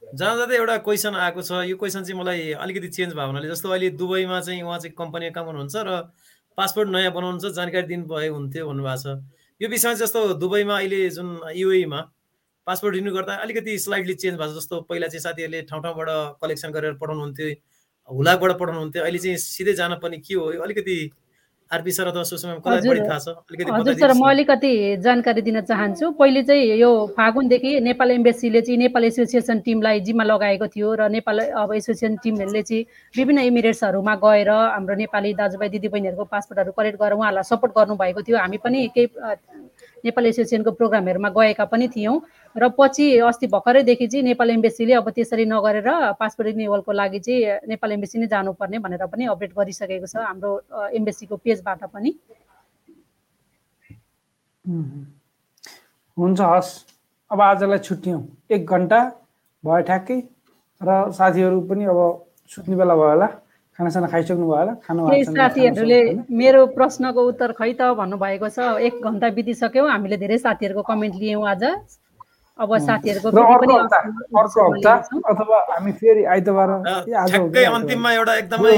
[0.07, 3.69] जहाँ जाँदै एउटा क्वेसन आएको छ। यो क्वेसन चाहिँ मलाई अलिकति चेन्ज भयो हुनाले जस्तो
[3.69, 5.89] अहिले दुबईमा चाहिँ उहाँ चाहिँ कम्पनीमा काम गर्नुहुन्छ र
[6.57, 9.19] पासपोर्ट नयाँ बनाउनुहुन्छ जानकारी दिनुभए हुन्थ्यो भन्नुभएको छ।
[9.61, 11.99] यो विषयमा जस्तो दुबईमा अहिले जुन युएमा
[12.67, 16.09] पासपोर्ट रिन्यू गर्दा अलिकति स्लाइडली चेन्ज भएको छ जस्तो पहिला चाहिँ साथीहरूले ठाउँ ठाउँबाट
[16.41, 17.47] कलेक्सन गरेर पठाउनुहुन्थ्यो
[18.09, 20.45] हुलाकबाट पठाउनुहुन्थ्यो। अहिले चाहिँ सिधै जान पर्ने के हो?
[20.63, 20.95] अलिकति
[21.71, 24.71] आरपी सर अथवा सुषमा कसलाई हजुर। बढी थाहा छ अलिकति हजुर सर म। अलिकति
[25.03, 30.67] जानकारी दिन चाहन्छु पहिले चाहिँ यो फागुनदेखि नेपाल एम्बेसीले चाहिँ नेपाल एसोसिएसन टिमलाई जिम्मा लगाएको
[30.71, 36.71] थियो र नेपाल अब एसोसिएसन टिमहरूले चाहिँ विभिन्न इमिरेट्सहरूमा गएर हाम्रो नेपाली दाजुभाइ दिदीबहिनीहरूको पासपोर्टहरू
[36.71, 39.07] कलेक्ट गरेर उहाँहरूलाई सपोर्ट गर्नुभएको थियो हामी पनि केही
[40.05, 42.15] नेपाल एसोसिएसनको प्रोग्रामहरूमा गएका पनि थियौँ।
[42.55, 45.89] र पछि अस्ति भर्खरैदेखि चाहिँ नेपाल एम्बेसीले अब त्यसरी नगरेर
[46.19, 50.51] पासपोर्ट रिन्युवलको लागि चाहिँ नेपाल एम्बेसी नै जानुपर्ने भनेर पनि अपडेट गरिसकेको छ हाम्रो
[50.93, 52.11] एम्बेसीको पेजबाट पनि.
[56.17, 56.71] हुन्छ हस्।
[57.31, 58.21] अब आजलाई छुट्यौँ।
[58.51, 58.99] एक घन्टा
[59.63, 60.19] भयो ठ्याक्कै।
[60.81, 61.99] र साथीहरू पनि अब
[62.49, 63.27] सुत्ने बेला भयो होला।
[63.77, 65.01] खानासाना खाइसक्नु भयो होला खानु
[65.37, 66.01] साथीहरूले?
[66.33, 68.59] मेरो प्रश्नको उत्तर खै त भन्नुभएको छ
[68.89, 71.63] एक घन्टा बितिसक्यो हामीले धेरै साथीहरूको कमेन्ट लियौँ आज
[72.59, 73.97] अब साथीहरूको अर्को पनि हप्ता
[74.41, 76.69] अर्को हप्ता लिन्छौँ। अथवा हामी फेरि आइतबार?
[77.77, 78.73] अन्तिममा एउटा एकदमै।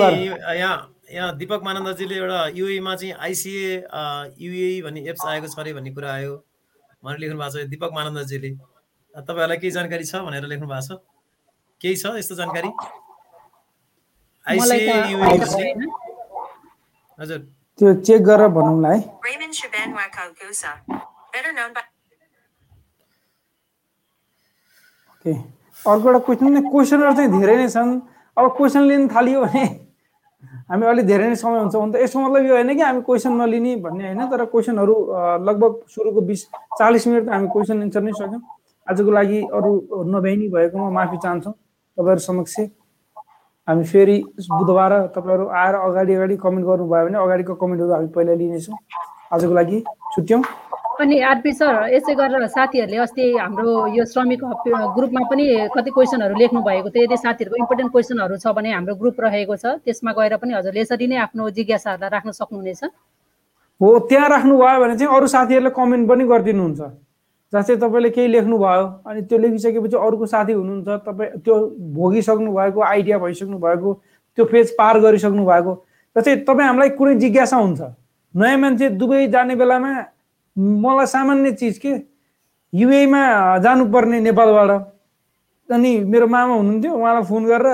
[0.60, 0.78] यहाँ
[1.10, 3.72] यहाँ दिपक मानन्दजीले एउटा युएमा चाहिँ आइसिए
[4.46, 6.34] युए भन्ने एप्स आएको छ अरे भन्ने कुरा आयो
[7.04, 8.50] भनेर लेख्नु भएको छ दिपक मानन्दजीले
[9.16, 10.92] तपाईँहरूलाई केही जानकारी छ भनेर लेख्नु भएको छ
[11.82, 14.29] केही छ यस्तो जानकारी मलाई आइसिए त युए आएको भन्ने छैन।
[17.20, 17.40] हजुर।
[17.80, 19.00] त्यो चेक गरेर भनौँला है।
[25.12, 25.34] ओके
[25.80, 27.92] अर्को एउटा क्वेसन क्वेसनहरू चाहिँ धेरै नै छन्।
[28.38, 29.64] अब क्वेसन लिन थालियो भने
[30.70, 33.76] हामी अलिक धेरै नै समय हुन्छ। अन्त यसको मतलब यो होइन कि हामी क्वेसन नलिने
[33.84, 34.96] भन्ने होइन तर क्वेसनहरू
[35.48, 36.42] लगभग सुरुको बिस
[36.80, 38.42] चालिस मिनट त हामी क्वेसन एन्सर नै सक्यौँ।
[38.88, 39.72] आजको लागि अरू
[40.16, 42.56] नभ्याइनी भएकोमा माफी चाहन्छौँ। तपाईँहरू समक्ष
[43.70, 44.18] हामी फेरि
[44.50, 48.78] बुधबार तपाईँहरू आएर अगाडि अगाडि कमेन्ट गर्नुभयो भने अगाडिको कमेन्टहरू हामी पहिला लिनेछौँ।
[49.34, 49.78] आजको लागि
[50.14, 50.42] छुट्यौँ।
[51.00, 54.42] अनि आरपी सर यसै गरेर साथीहरूले अस्ति हाम्रो यो श्रमिक
[54.98, 59.22] ग्रुपमा पनि कति क्वेसनहरू लेख्नु भएको थियो। यदि साथीहरूको इम्पोर्टेन्ट क्वेसनहरू छ भने हाम्रो ग्रुप
[59.22, 62.82] रहेको छ। त्यसमा गएर पनि हजुरले यसरी नै आफ्नो जिज्ञासाहरूलाई राख्न सक्नुहुनेछ।
[63.82, 66.82] हो त्यहाँ राख्नुभयो भने चाहिँ अरू साथीहरूले कमेन्ट पनि गरिदिनुहुन्छ।
[67.54, 71.56] जस्तै तपाईँले केही लेख्नुभयो अनि त्यो लेखिसकेपछि अर्को साथी हुनुहुन्छ तपाईँ त्यो
[71.98, 73.94] भोगिसक्नु भएको आइडिया भइसक्नु भएको
[74.38, 75.74] त्यो फेज पार गरिसक्नु भएको
[76.16, 77.82] जस्तै तपाईँ हामीलाई कुनै जिज्ञासा हुन्छ।
[78.36, 79.92] नयाँ मान्छे दुबई जाने बेलामा
[80.58, 81.94] मलाई सामान्य चिज के?
[82.74, 83.22] युएमा
[83.66, 84.72] जानुपर्ने नेपालबाट।
[85.70, 87.68] अनि मेरो मामा हुनुहुन्थ्यो उहाँलाई फोन गरेर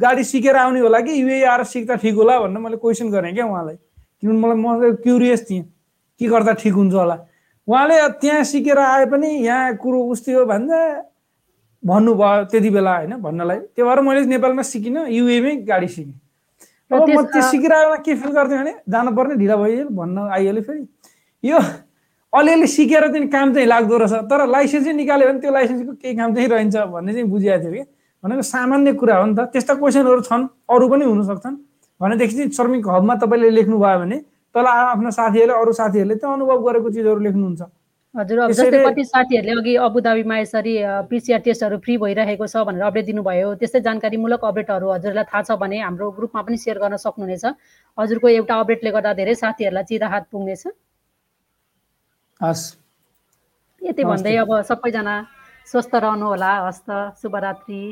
[0.00, 3.44] गाडी सिकेर आउने होला कि युए आएर सिक्दा ठिक होला भनेर मैले क्वेसन गरेँ क्या
[3.44, 3.76] उहाँलाई।
[4.20, 5.62] किनभने मलाई म क्युरियस थिएँ
[6.20, 7.16] के गर्दा ठिक हुन्छ होला?
[7.68, 10.78] उहाँले त्यहाँ सिकेर आए पनि यहाँ कुरो उस्तै हो भन्दा
[11.82, 16.16] भन्नुभयो त्यति बेला होइन भन्नलाई। त्यो भएर मैले नेपालमा सिकिनँ युएमै गाडी सिकेँ।
[16.90, 20.82] अब म त्यो सिकेर आएर के फिल गर्थेँ भने जानुपर्ने ढिला भइहाल्यो भन्न आइहाल्यो फेरि।
[21.44, 21.58] यो
[22.32, 26.34] अलिअलि सिकेर चाहिँ काम चाहिँ लाग्दो रहेछ तर लाइसेन्सै निकाल्यो भने त्यो लाइसेन्सको केही काम
[26.34, 27.82] चाहिँ रहन्छ भन्ने चाहिँ बुझिएको थियो कि।
[28.24, 31.56] भनेको सामान्य कुरा हो नि त। त्यस्ता क्वेसनहरू छन् अरू पनि हुन सक्छन्
[32.00, 34.18] भनेदेखि चाहिँ श्रमिक हबमा तपाईँले लेख्नुभयो भने
[34.54, 37.62] तल आफ्नो साथीहरूले अरू साथीहरूले त्यो अनुभव गरेको चिजहरू लेख्नुहुन्छ।
[38.14, 40.74] हजुर अब जस्तै कति साथीहरूले अघि अबुधाबीमा यसरी
[41.10, 45.78] पिसिआर टेस्टहरू फ्री भइरहेको छ भनेर अपडेट दिनुभयो। त्यस्तै जानकारीमूलक अपडेटहरू हजुरलाई थाहा छ भने
[45.84, 47.44] हाम्रो ग्रुपमा पनि सेयर गर्न सक्नुहुनेछ।
[47.98, 50.64] हजुरको एउटा अपडेटले गर्दा धेरै साथीहरूलाई चिराहात पुग्नेछ।
[52.40, 52.64] हस्।
[53.82, 55.14] यति भन्दै अब सबैजना
[55.68, 56.88] स्वस्थ रहनु होला हस्त
[57.20, 57.82] शुभरात्रि।